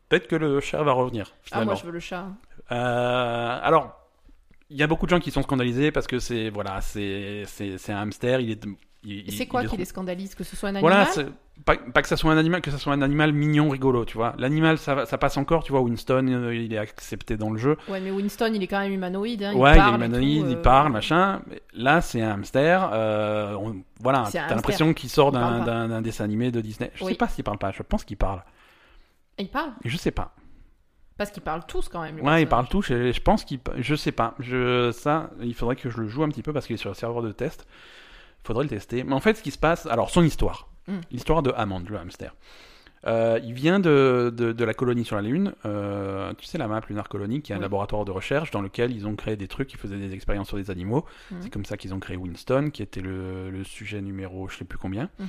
[0.09, 1.67] Peut-être que le chat va revenir, Ah, finalement.
[1.73, 2.27] moi je veux le chat.
[2.71, 3.95] Euh, alors,
[4.71, 7.45] il y a beaucoup de gens qui sont scandalisés parce que c'est voilà, c'est
[7.89, 8.41] un hamster.
[8.41, 9.31] Il est.
[9.31, 11.77] c'est quoi il est qui les scandalise Que ce soit un Voilà, animal c'est- pas,
[11.77, 14.33] pas que ça soit un animal, que ça soit un animal mignon, rigolo, tu vois.
[14.39, 15.81] L'animal, ça, passe encore, tu vois.
[15.81, 17.77] Winston, euh, il est accepté dans le jeu.
[17.89, 19.43] Ouais, mais Winston il est quand même humanoïde.
[19.43, 21.41] Hein, ouais, il il est humanoïde, tout, il euh, parle, machin.
[21.73, 22.91] Là, c'est un hamster.
[22.93, 26.91] euh, on- voilà, t'as l'impression qu'il sort d'un dessin animé de Disney.
[26.95, 27.13] Je Oui.
[27.13, 27.73] sais pas s'il parle pas.
[27.73, 28.43] Je pense qu'il parle.
[29.39, 30.35] Il parle Je sais pas.
[31.19, 32.15] Parce qu'ils parlent tous quand même.
[32.15, 32.49] Ouais, il personnages.
[32.49, 32.81] parle tout.
[32.81, 33.59] Je, je pense qu'il.
[33.77, 34.35] Je sais pas.
[34.39, 36.89] Je, ça, il faudrait que je le joue un petit peu parce qu'il est sur
[36.91, 37.67] le serveur de test.
[38.45, 39.05] Il faudrait le tester.
[39.05, 39.85] Mais en fait, ce qui se passe.
[39.87, 40.69] Alors, son histoire.
[40.87, 40.99] Mm.
[41.11, 42.35] L'histoire de Hammond, le hamster.
[43.07, 45.55] Euh, il vient de, de, de la colonie sur la Lune.
[45.65, 47.63] Euh, tu sais, la map Lunar Colony, qui est un Oui.
[47.63, 50.57] laboratoire de recherche dans lequel ils ont créé des trucs, ils faisaient des expériences sur
[50.57, 51.05] des animaux.
[51.31, 51.37] Mm.
[51.41, 54.65] C'est comme ça qu'ils ont créé Winston, qui était le, le sujet numéro, je sais
[54.65, 55.11] plus combien.
[55.21, 55.27] Mhm.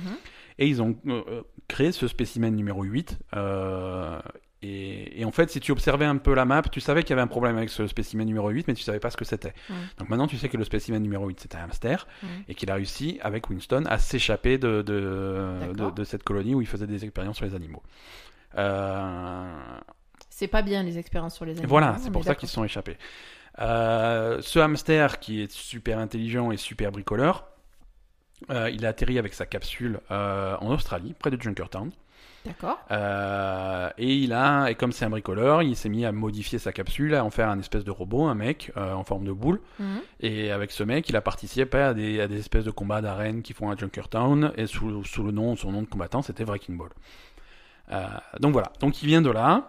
[0.58, 3.18] Et ils ont euh, créé ce spécimen numéro 8.
[4.62, 7.12] Et, et en fait, si tu observais un peu la map, tu savais qu'il y
[7.14, 9.54] avait un problème avec ce spécimen numéro 8, mais tu savais pas ce que c'était.
[9.98, 12.06] Donc maintenant, tu sais que le spécimen numéro 8, c'était un hamster,
[12.48, 15.92] et qu'il a réussi, avec Winston, à s'échapper de, de, de, D'accord.
[15.92, 17.82] de cette colonie où il faisait des expériences sur les animaux.
[18.58, 19.78] Euh,
[20.28, 21.68] C'est pas bien les expériences sur les animaux.
[21.68, 22.98] Voilà, hein, c'est pour ça qu'ils se sont échappés.
[23.60, 27.46] Euh, ce hamster qui est super intelligent et super bricoleur,
[28.50, 31.90] euh, il a atterri avec sa capsule en Australie, près de Junkertown.
[32.44, 32.78] D'accord.
[32.90, 36.72] Euh, et il a, et comme c'est un bricoleur, il s'est mis à modifier sa
[36.72, 39.60] capsule, à en faire un espèce de robot, un mec euh, en forme de boule.
[39.78, 40.00] Mhm.
[40.20, 43.42] Et avec ce mec, il a participé à des, à des espèces de combats d'arène
[43.42, 44.52] qui font à Junkertown.
[44.56, 46.90] Et sous, sous le nom, son nom de combattant, c'était Wrecking Ball.
[47.92, 48.06] Euh,
[48.38, 48.72] donc voilà.
[48.80, 49.68] Donc il vient de là.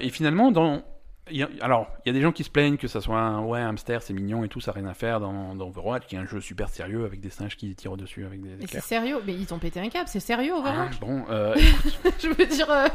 [0.00, 0.82] Et finalement, dans
[1.30, 3.42] y a- alors, il y a des gens qui se plaignent que ça soit un
[3.42, 6.06] ouais, un hamster, c'est mignon et tout, ça n'a rien à faire dans, dans Overwatch,
[6.06, 8.80] qui est un jeu super sérieux avec des singes qui tirent dessus avec des c'est
[8.80, 11.54] sérieux, mais ils ont pété un câble, c'est sérieux Ah, Overwatch bon, euh,
[12.22, 12.70] Je veux dire.
[12.70, 12.88] euh,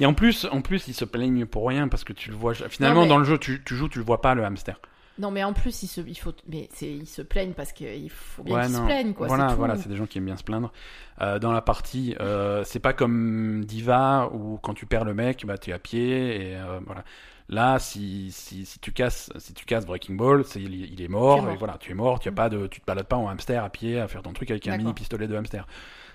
[0.00, 2.54] et en plus, en plus, ils se plaignent pour rien parce que tu le vois.
[2.54, 4.80] Finalement, mais- dans le jeu, tu, tu joues, tu le vois pas le hamster.
[5.18, 8.10] Non, mais en plus, ils se, il faut, mais c'est, ils se plaignent parce qu'il
[8.10, 9.28] faut bien Ouais, qu'ils se plaignent, quoi.
[9.28, 10.72] Voilà, c'est voilà, c'est des gens qui aiment bien se plaindre.
[11.20, 15.44] Euh, dans la partie, euh, c'est pas comme Diva où quand tu perds le mec,
[15.46, 17.04] bah tu es à pied et euh, voilà.
[17.50, 21.46] Là, si, si, si tu casses si tu casses Breaking Ball, il, il est mort,
[21.50, 22.34] et voilà, tu es mort, tu as Mm.
[22.34, 24.66] pas de tu te balades pas en hamster à pied à faire ton truc avec
[24.66, 25.66] un mini pistolet de hamster.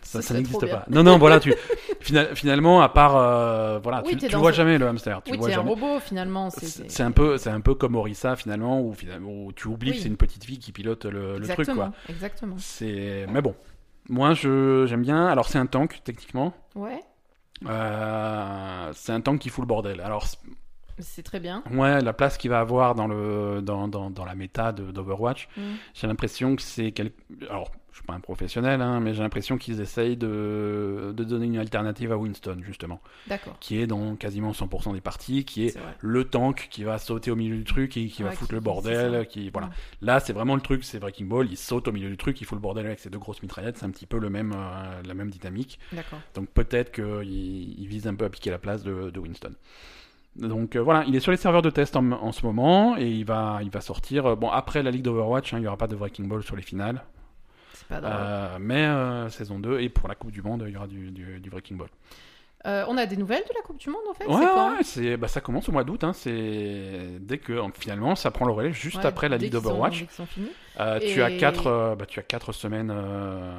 [0.01, 0.85] Ça, ça n'existe pas.
[0.89, 1.53] Non non, voilà, tu
[2.01, 5.37] fina- finalement à part euh, voilà, Oui, tu, tu vois jamais le hamster, tu Oui,
[5.37, 5.69] vois c'est un jamais.
[5.69, 6.49] robot finalement.
[6.49, 9.97] C'est, un peu c'est un peu comme Orissa finalement où finalement où tu oublies Oui.
[9.97, 11.91] que c'est une petite fille qui pilote le, le truc exactement, quoi.
[12.09, 12.55] exactement.
[12.57, 13.53] C'est mais bon.
[14.07, 15.27] Moi je j'aime bien.
[15.27, 16.53] Alors c'est un tank techniquement.
[16.75, 17.01] Ouais,
[17.67, 20.01] Euh, c'est un tank qui fout le bordel.
[20.01, 20.25] Alors
[20.99, 21.63] c'est très bien.
[21.71, 25.47] ouais, la place qu'il va avoir dans le dans, dans, dans la méta de- d'Overwatch,
[25.57, 25.61] Mm.
[25.93, 27.11] j'ai l'impression que c'est quel...
[27.49, 31.47] alors je suis pas un professionnel hein, mais j'ai l'impression qu'ils essayent de, de donner
[31.47, 33.57] une alternative à Winston justement, D'accord.
[33.59, 37.35] qui est dans quasiment 100% des parties, qui est le tank qui va sauter au
[37.35, 39.69] milieu du truc et qui va foutre qui- le bordel, qui voilà.
[40.01, 42.45] Là, c'est vraiment le truc, c'est Breaking Ball, il saute au milieu du truc, il
[42.45, 45.01] fout le bordel avec ses deux grosses mitraillettes, c'est un petit peu le même, euh,
[45.05, 45.77] la même dynamique.
[45.91, 46.19] D'accord.
[46.35, 49.51] Donc peut-être qu'il il vise un peu à piquer la place de, de Winston.
[50.39, 53.07] Donc euh, voilà, il est sur les serveurs de test en, en ce moment et
[53.09, 54.25] il va, il va sortir.
[54.25, 56.55] euh, Bon, après la ligue d'Overwatch, hein, il n'y aura pas de Breaking Ball sur
[56.55, 57.03] les finales,
[57.73, 58.11] C'est pas drôle.
[58.13, 61.11] Euh, mais euh, saison 2 et pour la Coupe du Monde, il y aura du,
[61.11, 61.89] du, du Breaking Ball.
[62.65, 64.71] Euh, on a des nouvelles de la Coupe du Monde en fait Ouais, C'est quand
[64.71, 66.03] ouais, c'est, bah, ça commence au mois d'août.
[66.03, 69.53] Hein, c'est dès que en- finalement ça prend le relais juste Ouais, après la ligue
[69.53, 70.05] d'Overwatch.
[70.27, 70.49] finis.
[70.79, 73.53] Euh, Et- tu as quatre, euh, bah, tu as quatre semaines, euh,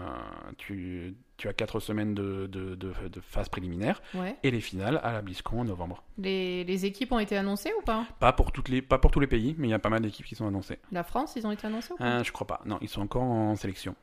[0.58, 4.36] tu, tu as quatre semaines de, de, de, de phase préliminaire Ouais.
[4.42, 6.02] et les finales à la BlizzCon en novembre.
[6.18, 8.04] Les, les équipes ont été annoncées ou pas?
[8.18, 10.02] Pas pour toutes les, pas pour tous les pays, mais il y a pas mal
[10.02, 10.78] d'équipes qui sont annoncées.
[10.92, 12.04] La France, ils ont été annoncés ou pas?
[12.04, 12.60] Euh, je crois pas.
[12.66, 13.94] Non, ils sont encore en sélection.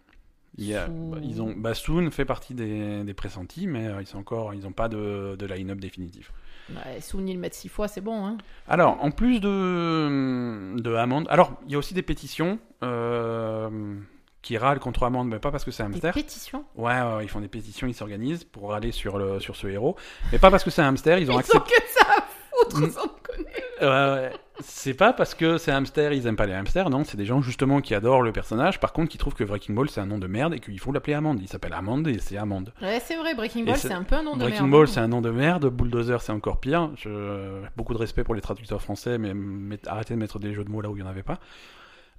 [0.57, 4.53] Sous- bah, ils ont, Bassoon fait partie des, des pressentis, mais euh, ils sont encore,
[4.53, 6.31] ils ont pas de, de line-up définitif.
[6.69, 8.25] Ouais, Souni le mettre six fois, c'est bon.
[8.25, 8.37] Hein.
[8.67, 13.95] Alors, en plus de, de Hammond, alors il y a aussi des pétitions euh,
[14.41, 16.13] qui râlent contre Hammond, mais pas parce que c'est un Des hamster.
[16.13, 16.65] pétitions?
[16.75, 19.95] Ouais, ouais, ils font des pétitions, ils s'organisent pour râler sur, le, sur ce héros,
[20.31, 21.73] mais pas parce que c'est un hamster, ils Ils ont ont accepté.
[21.75, 22.89] que ça à foutre, Mm.
[22.91, 23.49] sans déconner.
[23.81, 24.31] Ouais, ouais.
[24.62, 27.41] C'est pas parce que c'est hamster, ils aiment pas les hamsters, non, c'est des gens
[27.41, 30.18] justement qui adorent le personnage, par contre qui trouvent que Breaking Ball c'est un nom
[30.18, 31.39] de merde et qu'il faut l'appeler Amande.
[31.41, 32.74] Il s'appelle Amande et c'est Amande.
[32.82, 34.72] Ouais, c'est vrai, Breaking Ball, c'est- un peu un nom de Breaking merde.
[34.72, 34.91] Ball hein.
[34.91, 36.89] c'est un nom de merde, Bulldozer c'est encore pire.
[36.95, 37.62] Je...
[37.76, 40.70] Beaucoup de respect pour les traducteurs français, mais met- arrêtez de mettre des jeux de
[40.72, 41.39] mots là où il y en avait pas.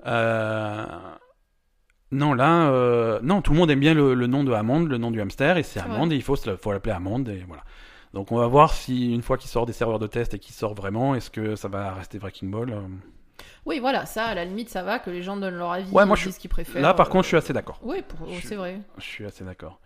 [0.07, 0.87] Euh...
[2.11, 4.97] Non, là, euh, non, tout le monde aime bien le, le nom de Amande, le
[4.97, 5.79] nom du hamster, et c'est.
[5.81, 7.65] Amande, et il faut, faut l'appeler Amande, et voilà.
[8.15, 10.55] Donc on va voir si une fois qu'il sort des serveurs de test et qu'il
[10.55, 12.81] sort vraiment, est-ce que ça va rester Breaking Ball euh,
[13.67, 16.07] Oui, voilà, ça, à la limite, ça va, que les gens donnent leur avis, Ouais,
[16.07, 16.83] moi, je disent ce qu'ils préfèrent.
[16.83, 17.81] Là, par euh, contre, je suis assez d'accord.
[17.83, 18.29] Oui, pour...
[18.29, 18.81] suis- c'est vrai.
[18.97, 19.81] Je suis assez d'accord.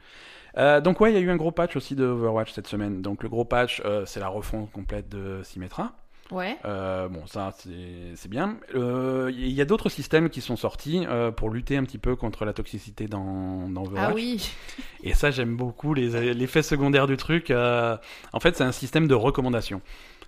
[0.59, 3.01] Euh, donc ouais, il y a eu un gros patch aussi de Overwatch cette semaine.
[3.03, 5.93] Donc le gros patch, euh, c'est la refonte complète de Symmetra.
[6.33, 6.57] Ouais.
[6.65, 8.57] Euh, bon, ça c'est bien.
[8.75, 12.17] Euh, Il y a d'autres systèmes qui sont sortis euh, pour lutter un petit peu
[12.17, 14.11] contre la toxicité dans, dans Overwatch.
[14.11, 14.51] Ah oui,
[15.05, 17.51] Et ça, j'aime beaucoup les l'effet secondaire du truc.
[17.51, 17.97] euh,
[18.33, 19.83] en fait, c'est un système de recommandation.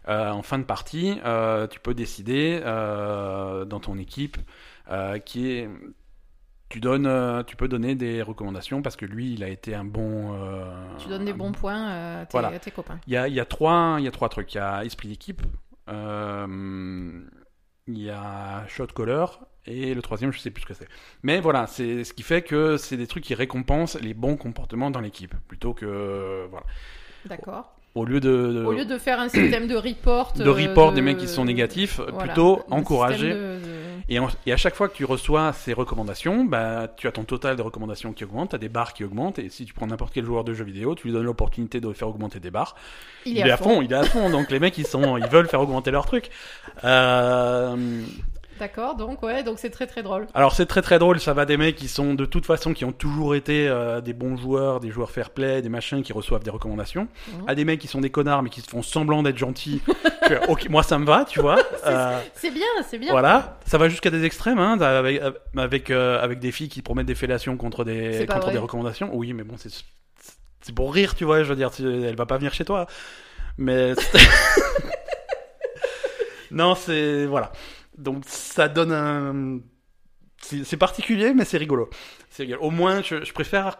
[0.06, 4.36] Euh, en fin de partie, euh, tu peux décider euh, dans ton équipe
[4.90, 5.68] euh, qui est
[6.70, 9.84] tu donnes, euh, tu peux donner des recommandations parce que lui, il a été un
[9.84, 10.34] bon.
[10.34, 10.64] euh,
[10.98, 12.48] tu donnes des bons points euh, à tes, Voilà.
[12.48, 12.98] à tes copains.
[13.06, 14.52] il y a, il y a trois, il y a trois trucs.
[14.54, 15.46] Il y a esprit d'équipe, euh,
[15.88, 17.28] il
[17.98, 19.26] y a shot caller
[19.66, 20.88] et le troisième, je sais plus ce que c'est.
[21.22, 24.90] Mais voilà, c'est ce qui fait que c'est des trucs qui récompensent les bons comportements
[24.90, 26.66] dans l'équipe plutôt que voilà.
[27.24, 27.73] D'accord.
[27.94, 30.32] Au lieu de, de- Au lieu de faire un système de report.
[30.36, 33.32] de euh, report de- des mecs qui sont négatifs, voilà, plutôt encourager.
[33.32, 33.58] de-
[34.08, 37.22] Et, en- et à chaque fois que tu reçois ces recommandations, bah, tu as ton
[37.24, 39.86] total de recommandations qui augmente, tu as des barres qui augmentent, et si tu prends
[39.86, 42.74] n'importe quel joueur de jeu vidéo, tu lui donnes l'opportunité de faire augmenter des barres.
[43.24, 43.80] Il, est à fond.
[43.80, 46.28] il est à fond, donc les mecs ils sont, ils veulent faire augmenter leur truc.
[46.84, 47.76] Euh,
[48.60, 50.26] D'accord, donc ouais, donc c'est très très drôle.
[50.32, 52.84] Alors c'est très très drôle, ça va des mecs qui sont de toute façon qui
[52.84, 56.44] ont toujours été euh, des bons joueurs, des joueurs fair play, des machins qui reçoivent
[56.44, 57.48] des recommandations, Mhm.
[57.48, 59.82] à des mecs qui sont des connards mais qui se font semblant d'être gentils.
[60.48, 61.58] Ok, moi ça me va, tu vois.
[61.86, 63.10] Euh, C'est bien, c'est bien.
[63.10, 65.20] voilà, ça va jusqu'à des extrêmes, hein, avec
[65.56, 68.52] avec, euh, avec des filles qui promettent des fellations contre des contre vrai.
[68.52, 69.10] des recommandations.
[69.12, 69.68] Oui, mais bon c'est
[70.62, 71.42] c'est pour rire, tu vois.
[71.42, 72.86] Je veux dire, elle va pas venir chez toi,
[73.58, 73.92] mais
[76.50, 77.52] non, c'est voilà.
[77.96, 79.60] Donc ça donne un
[80.44, 81.88] c'est particulier, mais c'est rigolo.
[82.30, 82.60] C'est rigolo.
[82.62, 83.78] Au moins, je, je préfère.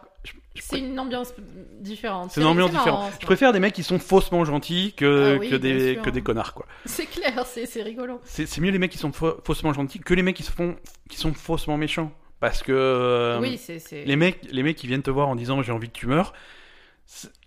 [0.59, 1.33] C'est une ambiance
[1.79, 2.31] différente.
[2.31, 3.11] c'est une ambiance différente.
[3.19, 6.21] Je préfère des mecs qui sont faussement gentils que, Ah oui, que, des, que des
[6.21, 6.65] connards, quoi.
[6.85, 8.21] C'est clair, c'est c'est rigolo.
[8.23, 10.75] C'est c'est mieux les mecs qui sont faussement gentils que les mecs qui, se font,
[11.09, 12.11] qui sont faussement méchants.
[12.39, 14.05] Parce que euh, oui, c'est.
[14.05, 16.33] les, mecs, les mecs qui viennent te voir en disant j'ai envie que tu meurs,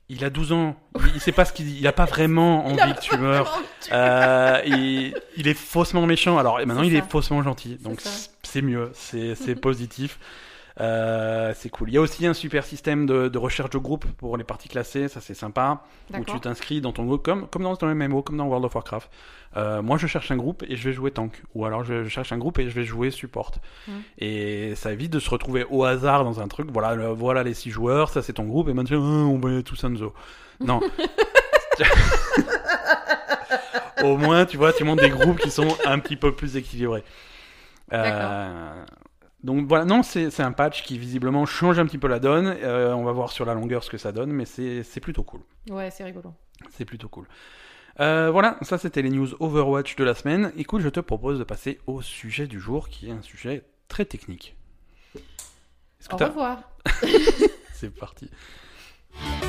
[0.09, 2.67] il a 12 ans, il, il sait pas ce qu'il dit, il a pas vraiment
[2.67, 3.63] envie que tu meurs.
[3.93, 6.39] Euh, il, il est faussement méchant.
[6.39, 6.99] Alors maintenant, il ça.
[6.99, 7.77] est faussement gentil.
[7.83, 8.01] Donc
[8.43, 10.19] c'est mieux, c'est positif.
[10.81, 11.89] Euh, c'est cool.
[11.91, 14.69] Il y a aussi un super système de, de recherche de groupe pour les parties
[14.69, 15.83] classées, ça c'est sympa.
[16.17, 18.75] Où tu t'inscris dans ton groupe comme, comme dans un MMO, comme dans World of
[18.75, 19.11] Warcraft.
[19.57, 21.43] Euh, moi je cherche un groupe et je vais jouer tank.
[21.55, 23.51] Ou alors je, je cherche un groupe et je vais jouer support.
[23.89, 23.93] Mm.
[24.19, 26.71] Et ça évite de se retrouver au hasard dans un truc.
[26.73, 29.63] Voilà, le- voilà les six joueurs, ça c'est ton groupe et maintenant Ah, on va
[29.63, 30.13] tous un zoo.
[30.61, 30.81] Non.
[34.03, 37.03] Au moins, tu vois, tu montes des groupes qui sont un petit peu plus équilibrés.
[37.93, 38.85] Euh,
[39.45, 42.57] donc voilà, non, c'est un patch qui visiblement change un petit peu la donne.
[42.63, 45.41] Euh, on va voir sur la longueur ce que ça donne, mais c'est plutôt cool.
[45.71, 46.35] Ouais, c'est rigolo.
[46.71, 47.27] C'est plutôt cool.
[48.01, 50.53] Euh, voilà, ça c'était les news Overwatch de la semaine.
[50.57, 54.05] Écoute, je te propose de passer au sujet du jour, qui est un sujet très
[54.05, 54.57] technique.
[56.11, 56.63] Au revoir.
[57.75, 58.31] C'est parti.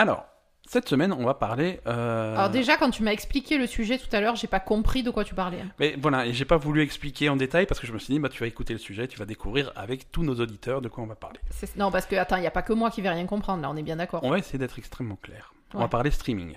[0.00, 0.24] Alors,
[0.66, 1.78] cette semaine, on va parler.
[1.86, 5.02] euh, Alors déjà, quand tu m'as expliqué le sujet tout à l'heure, j'ai pas compris
[5.02, 5.62] de quoi tu parlais.
[5.78, 8.18] Mais voilà, et j'ai pas voulu expliquer en détail parce que je me suis dit,
[8.18, 11.04] bah, tu vas écouter le sujet, tu vas découvrir avec tous nos auditeurs de quoi
[11.04, 11.38] on va parler.
[11.76, 13.60] Non, parce que attends, il y a pas que moi qui vais rien comprendre.
[13.60, 14.20] Là, on est bien d'accord.
[14.24, 15.52] On va essayer d'être extrêmement clair.
[15.74, 16.56] On va parler streaming.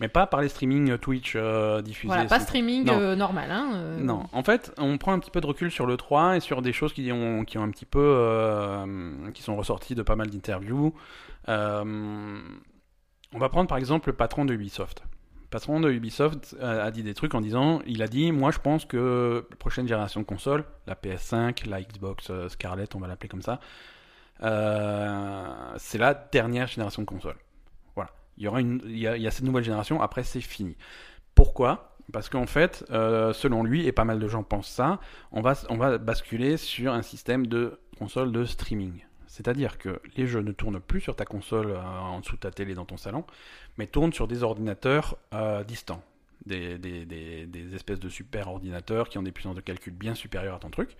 [0.00, 2.06] Mais pas parler streaming euh, Twitch euh, diffusé.
[2.06, 2.98] Voilà, pas streaming Non.
[2.98, 3.98] euh, normal, hein.
[3.98, 6.62] Non, en fait, on prend un petit peu de recul sur le 3 et sur
[6.62, 8.16] des choses qui ont, qui ont un petit peu.
[9.34, 10.94] qui sont ressorties de pas mal d'interviews.
[11.48, 12.38] Euh,
[13.34, 15.02] on va prendre par exemple le patron de Ubisoft.
[15.42, 18.50] Le patron de Ubisoft euh, a dit des trucs en disant il a dit, moi
[18.50, 23.00] je pense que la prochaine génération de consoles, la PS5, la Xbox euh, Scarlett, on
[23.00, 23.60] va l'appeler comme ça,
[24.42, 27.38] euh, c'est la dernière génération de consoles.
[27.94, 28.10] Voilà.
[28.36, 28.44] Il
[28.96, 30.76] y, a, cette nouvelle génération, après c'est fini.
[31.34, 31.96] Pourquoi?
[32.12, 34.98] Parce qu'en fait, selon lui, et pas mal de gens pensent ça,
[35.30, 39.04] on va, on va basculer sur un système de console de streaming.
[39.30, 42.50] C'est-à-dire que les jeux ne tournent plus sur ta console euh, en dessous de ta
[42.50, 43.24] télé dans ton salon,
[43.78, 46.02] mais tournent sur des ordinateurs euh, distants.
[46.46, 50.14] Des, des, des, des espèces de super ordinateurs qui ont des puissances de calcul bien
[50.14, 50.96] supérieures à ton truc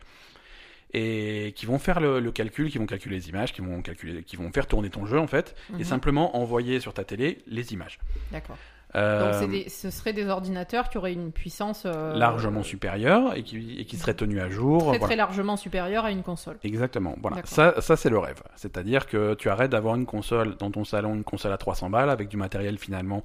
[0.92, 4.22] et qui vont faire le, le calcul, qui vont calculer les images, qui vont calculer,
[4.24, 5.84] qui vont faire tourner ton jeu en fait, et Mhm.
[5.84, 7.98] simplement envoyer sur ta télé les images.
[8.32, 8.58] D'accord.
[8.96, 13.42] Euh, Donc des- ce seraient des ordinateurs qui auraient une puissance euh, largement supérieure et
[13.44, 14.78] qui, et qui seraient tenus à jour.
[14.80, 14.98] très voilà.
[15.06, 16.58] très largement supérieure à une console.
[16.64, 17.14] Exactement.
[17.22, 17.36] Voilà.
[17.44, 18.42] Ça, ça c'est le rêve.
[18.56, 22.10] C'est-à-dire que tu arrêtes d'avoir une console dans ton salon, une console à 300 balles
[22.10, 23.22] avec du matériel finalement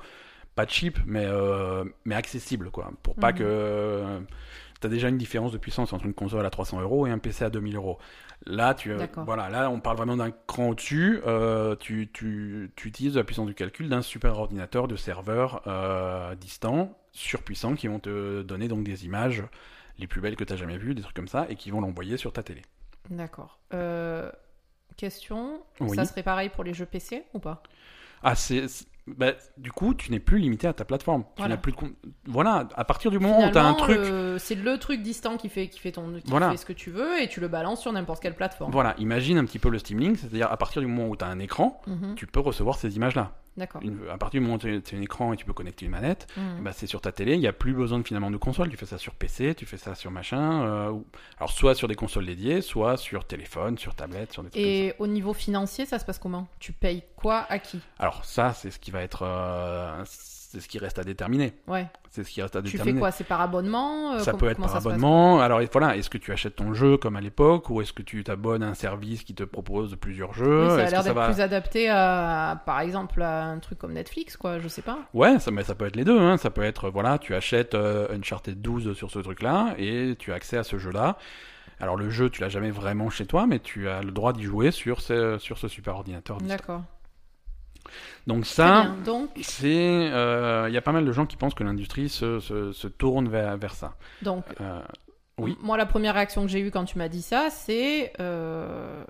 [0.53, 2.91] pas cheap, mais euh, mais accessible quoi.
[3.03, 3.37] Pour pas Mhm.
[3.37, 4.03] que
[4.79, 7.17] tu as déjà une différence de puissance entre une console à 300 euros et un
[7.17, 7.97] PC à 2000 euros.
[8.45, 11.21] Là, tu, euh, voilà, là, on parle vraiment d'un cran au-dessus.
[11.25, 16.35] Euh, tu, tu, tu utilises la puissance du calcul d'un super ordinateur de serveur euh,
[16.35, 19.43] distant, surpuissant, qui vont te donner donc des images
[19.97, 21.81] les plus belles que tu as jamais vues, des trucs comme ça, et qui vont
[21.81, 22.61] l'envoyer sur ta télé.
[23.09, 23.57] D'accord.
[23.73, 24.31] Euh,
[24.97, 25.95] question, Oui.
[25.95, 27.63] ça serait pareil pour les jeux PC ou pas?
[28.21, 28.65] Ah, c'est.
[29.07, 31.23] Bah, du coup, tu n'es plus limité à ta plateforme.
[31.23, 31.55] Tu Voilà.
[31.55, 31.77] n'as plus de.
[32.25, 33.97] Voilà, à partir du moment où tu as un truc.
[33.99, 36.49] le- c'est le truc distant qui fait, qui fait ton, qui Voilà.
[36.51, 38.71] fait ce que tu veux et tu le balances sur n'importe quelle plateforme.
[38.71, 41.23] Voilà, imagine un petit peu le Steam Link, c'est-à-dire à partir du moment où tu
[41.23, 42.15] as un écran, Mhm.
[42.15, 43.31] tu peux recevoir ces images-là.
[43.57, 43.81] D'accord.
[44.11, 46.27] À partir du moment où tu as un écran et tu peux connecter une manette,
[46.61, 48.69] bah, c'est sur ta télé, il n'y a plus besoin de, finalement de console.
[48.69, 50.63] Tu fais ça sur PC, tu fais ça sur machin.
[50.63, 50.93] euh,
[51.37, 54.71] Alors, soit sur des consoles dédiées, soit sur téléphone, sur tablette, sur des trucs comme
[54.71, 54.77] ça.
[54.77, 56.47] Et au niveau financier, ça se passe comment?
[56.59, 57.45] Tu payes quoi?
[57.49, 57.79] À qui?
[57.99, 59.21] Alors, ça, c'est ce qui va être.
[59.23, 60.03] euh,
[60.55, 61.53] c'est ce qui reste à déterminer.
[61.67, 61.85] Ouais.
[62.09, 62.93] C'est ce qui reste à Tu déterminer.
[62.95, 63.11] fais quoi?
[63.11, 65.41] C'est par abonnement Euh, ça peut être par abonnement.
[65.41, 68.23] Alors voilà, est-ce que tu achètes ton jeu comme à l'époque ou est-ce que tu
[68.23, 70.63] t'abonnes à un service qui te propose plusieurs jeux?
[70.63, 73.91] Oui, ça a l'air d'être va plus adapté à, par exemple, à un truc comme
[73.93, 74.59] Netflix, quoi.
[74.59, 74.99] Je sais pas.
[75.13, 76.17] Ouais, ça, mais ça peut être les deux.
[76.19, 76.37] Hein.
[76.37, 80.35] Ça peut être, voilà, tu achètes euh, Uncharted 12 sur ce truc-là et tu as
[80.35, 81.17] accès à ce jeu-là.
[81.81, 84.43] Alors le jeu, tu l'as jamais vraiment chez toi, mais tu as le droit d'y
[84.43, 86.37] jouer sur ce, sur ce super ordinateur.
[86.37, 86.83] D'accord.
[88.27, 88.87] Donc ça,
[89.41, 92.71] c'est, euh, il y a pas mal de gens qui pensent que l'industrie se, se,
[92.71, 93.95] se tourne vers, vers ça.
[94.21, 94.81] donc Euh,
[95.39, 95.57] Oui.
[95.61, 99.03] moi, la première réaction que j'ai eue quand tu m'as dit ça, c'est euh,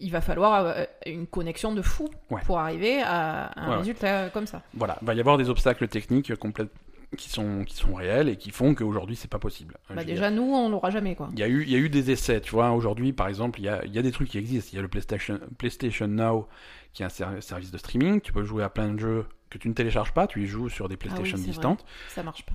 [0.00, 2.40] il va falloir euh, une connexion de fou Ouais.
[2.44, 3.76] pour arriver à un Ouais, ouais.
[3.78, 4.62] résultat comme ça.
[4.74, 6.72] voilà, va y avoir des obstacles techniques complètes
[7.16, 9.76] qui sont, qui sont réels et qui font qu'aujourd'hui c'est pas possible.
[9.90, 11.28] Je Bah, dire, déjà, nous, on l'aura jamais, quoi.
[11.32, 12.70] Il y, a eu, il y a eu des essais, tu vois.
[12.72, 14.70] Aujourd'hui, par exemple, il y a, il y a des trucs qui existent.
[14.72, 16.48] Il y a le PlayStation, PlayStation Now,
[16.92, 18.20] qui est un ser- service de streaming.
[18.20, 20.26] Tu peux jouer à plein de jeux que tu ne télécharges pas.
[20.26, 21.84] Tu y joues sur des PlayStation Ah oui, c'est distantes.
[22.08, 22.54] Ça marche pas.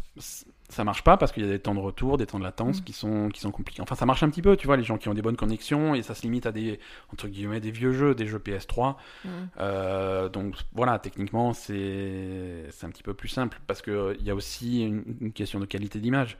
[0.69, 2.81] Ça marche pas parce qu'il y a des temps de retour, des temps de latence
[2.81, 2.83] Mm.
[2.83, 3.81] qui, sont, qui sont compliqués.
[3.81, 5.95] Enfin, ça marche un petit peu, tu vois, les gens qui ont des bonnes connexions
[5.95, 6.79] et ça se limite à des,
[7.13, 8.95] entre guillemets, des vieux jeux, des jeux PS3.
[9.23, 9.29] Mm.
[9.59, 14.29] Euh, donc voilà, techniquement, c'est c'est un petit peu plus simple parce que il y
[14.31, 16.37] a aussi une, une question de qualité d'image.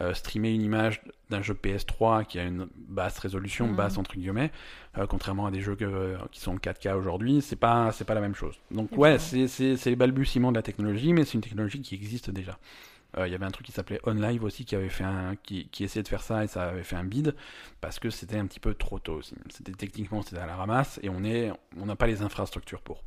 [0.00, 3.76] Euh, streamer une image d'un jeu PS3 qui a une basse résolution, Mhm.
[3.76, 4.50] basse entre guillemets,
[4.96, 8.14] euh, contrairement à des jeux que- qui sont en 4K aujourd'hui, c'est pas c'est pas
[8.14, 8.58] la même chose.
[8.70, 11.94] Donc ouais, c'est c'est c'est les balbutiements de la technologie, mais c'est une technologie qui
[11.94, 12.58] existe déjà.
[13.18, 15.66] Euh, Il y avait un truc qui s'appelait OnLive aussi qui avait fait un qui,
[15.68, 17.34] qui essayait de faire ça et ça avait fait un bid
[17.82, 19.34] parce que c'était un petit peu trop tôt aussi.
[19.50, 23.02] C'était techniquement c'était à la ramasse et on est on n'a pas les infrastructures pour.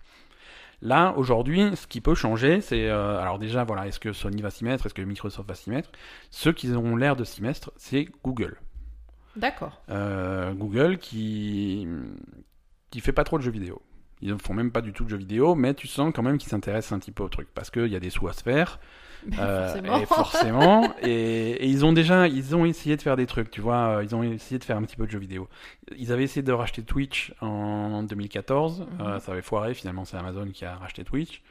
[0.83, 4.49] Là aujourd'hui, ce qui peut changer, c'est euh, alors déjà voilà, est-ce que Sony va
[4.49, 5.89] s'y mettre, est-ce que Microsoft va s'y mettre?
[6.29, 8.59] Ceux qui ont l'air de s'y mettre, c'est Google.
[9.37, 9.81] D'accord.
[9.89, 11.87] Euh, Google qui
[12.91, 13.81] qui fait pas trop de jeux vidéo.
[14.21, 16.37] Ils ne font même pas du tout de jeux vidéo, mais tu sens quand même
[16.37, 18.43] qu'ils s'intéressent un petit peu au truc parce qu'il y a des sous à se
[18.43, 18.77] faire.
[19.39, 19.97] Euh, Forcément.
[19.99, 20.93] et forcément.
[21.01, 23.97] et, et ils ont déjà, ils ont essayé de faire des trucs, tu vois.
[23.97, 25.47] euh, Ils ont essayé de faire un petit peu de jeux vidéo.
[25.97, 28.81] Ils avaient essayé de racheter Twitch en 2014.
[28.81, 28.87] Mhm.
[29.05, 29.73] euh, ça avait foiré.
[29.73, 31.41] Finalement, c'est Amazon qui a racheté Twitch.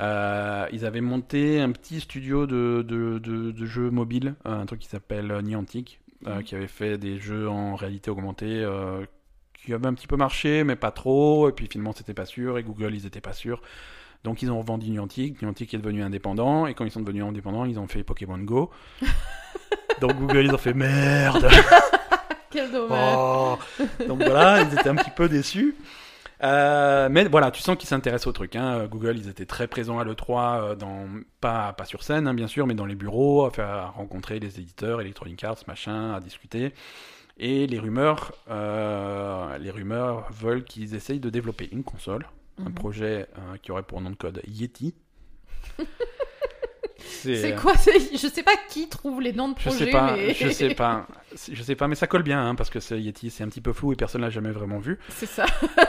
[0.00, 4.80] Euh, ils avaient monté un petit studio de, de, de, de jeux mobiles, un truc
[4.80, 6.42] qui s'appelle Niantic, euh, Mhm.
[6.42, 9.04] qui avait fait des jeux en réalité augmentée, euh,
[9.52, 11.48] qui avaient un petit peu marché, mais pas trop.
[11.48, 12.58] Et puis finalement, c'était pas sûr.
[12.58, 13.62] Et Google, ils étaient pas sûrs.
[14.24, 17.66] Donc ils ont revendu Niantic, Niantic est devenu indépendant, et quand ils sont devenus indépendants,
[17.66, 18.70] ils ont fait Pokémon Go.
[20.00, 21.48] Donc Google, ils ont fait merde.
[22.50, 23.16] Quel dommage.
[23.16, 23.58] Oh.
[24.08, 25.76] Donc voilà, ils étaient un petit peu déçus.
[26.42, 28.56] Euh, mais voilà, tu sens qu'ils s'intéressent au truc.
[28.56, 28.86] Hein.
[28.86, 31.06] Google, ils étaient très présents à l'E3, euh, dans,
[31.40, 34.40] pas, pas sur scène, hein, bien sûr, mais dans les bureaux, à, faire, à rencontrer
[34.40, 36.72] les éditeurs, Electronic Arts, machin, à discuter.
[37.38, 42.26] Et les rumeurs, euh, les rumeurs veulent qu'ils essayent de développer une console,
[42.60, 42.74] un Mhm.
[42.74, 44.94] projet euh, qui aurait pour nom de code Yeti.
[46.98, 50.14] C'est quoi c'est- Je sais pas qui trouve les noms de Je projets, sais pas,
[50.16, 51.06] mais je sais pas,
[51.52, 53.60] je sais pas, mais ça colle bien hein, parce que ce Yeti c'est un petit
[53.60, 54.98] peu flou et personne l'a jamais vraiment vu.
[55.10, 55.44] c'est ça.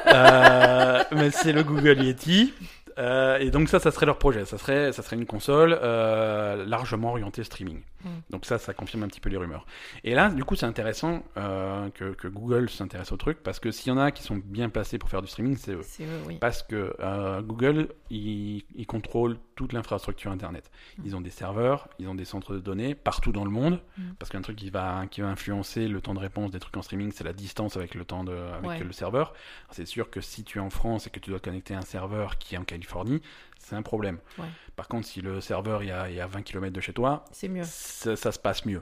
[0.07, 2.53] Euh, mais c'est le Google Yeti.
[2.97, 4.45] Euh, et donc ça, ça serait leur projet.
[4.45, 7.81] Ça serait, ça serait une console euh, largement orientée streaming.
[8.05, 8.09] Mm.
[8.29, 9.65] Donc ça, ça confirme un petit peu les rumeurs.
[10.03, 13.71] Et là, du coup, c'est intéressant euh, que, que Google s'intéresse au truc parce que
[13.71, 15.81] s'il y en a qui sont bien placés pour faire du streaming, c'est eux.
[15.83, 16.37] C'est eux, oui.
[16.39, 20.69] Parce que euh, Google, ils, ils contrôlent toute l'infrastructure Internet.
[21.03, 23.81] Ils ont des serveurs, ils ont des centres de données partout dans le monde.
[23.97, 24.03] Mm.
[24.19, 26.81] Parce qu'un truc qui va, qui va influencer le temps de réponse des trucs en
[26.81, 28.79] streaming, c'est la distance avec le temps de, avec Ouais.
[28.79, 29.33] le serveur.
[29.71, 31.81] C'est sûr que si tu es en France et que tu dois te connecter un
[31.81, 33.21] serveur qui est en Californie,
[33.65, 34.19] c'est un problème.
[34.37, 34.45] Ouais.
[34.75, 37.47] Par contre, si le serveur est à, est à 20 km de chez toi, C'est
[37.47, 37.63] mieux.
[37.65, 38.81] ça, ça se passe mieux.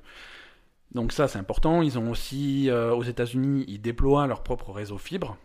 [0.94, 1.82] Donc ça, c'est important.
[1.82, 5.38] Ils ont aussi, euh, aux États-Unis, ils déploient leur propre réseau fibre.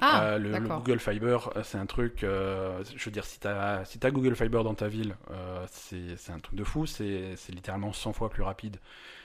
[0.00, 0.58] Ah, Euh, le.
[0.58, 2.22] Google Fiber, euh, c'est un truc.
[2.22, 5.16] euh, je veux dire, si tu as, si Google Fiber dans ta ville,
[5.70, 6.86] c'est un truc de fou.
[6.86, 8.76] C'est littéralement 100 fois plus rapide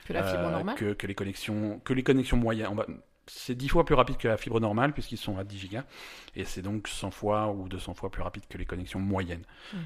[0.07, 0.76] Que la fibre normale.
[0.76, 2.70] que, que les connexions, que les connexions moyennes.
[3.34, 5.84] C'est 10 fois plus rapide que la fibre normale puisqu'ils sont à 10 gigas.
[6.36, 9.43] Et c'est donc 100 fois ou 200 fois plus rapide que les connexions moyennes.
[9.73, 9.77] Mm.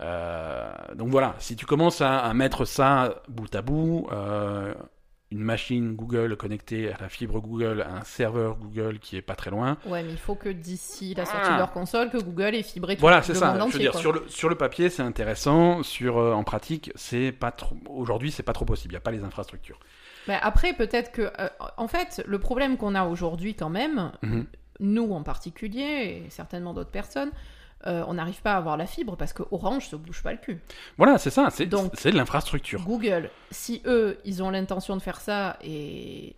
[0.00, 4.74] Euh, donc voilà, si tu commences à, à mettre ça bout à bout, euh,
[5.30, 9.50] une machine Google connectée à la fibre Google, un serveur Google qui est pas très
[9.50, 11.52] loin, Ouais, mais il faut que d'ici la sortie Ah.
[11.54, 13.54] de leur console, que Google ait fibré tout Voilà, c'est ça.
[13.54, 15.82] monde Je veux dire, sur le, sur le papier, c'est intéressant.
[15.82, 17.76] Sur, euh, en pratique, c'est pas trop.
[17.88, 18.92] Aujourd'hui, c'est pas trop possible.
[18.92, 19.78] Il n'y a pas les infrastructures.
[20.28, 21.22] Mais après, peut-être que.
[21.22, 24.46] euh, en fait, le problème qu'on a aujourd'hui, quand même, Mhm.
[24.80, 27.30] nous en particulier, et certainement d'autres personnes,
[27.86, 30.38] euh, on n'arrive pas à avoir la fibre parce que Orange se bouge pas le
[30.38, 30.58] cul.
[30.96, 31.48] Voilà, c'est ça.
[31.50, 32.82] C'est de l'infrastructure.
[32.84, 36.36] Google, si eux, ils ont l'intention de faire ça, et,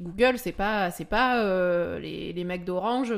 [0.00, 3.14] Google, c'est pas, c'est pas euh, les, les mecs d'Orange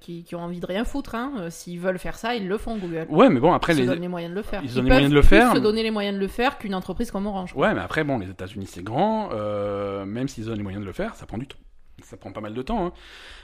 [0.00, 1.14] qui, qui ont envie de rien foutre.
[1.14, 1.32] Hein.
[1.38, 3.06] Euh, S'ils veulent faire ça, ils le font, Google.
[3.08, 3.86] Ouais, mais bon, après, ils se les...
[3.86, 4.62] donnent les moyens de le faire.
[4.64, 5.54] ils donnent les moyens de le peuvent plus faire.
[5.54, 7.54] se donner les moyens de le faire qu'une entreprise comme Orange.
[7.54, 9.30] Ouais, mais après, bon, les États-Unis, c'est grand.
[9.32, 11.58] euh, même s'ils ont les moyens de le faire, ça prend du temps.
[12.06, 12.86] Ça prend pas mal de temps.
[12.86, 12.92] hein.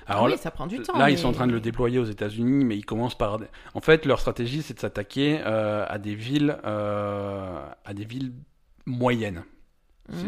[0.06, 0.96] Alors Ah oui, là, ça prend du temps.
[0.98, 3.38] là, ils sont en train de le déployer aux États-Unis, mais ils commencent par.
[3.74, 8.32] En fait, leur stratégie, c'est de s'attaquer euh, à des villes, euh, à des villes
[8.86, 9.44] moyennes.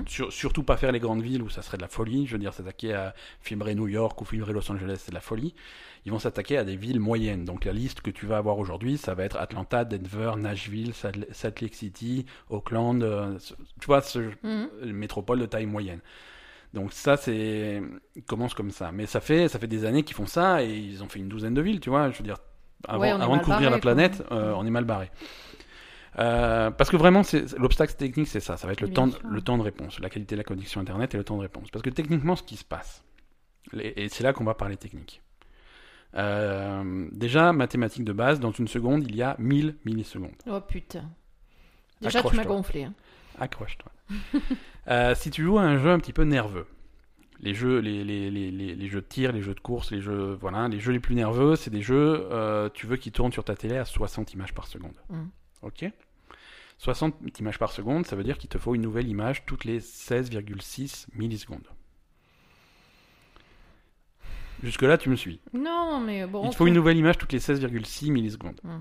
[0.07, 2.26] Sur- surtout pas faire les grandes villes où ça serait de la folie.
[2.26, 5.20] Je veux dire, s'attaquer à filmer New York ou filmer Los Angeles, c'est de la
[5.20, 5.55] folie.
[6.07, 7.45] Ils vont s'attaquer à des villes moyennes.
[7.45, 11.61] Donc la liste que tu vas avoir aujourd'hui, ça va être Atlanta, Denver, Nashville, Salt
[11.61, 13.03] Lake City, Oakland.
[13.03, 13.37] euh,
[13.80, 16.01] tu vois, ce, une métropole de taille moyenne.
[16.75, 17.81] Donc ça, c'est
[18.16, 18.91] ils commencent comme ça.
[18.93, 21.29] Mais ça fait ça fait des années qu'ils font ça et ils ont fait une
[21.29, 22.11] douzaine de villes, tu vois.
[22.11, 22.37] Je veux dire,
[22.87, 25.11] avant, Ouais, de couvrir barré, la planète, euh, on est mal barré.
[26.18, 27.22] Euh, parce que vraiment,
[27.59, 28.57] l'obstacle technique, c'est ça.
[28.57, 30.45] Ça va être le Bien temps, de- le temps de réponse, la qualité de la
[30.45, 31.70] connexion internet et le temps de réponse.
[31.70, 33.03] Parce que techniquement, ce qui se passe,
[33.79, 35.22] et et c'est là qu'on va parler technique.
[36.16, 40.31] Euh, déjà, mathématiques de base, dans une seconde, il y a 1000 millisecondes.
[40.49, 41.05] Oh putain.
[42.01, 42.85] Déjà, tu m'as gonflé.
[42.85, 42.95] hein.
[43.39, 43.93] Accroche-toi.
[44.87, 46.66] Euh, si tu joues à un jeu un petit peu nerveux,
[47.41, 50.03] les jeux, les, les, les, les, les jeux de tir, les jeux de course, les
[50.03, 53.32] jeux, voilà, les jeux les plus nerveux, c'est des jeux, euh, tu veux qu'ils tournent
[53.32, 54.97] sur ta télé à 60 images par seconde.
[55.09, 55.24] Mm.
[55.62, 55.87] Ok?
[56.78, 59.80] 60 images par seconde, ça veut dire qu'il te faut une nouvelle image toutes les
[59.80, 61.66] 16,6 millisecondes.
[64.62, 65.41] Jusque-là, tu me suis.
[65.53, 66.45] Non, mais bon.
[66.45, 68.61] Il te faut une nouvelle image toutes les 16,6 millisecondes.
[68.62, 68.78] Mm.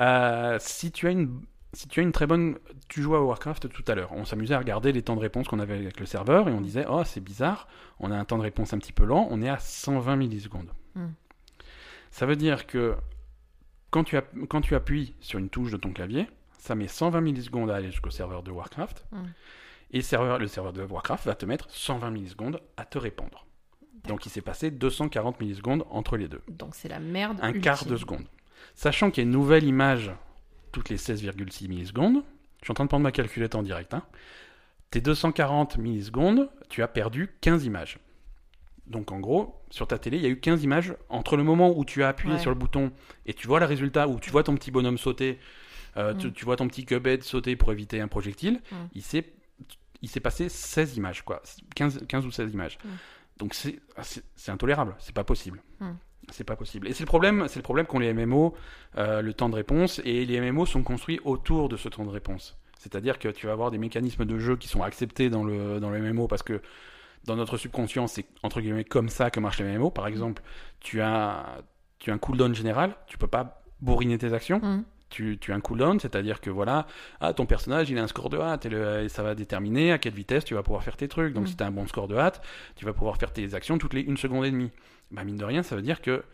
[0.00, 1.40] Euh, si tu as une
[1.74, 2.58] si tu as une très bonne
[2.88, 5.48] tu jouais à Warcraft tout à l'heure, on s'amusait à regarder les temps de réponse
[5.48, 7.68] qu'on avait avec le serveur et on disait "Oh, c'est bizarre,
[8.00, 10.70] on a un temps de réponse un petit peu lent, on est à 120 millisecondes."
[10.94, 11.06] Mm.
[12.10, 12.94] Ça veut dire que
[13.90, 16.26] quand tu, app- quand tu appuies sur une touche de ton clavier,
[16.58, 19.04] ça met 120 millisecondes à aller jusqu'au serveur de Warcraft.
[19.12, 19.16] Mm.
[19.92, 23.46] Et le serveur, le serveur de Warcraft va te mettre 120 millisecondes à te répondre.
[24.08, 27.38] Donc il s'est passé 240 millisecondes entre les deux Donc c'est la merde.
[27.40, 27.62] un ultime.
[27.62, 28.24] quart de seconde.
[28.74, 30.10] Sachant qu'il y a une nouvelle image
[30.74, 32.22] toutes les 16,6 millisecondes,
[32.60, 34.02] je suis en train de prendre ma calculette en direct, hein.
[34.90, 37.98] tes 240 millisecondes, tu as perdu 15 images.
[38.86, 41.76] Donc en gros, sur ta télé, il y a eu 15 images entre le moment
[41.76, 42.40] où tu as appuyé Ouais.
[42.40, 42.92] sur le bouton
[43.24, 45.38] et tu vois le résultat, où tu vois ton petit bonhomme sauter,
[45.96, 46.32] euh, tu, Mm.
[46.32, 48.76] tu vois ton petit cubed sauter pour éviter un projectile, Mm.
[48.94, 49.24] il s'est
[50.02, 51.40] il s'est passé 16 images, quoi.
[51.76, 52.76] 15, 15 ou 16 images.
[52.84, 52.88] Mm.
[53.38, 53.80] Donc c'est
[54.48, 55.62] intolérable, c'est pas possible.
[55.80, 55.92] Mm.
[56.30, 56.88] C'est pas possible.
[56.88, 58.54] Et c'est le problème, c'est le problème qu'ont les MMO,
[58.98, 62.10] euh, le temps de réponse, et les MMO sont construits autour de ce temps de
[62.10, 62.56] réponse.
[62.78, 65.90] C'est-à-dire que tu vas avoir des mécanismes de jeu qui sont acceptés dans le, dans
[65.90, 66.60] le MMO parce que
[67.24, 69.90] dans notre subconscient, c'est entre guillemets comme ça que marchent les MMO.
[69.90, 70.42] Par exemple,
[70.80, 71.62] tu as,
[71.98, 74.84] tu as un cooldown général, tu peux pas bourriner tes actions Mm.
[75.10, 76.86] tu, tu as un cooldown, c'est-à-dire que voilà,
[77.20, 79.92] ah, ton personnage il a un score de hâte et, le- et ça va déterminer
[79.92, 81.32] à quelle vitesse tu vas pouvoir faire tes trucs.
[81.34, 81.48] Donc Mm.
[81.48, 82.42] si tu as un bon score de hâte,
[82.76, 84.70] tu vas pouvoir faire tes actions toutes les une seconde et demie.
[85.10, 86.24] Bah, mine de rien, ça veut dire que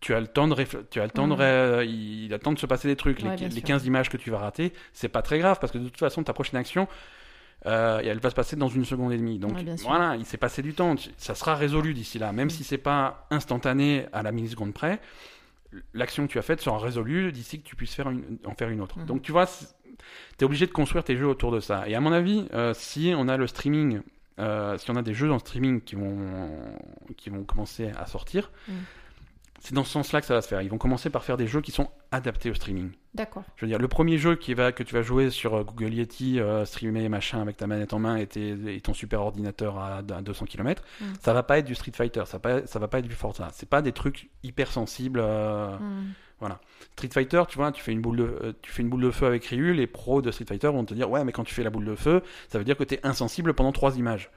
[0.00, 1.38] tu as le temps de réfl- tu as le temps de Mm.
[1.38, 3.20] ré- il a le temps de se passer des trucs.
[3.22, 3.62] Ouais, les, les sûr.
[3.64, 6.22] 15 images que tu vas rater, c'est pas très grave parce que de toute façon
[6.22, 6.86] ta prochaine action
[7.66, 9.40] euh, elle va se passer dans une seconde et demie.
[9.40, 10.94] Donc Ouais, voilà, il s'est passé du temps.
[11.16, 12.50] Ça sera résolu d'ici là, même Mm.
[12.50, 15.00] si c'est pas instantané à la milliseconde près
[15.92, 18.70] l'action que tu as faite sera résolue d'ici que tu puisses faire une- en faire
[18.70, 18.98] une autre.
[19.00, 19.06] Mhm.
[19.06, 19.64] Donc tu vois, tu
[20.40, 21.86] es obligé de construire tes jeux autour de ça.
[21.88, 24.00] Et à mon avis, euh, si on a le streaming,
[24.38, 26.16] euh, si on a des jeux en streaming qui vont,
[27.16, 28.74] qui vont commencer à sortir, Mhm.
[29.60, 30.62] c'est dans ce sens-là que ça va se faire.
[30.62, 32.90] Ils vont commencer par faire des jeux qui sont adaptés au streaming.
[33.14, 33.42] D'accord.
[33.56, 35.92] Je veux dire, le premier jeu qui va, que tu vas jouer sur euh, Google
[35.94, 39.76] Yeti, euh, streamer machin avec ta manette en main et, tes- et ton super ordinateur
[39.78, 41.04] à, à 200 km, Mm.
[41.20, 43.14] ça va pas être du Street Fighter, ça, va pas- ça va pas être du
[43.14, 43.48] Forza.
[43.52, 45.20] C'est pas des trucs hyper sensibles.
[45.22, 45.76] euh,
[46.40, 46.46] Mm.
[46.96, 49.10] Street Fighter, tu vois, tu fais une boule de, euh, tu fais une boule de
[49.10, 51.54] feu avec Ryu, les pros de Street Fighter vont te dire ouais, mais quand tu
[51.54, 54.30] fais la boule de feu, ça veut dire que t'es insensible pendant trois images.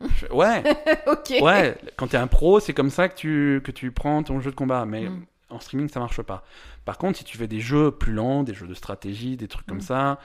[0.16, 0.62] Fais, ouais,
[1.06, 1.34] ok.
[1.40, 1.78] ouais.
[1.96, 4.56] Quand t'es un pro, c'est comme ça que tu que tu prends ton jeu de
[4.56, 5.26] combat, mais Mm.
[5.50, 6.44] en streaming ça marche pas.
[6.84, 9.66] Par contre, si tu fais des jeux plus lents, des jeux de stratégie, des trucs
[9.66, 9.82] comme Mm.
[9.82, 10.18] ça,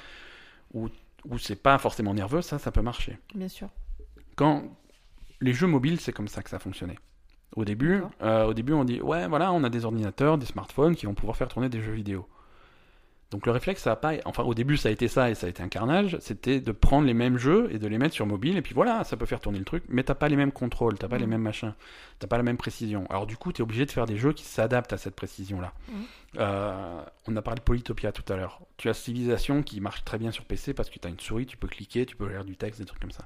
[0.74, 0.90] où
[1.26, 3.20] où c'est pas forcément nerveux, ça, ça peut marcher.
[3.36, 3.68] Bien sûr.
[4.36, 4.64] Quand
[5.42, 6.98] les jeux mobiles, c'est comme ça que ça fonctionnait.
[7.56, 8.12] Au début, D'accord.
[8.22, 11.14] euh, au début, on dit ouais, voilà, on a des ordinateurs, des smartphones qui vont
[11.16, 12.28] pouvoir faire tourner des jeux vidéo.
[13.32, 15.46] Donc le réflexe, ça a pas, enfin au début, ça a été ça et ça
[15.46, 16.18] a été un carnage.
[16.20, 19.04] C'était de prendre les mêmes jeux et de les mettre sur mobile et puis voilà,
[19.04, 21.28] ça peut faire tourner le truc, mais t'as pas les mêmes contrôles, t'as pas les
[21.28, 21.74] mêmes machins,
[22.18, 23.06] t'as pas la même précision.
[23.12, 25.74] Alors du coup, t'es obligé de faire des jeux qui s'adaptent à cette précision-là.
[25.90, 26.04] Mhm.
[26.40, 28.62] Euh, on a parlé de Polytopia tout à l'heure.
[28.78, 31.46] Tu as Civilisation qui marche très bien sur PC parce que tu as une souris,
[31.46, 33.26] tu peux cliquer, tu peux lire du texte, des trucs comme ça.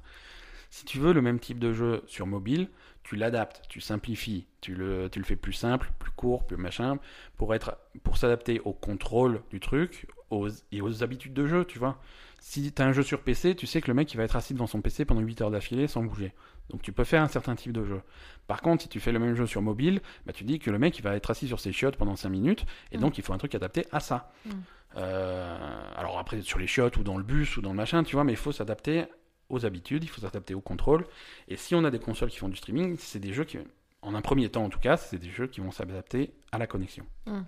[0.74, 2.68] Si tu veux le même type de jeu sur mobile,
[3.04, 6.98] tu l'adaptes, tu simplifies, tu le, tu le fais plus simple, plus court, plus machin,
[7.36, 11.78] pour être, pour s'adapter au contrôle du truc, aux, et aux habitudes de jeu, tu
[11.78, 12.00] vois.
[12.40, 14.34] Si tu as un jeu sur PC, tu sais que le mec il va être
[14.34, 16.32] assis devant son PC pendant 8 heures d'affilée sans bouger.
[16.70, 18.00] Donc tu peux faire un certain type de jeu.
[18.48, 20.80] Par contre, si tu fais le même jeu sur mobile, bah, tu dis que le
[20.80, 23.00] mec il va être assis sur ses chiottes pendant 5 minutes, et Mm.
[23.00, 24.32] donc il faut un truc adapté à ça.
[24.44, 24.50] Mm.
[24.96, 28.16] Euh, alors après, sur les chiottes ou dans le bus ou dans le machin, tu
[28.16, 29.04] vois, mais il faut s'adapter
[29.48, 31.06] aux habitudes, il faut s'adapter au contrôle.
[31.48, 33.58] Et si on a des consoles qui font du streaming, c'est des jeux qui,
[34.02, 36.66] en un premier temps en tout cas, c'est des jeux qui vont s'adapter à la
[36.66, 37.04] connexion.
[37.26, 37.40] Mm.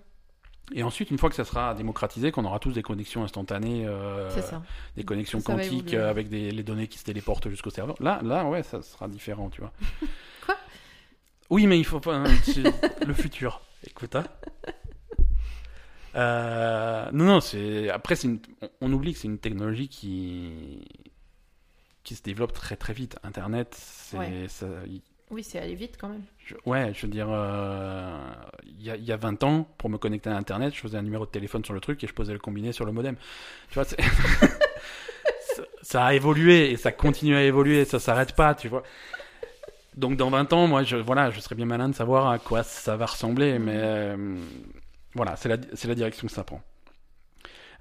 [0.73, 4.29] Et ensuite, une fois que ça sera démocratisé, qu'on aura tous des connexions instantanées, euh,
[4.97, 8.19] des connexions Ça quantiques euh, avec des, les données qui se téléportent jusqu'au serveur, là,
[8.21, 9.71] là, ouais, ça sera différent, tu vois.
[10.45, 10.57] Quoi?
[11.49, 12.15] Oui, mais il faut pas.
[12.15, 12.25] hein,
[13.05, 13.61] le futur.
[13.85, 14.25] Écoute, hein.
[16.15, 17.89] Euh, non, non, c'est.
[17.89, 18.39] Après, une-
[18.81, 20.85] on oublie que c'est une technologie qui
[22.07, 23.17] qui se développe très très vite.
[23.23, 24.47] Internet, c'est Ouais.
[25.29, 26.21] Oui, c'est aller vite quand même.
[26.45, 28.17] je- ouais, je veux dire, euh,
[28.65, 31.01] il y, a, y a 20 ans, pour me connecter à Internet, je faisais un
[31.01, 33.17] numéro de téléphone sur le truc et je posais le combiné sur le modem.
[33.69, 33.97] Tu vois, ça,
[35.81, 38.83] ça a évolué et ça continue à évoluer, ça s'arrête pas, tu vois.
[39.97, 42.63] Donc dans 20 ans, moi, je, voilà, je serais bien malin de savoir à quoi
[42.63, 44.37] ça va ressembler, mais euh,
[45.13, 46.61] voilà, c'est la, c'est la direction que ça prend.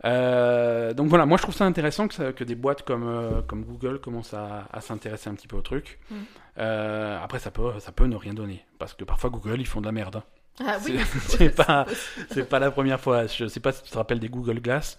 [0.04, 3.42] Euh, donc voilà, moi je trouve ça intéressant que, ça- que des boîtes comme, euh,
[3.42, 5.98] comme Google commencent à, à s'intéresser un petit peu au truc.
[6.10, 6.14] Mm.
[6.58, 9.80] Euh, après, ça peut, ça peut ne rien donner, parce que parfois Google ils font
[9.80, 10.16] de la merde.
[10.16, 10.22] hein.
[10.66, 11.54] Ah oui, C'est-
[12.48, 13.26] pas- la première fois.
[13.26, 14.98] Je sais pas si tu te rappelles des Google Glass.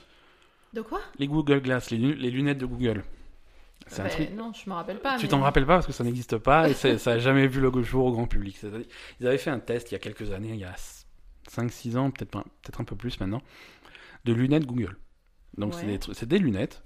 [0.74, 1.00] De quoi?
[1.18, 3.04] Les Google Glass, les, lu- les lunettes de Google.
[3.98, 4.30] Un truc.
[4.36, 5.16] Non, je me rappelle pas.
[5.18, 7.62] Tu mais- t'en rappelles pas parce que ça n'existe pas et ça a jamais vu
[7.62, 8.60] le jour au grand public.
[9.20, 10.76] Ils avaient fait un test il y a quelques années, il y a
[11.50, 12.36] 5-6 ans, peut-être
[12.82, 13.42] un peu plus maintenant,
[14.28, 14.98] de lunettes Google.
[15.58, 16.84] Donc c'est des, tru- c'est des lunettes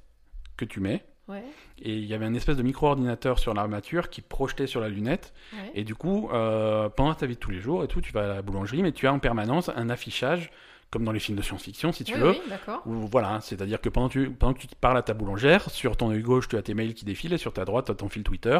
[0.57, 1.43] que tu mets Ouais,
[1.77, 5.33] et il y avait un espèce de micro-ordinateur sur l'armature qui projetait sur la lunette
[5.53, 5.71] ouais.
[5.75, 8.23] et du coup, euh, pendant ta vie de tous les jours et tout, tu vas
[8.23, 10.49] à la boulangerie mais tu as en permanence un affichage
[10.91, 12.31] comme dans les films de science-fiction si tu oui, veux.
[12.31, 12.81] oui, d'accord.
[12.85, 16.11] Ou Voilà, c'est-à-dire que pendant, tu, pendant que tu parles à ta boulangère, sur ton
[16.11, 18.09] œil gauche, tu as tes mails qui défilent, et sur ta droite, tu as ton
[18.09, 18.59] fil Twitter.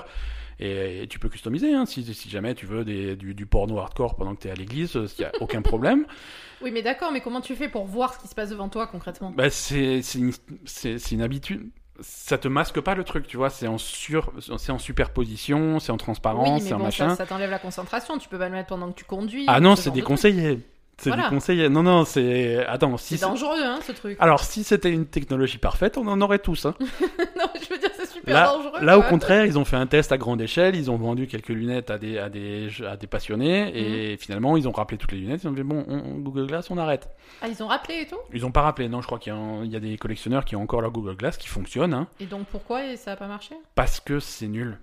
[0.60, 3.80] Et, et tu peux customiser, hein, si, si jamais tu veux des, du, du porno
[3.80, 6.06] hardcore pendant que tu es à l'église, il n'y a aucun problème.
[6.62, 8.86] Oui, mais d'accord, mais comment tu fais pour voir ce qui se passe devant toi
[8.86, 9.32] concrètement?
[9.36, 11.72] Bah, c'est une, habitude.
[12.02, 14.32] Ça te masque pas le truc, tu vois, c'est en, sur,
[14.70, 17.10] en superposition, c'est en transparence, Oui, c'est en bon, machin.
[17.10, 18.18] ça, ça t'enlève la concentration.
[18.20, 19.46] Tu peux pas le mettre pendant que tu conduis.
[19.48, 20.60] ah non, ce c'est déconseillé.
[21.02, 21.24] C'est Voilà.
[21.30, 21.68] déconseillé.
[21.68, 22.64] Non, non, c'est.
[22.68, 24.18] Attends, si C'est dangereux, hein, ce truc.
[24.20, 26.66] Alors, si c'était une technologie parfaite, on en aurait tous.
[26.68, 26.76] Hein.
[26.80, 28.80] non, je veux dire, c'est super Là, dangereux.
[28.86, 31.50] là au contraire, ils ont fait un test à grande échelle, ils ont vendu quelques
[31.50, 33.72] lunettes à des, à des, à des passionnés,
[34.14, 36.46] et finalement, ils ont rappelé toutes les lunettes, ils ont dit, bon, on- on- Google
[36.46, 37.10] Glass, on arrête.
[37.42, 38.20] Ah, ils ont rappelé et tout?
[38.34, 40.62] Ils ont pas rappelé, non, je crois qu'il y, a y des collectionneurs qui ont
[40.62, 43.56] encore leur Google Glass qui fonctionne, hein, Et donc pourquoi et ça a pas marché?
[43.74, 44.78] Parce que c'est nul.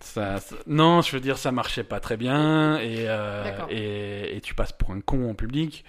[0.00, 3.68] Ça, ça- non, je veux dire, ça marchait pas très bien, et, euh, D'accord.
[3.70, 5.84] et, et tu passes pour un con en public.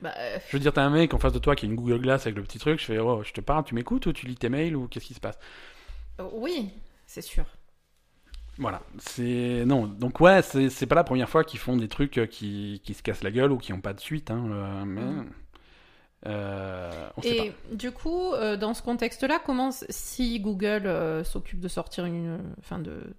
[0.00, 1.74] Bah, euh, Je veux dire, t'as un mec en face de toi qui a une
[1.76, 4.12] Google Glass avec le petit truc, je fais, oh, je te parle, tu m'écoutes, ou
[4.12, 5.38] tu lis tes mails, ou qu'est-ce qui se passe?
[6.20, 6.70] Euh, oui,
[7.06, 7.44] c'est sûr.
[8.56, 9.86] Voilà, c'est non.
[9.86, 13.24] Donc ouais, c'est pas la première fois qu'ils font des trucs qui, qui se cassent
[13.24, 15.24] la gueule ou qui ont pas de suite, hein, mais Mm.
[16.26, 21.60] euh, on sait Et du coup, euh, dans ce contexte-là, comment si Google euh, s'occupe
[21.60, 23.14] de sortir une, enfin de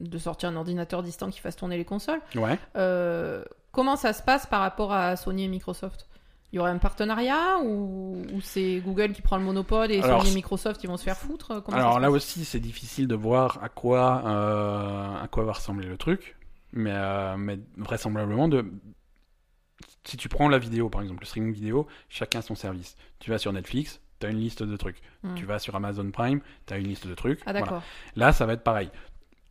[0.00, 2.20] de sortir un ordinateur distant qui fasse tourner les consoles.
[2.36, 2.58] Ouais.
[2.76, 6.06] euh, comment ça se passe par rapport à Sony et Microsoft?
[6.52, 10.20] Il y aurait un partenariat ou, ou c'est Google qui prend le monopole et Alors,
[10.20, 11.60] Sony et Microsoft ils vont se faire foutre?
[11.64, 15.88] Comment Alors là aussi, c'est difficile de voir à quoi euh, à quoi va ressembler
[15.88, 16.36] le truc,
[16.72, 18.64] mais euh, mais vraisemblablement de
[20.04, 22.96] si tu prends la vidéo par exemple, le streaming vidéo, chacun son service.
[23.18, 25.00] Tu vas sur Netflix, tu as une liste de trucs.
[25.22, 25.34] Hmm.
[25.34, 27.40] Tu vas sur Amazon Prime, tu as une liste de trucs.
[27.46, 27.60] Ah Voilà.
[27.60, 27.82] d'accord.
[28.16, 28.90] Là, ça va être pareil.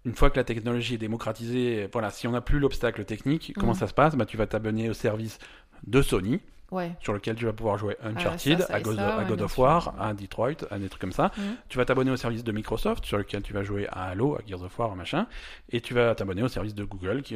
[0.06, 3.72] Une fois que la technologie est démocratisée, voilà, si on n'a plus l'obstacle technique, comment
[3.72, 3.78] Mhm.
[3.80, 4.16] ça se passe?
[4.16, 5.40] Bah, Tu vas t'abonner au service
[5.88, 6.42] de Sony,
[6.74, 6.92] Ouais.
[7.00, 9.58] sur lequel tu vas pouvoir jouer Uncharted, ça, ça à God, ça, à God of.
[9.58, 11.32] War, à Detroit, à des trucs comme ça.
[11.38, 11.44] Mhm.
[11.70, 14.40] Tu vas t'abonner au service de Microsoft, sur lequel tu vas jouer à Halo, à
[14.48, 15.28] Gears of War, machin.
[15.72, 17.36] Et tu vas t'abonner au service de Google, qui,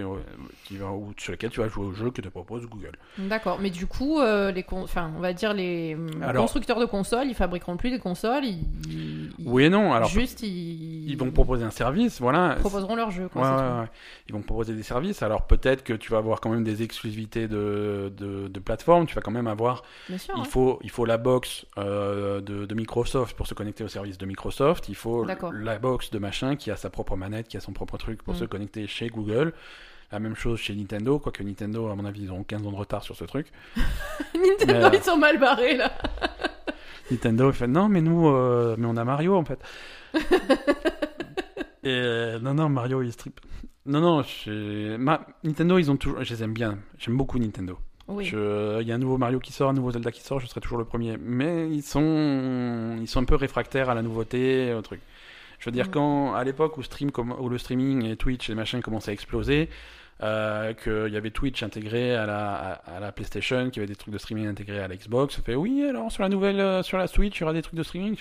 [0.65, 2.93] qui va, ou sur lequel tu vas jouer au jeu que te propose Google.
[3.17, 7.27] D'accord, mais du coup, euh, les enfin, on va dire les Alors- constructeurs de consoles,
[7.27, 11.31] ils fabriqueront plus des consoles, ils, ils- Oui et non, alors juste ils, ils vont
[11.31, 12.55] proposer un service, voilà.
[12.59, 13.27] proposeront leur jeu.
[13.29, 13.87] Quoi, Ouais, ouais.
[14.27, 15.21] Ils vont proposer des services.
[15.21, 19.05] Alors peut-être que tu vas avoir quand même des exclusivités de, de, de plateforme.
[19.05, 19.83] Tu vas quand même avoir.
[20.17, 20.33] Sûr.
[20.37, 20.43] Il hein.
[20.45, 24.25] faut, il faut la box euh, de, de Microsoft pour se connecter au service de
[24.25, 24.87] Microsoft.
[24.87, 27.97] Il faut la box de machin qui a sa propre manette, qui a son propre
[27.97, 28.37] truc pour Mm.
[28.37, 29.51] se connecter chez Google.
[30.13, 32.77] La même chose chez Nintendo, quoique Nintendo, à mon avis, ils auront 15 ans de
[32.77, 33.47] retard sur ce truc.
[34.33, 35.91] Nintendo, Mais, euh, ils sont mal barrés là.
[37.11, 39.59] Nintendo, il fait non, mais nous, euh, mais on a Mario en fait.
[41.83, 43.39] Et non, non, Mario, il strip.
[43.85, 46.23] Non, non, je- Ma- Nintendo, ils ont toujours.
[46.23, 46.77] Je les aime bien.
[46.97, 47.77] J'aime beaucoup Nintendo.
[48.07, 48.25] Oui.
[48.31, 50.61] Il y a un nouveau Mario qui sort, un nouveau Zelda qui sort, je serai
[50.61, 51.17] toujours le premier.
[51.19, 55.01] Mais ils sont, ils sont un peu réfractaires à la nouveauté, au truc.
[55.59, 55.91] Je veux dire, Mm.
[55.91, 59.13] quand à l'époque où, stream, comm- où le streaming et Twitch et machin commençaient à
[59.13, 59.69] exploser,
[60.23, 63.87] euh, qu'il y avait Twitch intégré à la, à, à la PlayStation, qu'il y avait
[63.91, 66.59] des trucs de streaming intégrés à la Xbox, ça fait oui, alors sur la nouvelle,
[66.59, 68.17] euh, sur la Switch, il y aura des trucs de streaming.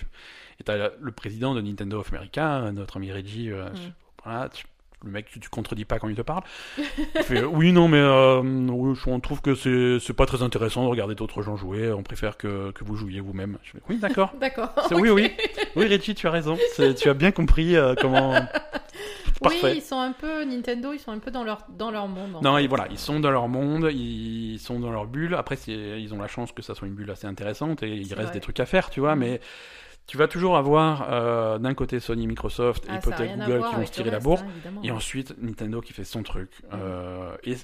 [0.61, 3.93] Et t'as le président de Nintendo of America, notre ami Reggie, euh, Mm.
[4.24, 4.64] voilà, tu-
[5.05, 6.42] le mec, tu, tu contredis pas quand il te parle.
[6.78, 8.40] Il fait oui, non, mais euh,
[9.07, 11.92] on trouve que c'est c'est pas très intéressant de regarder d'autres gens jouer.
[11.92, 13.59] On préfère que, que vous jouiez vous-même.
[13.62, 14.32] Je fais, oui, d'accord.
[14.40, 14.72] D'accord.
[14.88, 15.30] C'est- Oui, oui,
[15.76, 16.57] oui, Reggie, tu as raison.
[16.74, 18.34] C'est- Tu as bien compris euh, comment.
[19.42, 19.59] Parfait.
[19.64, 22.38] Oui, ils sont un peu Nintendo, ils sont un peu dans leur dans leur monde.
[22.42, 25.34] Non, et voilà, ils sont dans leur monde, ils sont dans leur bulle.
[25.34, 28.07] Après, c'est- ils ont la chance que ça soit une bulle assez intéressante et il
[28.07, 28.34] C'est reste vrai.
[28.34, 29.14] des trucs à faire, tu vois.
[29.14, 29.20] Mhm.
[29.20, 29.40] Mais
[30.07, 33.64] tu vas toujours avoir euh, d'un côté Sony, Microsoft Ah, et ça a peut-être Google
[33.68, 34.40] qui vont se tirer la bourre.
[34.42, 34.80] hein.
[34.82, 36.50] Et ensuite, Nintendo qui fait son truc.
[36.72, 37.57] Euh, et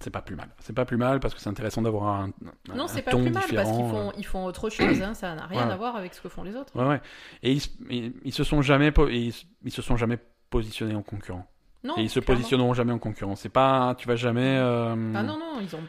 [0.00, 0.48] c'est pas plus mal.
[0.60, 2.30] C'est pas plus mal parce que c'est intéressant d'avoir un,
[2.70, 3.88] un, Non, c'est pas plus mal parce qu'ils différent.
[3.88, 5.72] font, ils font autre chose, hein, ça n'a rien Ouais.
[5.72, 6.74] à voir avec ce que font les autres.
[6.74, 7.00] Ouais, ouais.
[7.42, 9.34] Et ils, se- ils, ils se sont jamais, ils,
[9.64, 11.46] ils se sont jamais positionnés en concurrent.
[11.84, 12.36] Non, et ils se clairement.
[12.38, 13.36] positionneront jamais en concurrent.
[13.36, 14.56] C'est pas, tu vas jamais.
[14.58, 15.80] euh, Ah non, non, ils, ont,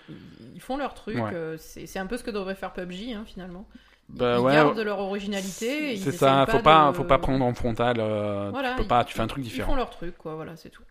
[0.55, 1.15] ils font leur truc.
[1.17, 1.31] Ouais.
[1.33, 3.65] euh, c'est un peu ce que devrait faire PUBG, hein, finalement.
[4.13, 5.93] Ils, Bah ils ouais, gardent leur originalité.
[5.93, 6.45] ils C'est ça.
[6.49, 7.97] Faut pas, de- faut pas prendre en frontal.
[7.99, 9.03] euh, Voilà, tu peux ils- pas.
[9.05, 9.71] Tu fais un truc Ils différent.
[9.71, 10.83] font leur truc, quoi, voilà, c'est tout.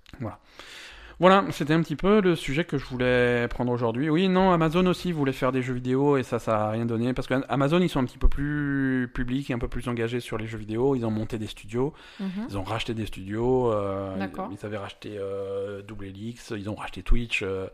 [1.19, 4.09] Voilà, c'était un petit peu le sujet que je voulais prendre aujourd'hui.
[4.09, 7.13] Oui, non, Amazon aussi voulait faire des jeux vidéo et ça, ça a rien donné
[7.13, 10.39] parce qu'Amazon ils sont un petit peu plus publics et un peu plus engagés sur
[10.39, 10.95] les jeux vidéo.
[10.97, 12.47] Ils ont monté des studios, Mhm.
[12.49, 13.71] ils ont racheté des studios.
[13.71, 14.49] euh, D'accord.
[14.51, 17.43] ils, ils avaient racheté euh, Double Helix, ils ont racheté Twitch.
[17.43, 17.67] euh,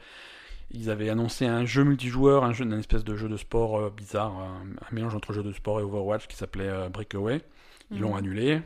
[0.71, 3.91] ils avaient annoncé un jeu multijoueur, un jeu, une espèce de jeu de sport euh,
[3.97, 7.41] bizarre, un, un mélange entre jeu de sport et Overwatch qui s'appelait euh, Breakaway.
[7.91, 8.17] Ils l'ont Mhm.
[8.19, 8.62] annulé.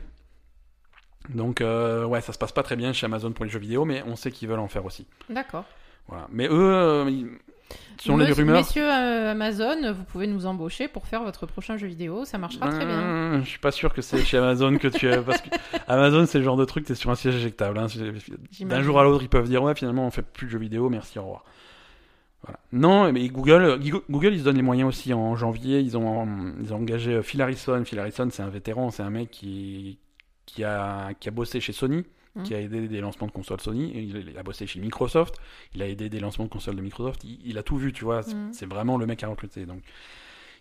[1.29, 3.85] Donc euh, ouais, ça se passe pas très bien chez Amazon pour les jeux vidéo,
[3.85, 5.05] mais on sait qu'ils veulent en faire aussi.
[5.29, 5.65] D'accord.
[6.07, 6.27] Voilà.
[6.31, 7.27] Mais eux, euh, ils-
[7.99, 11.77] selon les Monsieur- rumeurs, Messieurs euh, Amazon, vous pouvez nous embaucher pour faire votre prochain
[11.77, 12.99] jeu vidéo, ça marchera très bien.
[12.99, 15.49] euh, je suis pas sûr que c'est chez Amazon que tu es, parce que
[15.87, 17.77] Amazon c'est le genre de truc, t'es sur un siège éjectable.
[17.77, 17.85] hein.
[18.61, 20.89] D'un jour à l'autre, ils peuvent dire ouais, finalement, on fait plus de jeux vidéo,
[20.89, 21.45] merci, au revoir.
[22.43, 22.59] Voilà.
[22.71, 23.79] Non, mais Google,
[24.09, 25.13] Google, ils se donnent les moyens aussi.
[25.13, 27.83] En janvier, ils ont, ils ont engagé euh, Phil Harrison.
[27.85, 29.99] Phil Harrison, c'est un vétéran, c'est un mec qui,
[30.45, 32.43] qui, a, qui a bossé chez Sony, Mhm.
[32.43, 33.91] qui a aidé des lancements de consoles Sony.
[33.93, 35.35] Il, a bossé chez Microsoft,
[35.75, 37.23] il a aidé des lancements de consoles de Microsoft.
[37.25, 38.23] Il, il a tout vu, tu vois.
[38.23, 38.53] C'est Mhm.
[38.53, 39.65] c'est vraiment le mec à recruter.
[39.65, 39.81] Donc,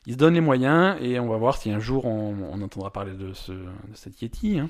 [0.07, 2.91] ils se donnent les moyens et on va voir si un jour on, on entendra
[2.93, 4.59] parler de, ce, de cette Yeti.
[4.59, 4.69] hein.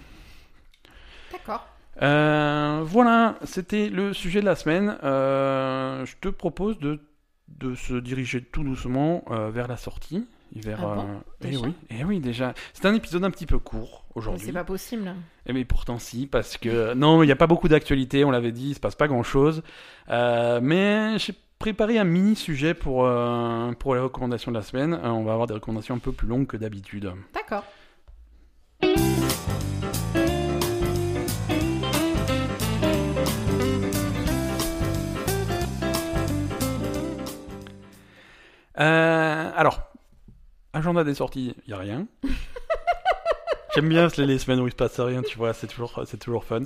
[1.32, 1.66] D'accord.
[2.02, 4.96] Euh, voilà, c'était le sujet de la semaine.
[5.02, 7.00] Euh, je te propose de,
[7.48, 10.26] de se diriger tout doucement euh, vers la sortie.
[10.56, 11.06] Vers, Ah bon,
[11.44, 12.54] eh oui, eh oui, déjà.
[12.72, 14.46] C'est un épisode un petit peu court Mais aujourd'hui.
[14.46, 15.14] c'est pas possible.
[15.46, 18.50] Eh mais pourtant si, parce que non, il n'y a pas beaucoup d'actualité, on l'avait
[18.50, 19.62] dit, il se passe pas grand-chose.
[20.08, 23.08] Euh, mais j'ai préparé un mini sujet pour,
[23.78, 24.98] pour les recommandations de la semaine.
[25.04, 27.12] On va avoir des recommandations un peu plus longues que d'habitude.
[27.32, 27.64] D'accord.
[38.80, 39.90] Euh, alors,
[40.72, 42.06] agenda des sorties, il a rien.
[43.74, 46.44] J'aime bien les, semaines où il se passe rien, tu vois, c'est toujours, c'est toujours
[46.44, 46.62] fun.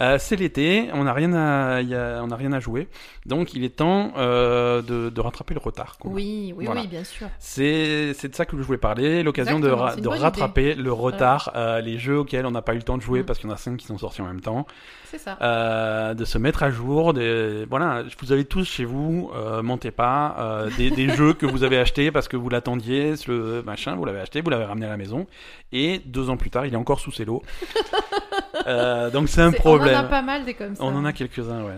[0.00, 2.88] Euh, c'est l'été, on n'a rien à, il y a- on a rien à jouer,
[3.26, 5.96] donc il est temps euh, de, de rattraper le retard.
[6.04, 6.80] Oui, oui, Voilà.
[6.80, 7.28] oui, bien sûr.
[7.38, 11.80] C'est, c'est de ça que je voulais parler, l'occasion de, ra- rattraper le retard, euh,
[11.80, 13.26] les jeux auxquels on n'a pas eu le temps de jouer Mm.
[13.26, 14.66] parce qu'il y en a cinq qui sont sortis en même temps.
[15.10, 16.14] C'est ça.
[16.14, 17.14] De se mettre à jour.
[17.14, 17.64] Des...
[17.70, 19.30] Voilà, vous avez tous chez vous,
[19.62, 23.94] mentez pas, des, des jeux que vous avez achetés parce que vous l'attendiez, le machin,
[23.96, 25.26] vous l'avez acheté, vous l'avez ramené à la maison,
[25.72, 27.42] et deux ans plus tard, il est encore sous ses lots.
[28.66, 29.94] Euh, donc c'est un problème.
[29.94, 30.82] On en a pas mal des comme ça.
[30.84, 31.76] On en a quelques-uns, ouais.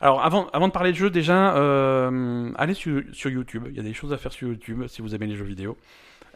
[0.00, 3.66] Alors, avant, avant de parler de jeux, déjà, euh, allez sur, sur YouTube.
[3.70, 5.76] Il y a des choses à faire sur YouTube si vous aimez les jeux vidéo.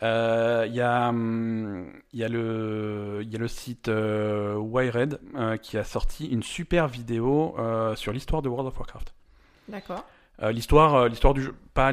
[0.02, 6.42] Euh, Il y, hum, y, y a le site Wired euh, qui a sorti une
[6.42, 7.56] super vidéo
[7.94, 9.14] sur l'histoire de World of Warcraft.
[9.68, 10.04] D'accord.
[10.42, 11.92] L'histoire, l'histoire du jeu, pas,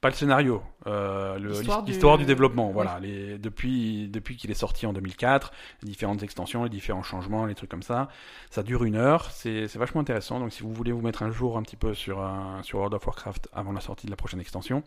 [0.00, 1.38] pas le scénario, euh,
[1.86, 2.70] L'histoire du- développement.
[2.70, 7.46] Voilà, les, depuis, depuis qu'il est sorti en 2004, les différentes extensions, les différents changements,
[7.46, 8.08] les trucs comme ça.
[8.50, 10.38] Ça dure une heure, c'est vachement intéressant.
[10.38, 12.94] Donc si vous voulez vous mettre un jour un petit peu sur, un- sur World
[12.94, 14.82] of Warcraft avant la sortie de la prochaine extension,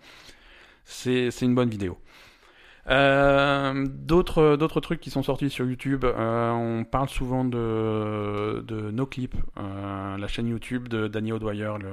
[0.85, 1.97] c'est une bonne vidéo.
[2.87, 8.91] Euh, D'autres d'autres trucs qui sont sortis sur YouTube, euh, on parle souvent de, de
[9.57, 11.73] euh, la chaîne YouTube de Danny O'Dwyer.
[11.79, 11.89] Le...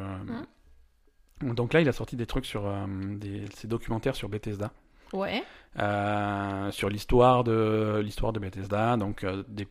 [1.43, 4.71] Donc là, il a sorti des trucs sur euh, des, ses documentaires sur Bethesda,
[5.13, 5.43] Ouais.
[5.79, 9.69] euh, sur l'histoire de l'histoire de Bethesda, donc euh, des-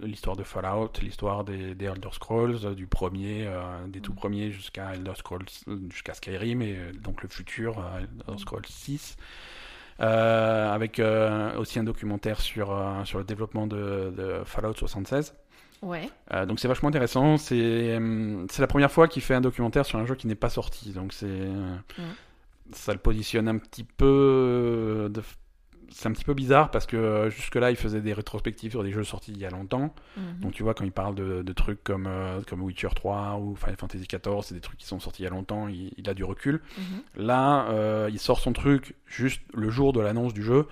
[0.00, 4.16] l'histoire de Fallout, l'histoire des, des Elder Scrolls, du premier, euh, des tout Mm.
[4.16, 5.46] premiers jusqu'à Elder Scrolls,
[5.90, 8.38] jusqu'à Skyrim et donc le futur euh, Elder Mm.
[8.38, 9.16] Scrolls 6.
[10.00, 11.00] Euh, avec
[11.58, 12.72] aussi un documentaire sur,
[13.04, 15.34] sur le développement de, de Fallout 76.
[15.82, 16.10] Ouais.
[16.32, 17.36] Euh, donc c'est vachement intéressant.
[17.36, 20.34] C'est hum, c'est la première fois qu'il fait un documentaire sur un jeu qui n'est
[20.34, 20.90] pas sorti.
[20.90, 21.76] Donc c'est euh,
[22.72, 24.06] ça le positionne un petit peu.
[24.06, 25.22] euh, de-
[25.90, 28.92] C'est un petit peu bizarre parce que euh, jusque-là il faisait des rétrospectives sur des
[28.92, 29.94] jeux sortis il y a longtemps.
[30.18, 30.40] Mhm.
[30.40, 33.54] Donc tu vois quand il parle de, de trucs comme euh, comme Witcher 3 ou
[33.56, 35.66] Final Fantasy XIV, c'est des trucs qui sont sortis il y a longtemps.
[35.68, 36.60] Il, il a du recul.
[36.76, 37.24] Mhm.
[37.24, 40.66] Là, euh, il sort son truc juste le jour de l'annonce du jeu.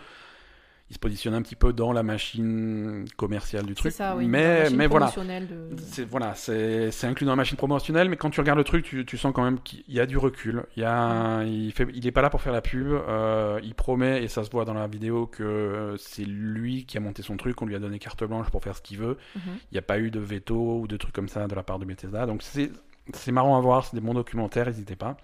[0.88, 3.92] Il se positionne un petit peu dans la machine commerciale du C'est truc.
[3.92, 4.26] ça, oui.
[4.28, 5.06] mais voilà.
[5.06, 8.84] de- C'est voilà, c'est inclus dans la machine promotionnelle, mais quand tu regardes le truc,
[8.84, 10.62] tu, tu sens quand même qu'il y a du recul.
[10.76, 12.86] Il y a, il fait, il est pas là pour faire la pub.
[12.86, 17.00] euh, il promet et ça se voit dans la vidéo que c'est lui qui a
[17.00, 19.18] monté son truc, on lui a donné carte blanche pour faire ce qu'il veut.
[19.34, 19.42] Mhm.
[19.72, 21.80] Il n'y a pas eu de veto ou de trucs comme ça de la part
[21.80, 22.26] de Bethesda.
[22.26, 25.16] Donc c'est marrant à voir, c'est des bons documentaires, n'hésitez pas.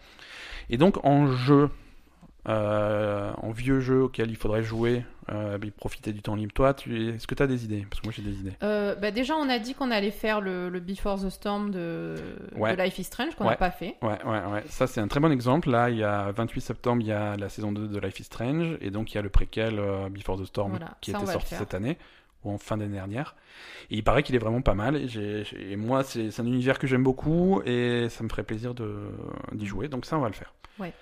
[0.71, 1.71] Et donc en jeu,
[2.49, 6.53] euh, en vieux jeu auquel il faudrait jouer, euh, et profiter du temps libre.
[6.53, 7.87] Toi, tu, est-ce que tu as des idées?
[7.89, 8.53] Parce que moi j'ai des idées.
[8.65, 12.17] Euh, bah déjà, on a dit qu'on allait faire le, le Before the Storm de,
[12.57, 12.75] Ouais.
[12.77, 13.57] de Life is Strange, qu'on n'a Ouais.
[13.57, 13.97] pas fait.
[14.03, 14.65] Ouais, ouais, ouais.
[14.67, 15.71] Ça, c'est un très bon exemple.
[15.71, 18.25] Là, il y a 28 septembre, il y a la saison 2 de Life is
[18.25, 18.77] Strange.
[18.81, 21.31] Et donc, il y a le préquel euh, Before the Storm Voilà, qui ça, était
[21.33, 21.97] sorti cette année,
[22.45, 23.37] ou en fin d'année dernière.
[23.91, 24.97] Et il paraît qu'il est vraiment pas mal.
[24.97, 27.63] Et, et moi, c'est un univers que j'aime beaucoup.
[27.65, 28.75] Et ça me ferait plaisir
[29.53, 29.87] d'y jouer.
[29.87, 30.53] Donc, ça, on va le faire.
[30.81, 30.93] Ouais.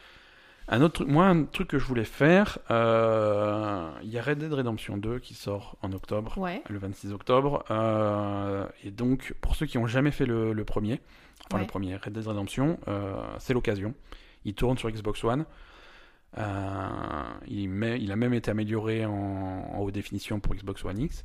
[0.73, 4.39] Un autre truc, moi, un truc que je voulais faire, euh, il y a Red
[4.39, 6.63] Dead Redemption 2 qui sort en octobre Ouais.
[6.71, 7.65] le 26 octobre.
[7.73, 11.01] Euh, et donc, pour ceux qui n'ont jamais fait le, le premier,
[11.47, 11.63] enfin Ouais.
[11.63, 13.95] le premier Red Dead Redemption, euh, c'est l'occasion.
[14.45, 15.45] Il tourne sur Xbox One.
[17.49, 21.25] Il, met- il a même été amélioré en, en haute définition pour Xbox One X.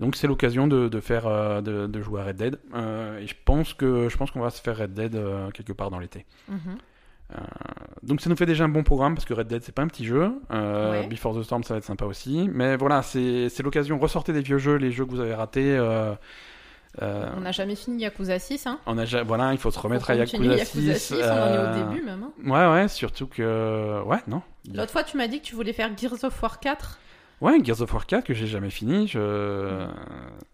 [0.00, 2.58] Donc c'est l'occasion de, de faire de, de jouer à Red Dead.
[3.20, 5.18] Et je pense que je pense qu'on va se faire Red Dead
[5.52, 6.24] quelque part dans l'été.
[7.32, 7.38] Mhm.
[8.02, 9.88] Donc ça nous fait déjà un bon programme parce que Red Dead c'est pas un
[9.88, 10.32] petit jeu.
[10.52, 11.06] Euh, Ouais.
[11.06, 12.48] Before the Storm ça va être sympa aussi.
[12.52, 13.98] Mais voilà, c'est l'occasion.
[13.98, 15.74] Ressortez des vieux jeux, les jeux que vous avez ratés.
[15.76, 16.14] euh,
[17.02, 18.78] euh, On n'a jamais fini Yakuza 6, hein.
[18.86, 20.98] on a ja- voilà, il faut se remettre à Yakuza, Yakuza 6.
[20.98, 22.22] 6, on en est euh, au début même.
[22.22, 22.32] hein.
[22.44, 24.02] Ouais, ouais, surtout que.
[24.04, 24.42] Ouais, non.
[24.72, 26.98] L'autre fois, tu m'as dit que tu voulais faire Gears of War 4.
[27.40, 29.06] Ouais, Gears of War 4 que j'ai jamais fini.
[29.08, 29.86] Je...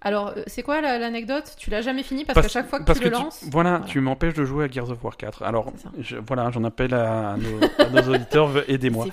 [0.01, 1.55] Alors, euh, c'est quoi la- l'anecdote?
[1.59, 3.45] Tu l'as jamais fini parce, Parce- qu'à chaque fois que tu le lances?
[3.51, 3.85] voilà, Voilà.
[3.87, 5.43] tu m'empêches de jouer à Gears of War 4.
[5.43, 9.07] Alors, je- voilà, j'en appelle à, nos, à nos auditeurs, aidez-moi.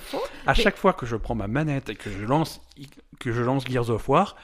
[0.46, 2.60] À chaque fois que je prends ma manette et que je lance,
[3.20, 4.34] que je lance Gears of War,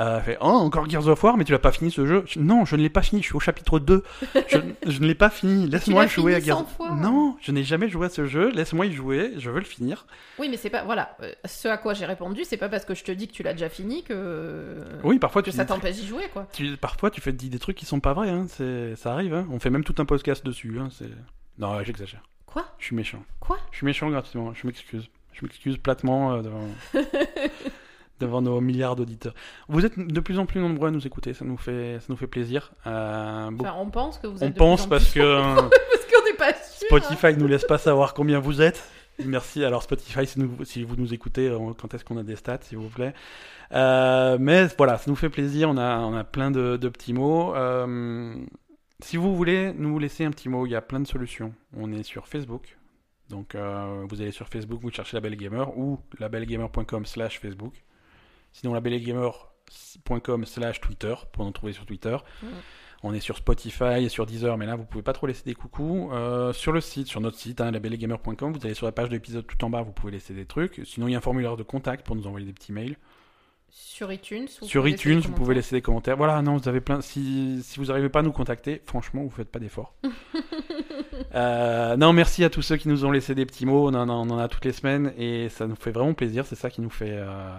[0.00, 2.38] euh, fait Oh, encore Gears of War, mais tu l'as pas fini ce jeu Je-
[2.38, 4.02] Non, je ne l'ai pas fini, je suis au chapitre 2.
[4.48, 6.90] Je, je ne l'ai pas fini, laisse-moi jouer à Gears 100 fois.
[6.94, 10.06] Non, je n'ai jamais joué à ce jeu, laisse-moi y jouer, je veux le finir.
[10.38, 10.84] Oui, mais c'est pas.
[10.84, 11.16] Voilà.
[11.22, 13.42] euh, ce à quoi j'ai répondu, c'est pas parce que je te dis que tu
[13.42, 14.84] l'as déjà fini que.
[15.04, 16.46] Oui, parfois Que tu ça t'empêche d'y jouer, quoi.
[16.52, 19.34] tu- parfois tu fais dis des trucs qui sont pas vrais, hein, c'est- ça arrive.
[19.34, 19.46] hein.
[19.50, 20.76] On fait même tout un podcast dessus.
[20.80, 20.88] Hein,
[21.58, 22.22] non, j'exagère.
[22.46, 22.64] Quoi?
[22.78, 23.22] Je suis méchant.
[23.40, 23.58] Quoi?
[23.72, 25.08] Je suis méchant gratuitement, je m'excuse.
[25.32, 26.66] Je m'excuse platement euh, devant...
[28.20, 29.34] devant nos milliards d'auditeurs.
[29.68, 32.16] Vous êtes de plus en plus nombreux à nous écouter, ça nous fait, ça nous
[32.16, 32.72] fait plaisir.
[32.86, 34.54] Euh, Enfin, on pense que vous on êtes.
[34.54, 36.86] de pense plus en parce plus- que euh, parce qu'on n'est pas sûr.
[36.86, 38.82] Spotify nous laisse pas savoir combien vous êtes.
[39.24, 39.64] Merci.
[39.64, 42.58] Alors Spotify, si, nous- si vous nous écoutez, euh, quand est-ce qu'on a des stats,
[42.62, 43.14] s'il vous plaît?
[43.72, 45.68] Euh, mais voilà, ça nous fait plaisir.
[45.70, 47.54] On a, on a plein de, de petits mots.
[47.54, 48.34] Euh,
[49.00, 51.52] si vous voulez nous laisser un petit mot, il y a plein de solutions.
[51.76, 52.76] On est sur Facebook.
[53.28, 53.54] Donc
[54.08, 57.74] vous allez sur Facebook, vous cherchez Label Gamer ou labelgamer.com slash Facebook.
[58.60, 62.16] Sinon labelgamer.com slash Twitter pour nous trouver sur Twitter.
[62.42, 62.48] Mhm.
[63.04, 65.54] On est sur Spotify et sur Deezer, mais là vous pouvez pas trop laisser des
[65.54, 66.10] coucous.
[66.12, 69.14] Euh, sur le site, sur notre site, hein, labelgamer.com, vous allez sur la page de
[69.14, 70.80] l'épisode tout en bas, vous pouvez laisser des trucs.
[70.84, 72.96] Sinon il y a un formulaire de contact pour nous envoyer des petits mails.
[73.70, 74.48] Sur iTunes.
[74.60, 76.16] vous sur iTunes, vous pouvez laisser des commentaires.
[76.16, 77.00] Voilà, non, vous avez plein.
[77.02, 79.94] Si, si vous n'arrivez pas à nous contacter, franchement, vous faites pas d'efforts.
[81.34, 83.88] Euh, non, merci à tous ceux qui nous ont laissé des petits mots.
[83.90, 86.46] On en, a- on en a toutes les semaines et ça nous fait vraiment plaisir.
[86.46, 87.50] C'est ça qui nous fait, euh,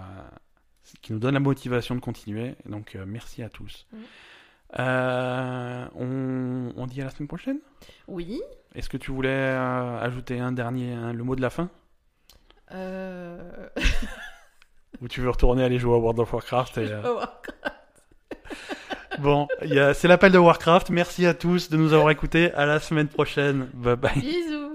[1.02, 2.54] qui nous donne la motivation de continuer.
[2.66, 3.86] Donc, euh, merci à tous.
[3.92, 3.98] Mm.
[4.78, 7.58] Euh, on, on dit à la semaine prochaine?
[8.06, 8.40] Oui.
[8.74, 11.70] Est-ce que tu voulais euh, ajouter un dernier, le mot de la fin,
[15.00, 17.20] ou tu veux retourner aller jouer à World of Warcraft et, oh,
[19.18, 20.90] Bon, c'est l'appel de Warcraft.
[20.90, 22.52] Merci à tous de nous avoir écoutés.
[22.52, 23.68] À la semaine prochaine.
[23.74, 24.14] Bye bye.
[24.14, 24.69] Bisous.